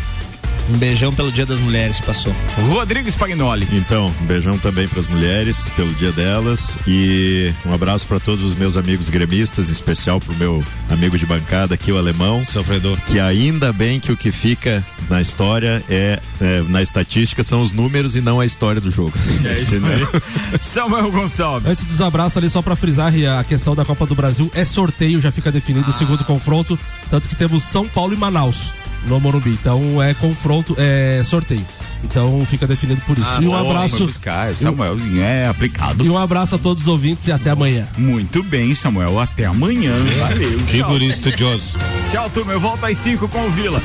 Um 0.71 0.79
beijão 0.79 1.13
pelo 1.13 1.33
Dia 1.33 1.45
das 1.45 1.59
Mulheres 1.59 1.99
que 1.99 2.07
passou. 2.07 2.35
Rodrigo 2.69 3.09
Spagnoli. 3.11 3.67
Então, 3.73 4.13
um 4.21 4.25
beijão 4.25 4.57
também 4.57 4.87
para 4.87 5.01
as 5.01 5.07
mulheres 5.09 5.69
pelo 5.71 5.93
dia 5.95 6.13
delas 6.13 6.79
e 6.87 7.53
um 7.67 7.73
abraço 7.73 8.07
para 8.07 8.21
todos 8.21 8.45
os 8.45 8.55
meus 8.55 8.77
amigos 8.77 9.11
gremistas, 9.11 9.69
em 9.69 9.73
especial 9.73 10.21
pro 10.21 10.35
meu 10.37 10.65
amigo 10.89 11.19
de 11.19 11.27
bancada 11.27 11.75
aqui, 11.75 11.91
o 11.91 11.99
alemão. 11.99 12.45
Sofredor. 12.45 12.97
Que 13.07 13.19
ainda 13.19 13.73
bem 13.73 13.99
que 13.99 14.13
o 14.13 14.17
que 14.17 14.31
fica 14.31 14.85
na 15.09 15.21
história 15.21 15.83
é, 15.91 16.21
é, 16.41 16.63
na 16.69 16.81
estatística 16.81 17.43
são 17.43 17.63
os 17.63 17.73
números 17.73 18.15
e 18.15 18.21
não 18.21 18.39
a 18.39 18.47
história 18.47 18.81
do 18.81 18.91
jogo. 18.91 19.13
É 19.43 19.55
isso 19.55 19.75
aí. 19.75 20.07
Samuel 20.61 21.11
Gonçalves. 21.11 21.71
Antes 21.71 21.87
dos 21.89 22.01
abraços 22.01 22.37
ali, 22.37 22.51
só 22.51 22.61
pra 22.61 22.77
frisar 22.77 23.13
a 23.39 23.43
questão 23.43 23.75
da 23.75 23.85
Copa 23.85 24.07
do 24.07 24.15
Brasil 24.15 24.51
é 24.55 24.65
sorteio, 24.65 25.21
já 25.21 25.33
fica 25.33 25.51
definido 25.51 25.91
o 25.91 25.93
segundo 25.95 26.25
confronto, 26.25 26.79
tanto 27.11 27.29
que 27.29 27.35
temos 27.35 27.65
São 27.65 27.89
Paulo 27.89 28.13
e 28.13 28.17
Manaus 28.17 28.73
no 29.07 29.21
Morumbi. 29.21 29.51
Então 29.51 30.03
é 30.03 30.15
confronto, 30.15 30.75
é 30.79 31.23
sorteio. 31.25 31.65
Então 32.03 32.45
fica 32.47 32.67
definido 32.67 33.01
por 33.03 33.19
isso. 33.19 33.29
Ah, 33.31 33.43
e 33.43 33.47
um 33.47 33.51
bom, 33.51 33.71
abraço. 33.71 34.07
buscar, 34.07 34.55
Samuelzinho 34.55 35.23
é 35.23 35.47
aplicado. 35.47 36.05
E 36.05 36.09
um 36.09 36.17
abraço 36.17 36.55
a 36.55 36.59
todos 36.59 36.85
os 36.85 36.89
ouvintes 36.89 37.27
e 37.27 37.33
até 37.33 37.51
amanhã. 37.51 37.87
Muito 37.99 38.43
bem, 38.43 38.75
Samuel. 38.75 39.19
Até 39.19 39.45
amanhã. 39.45 39.95
Valeu. 40.19 40.59
Figura 40.61 40.99
Tchau. 40.99 41.09
estudioso. 41.09 41.79
Tchau, 42.11 42.31
turma. 42.31 42.53
Eu 42.53 42.61
volto 42.61 42.85
às 42.85 42.97
5 42.97 43.29
com 43.29 43.47
o 43.47 43.51
Vila. 43.51 43.83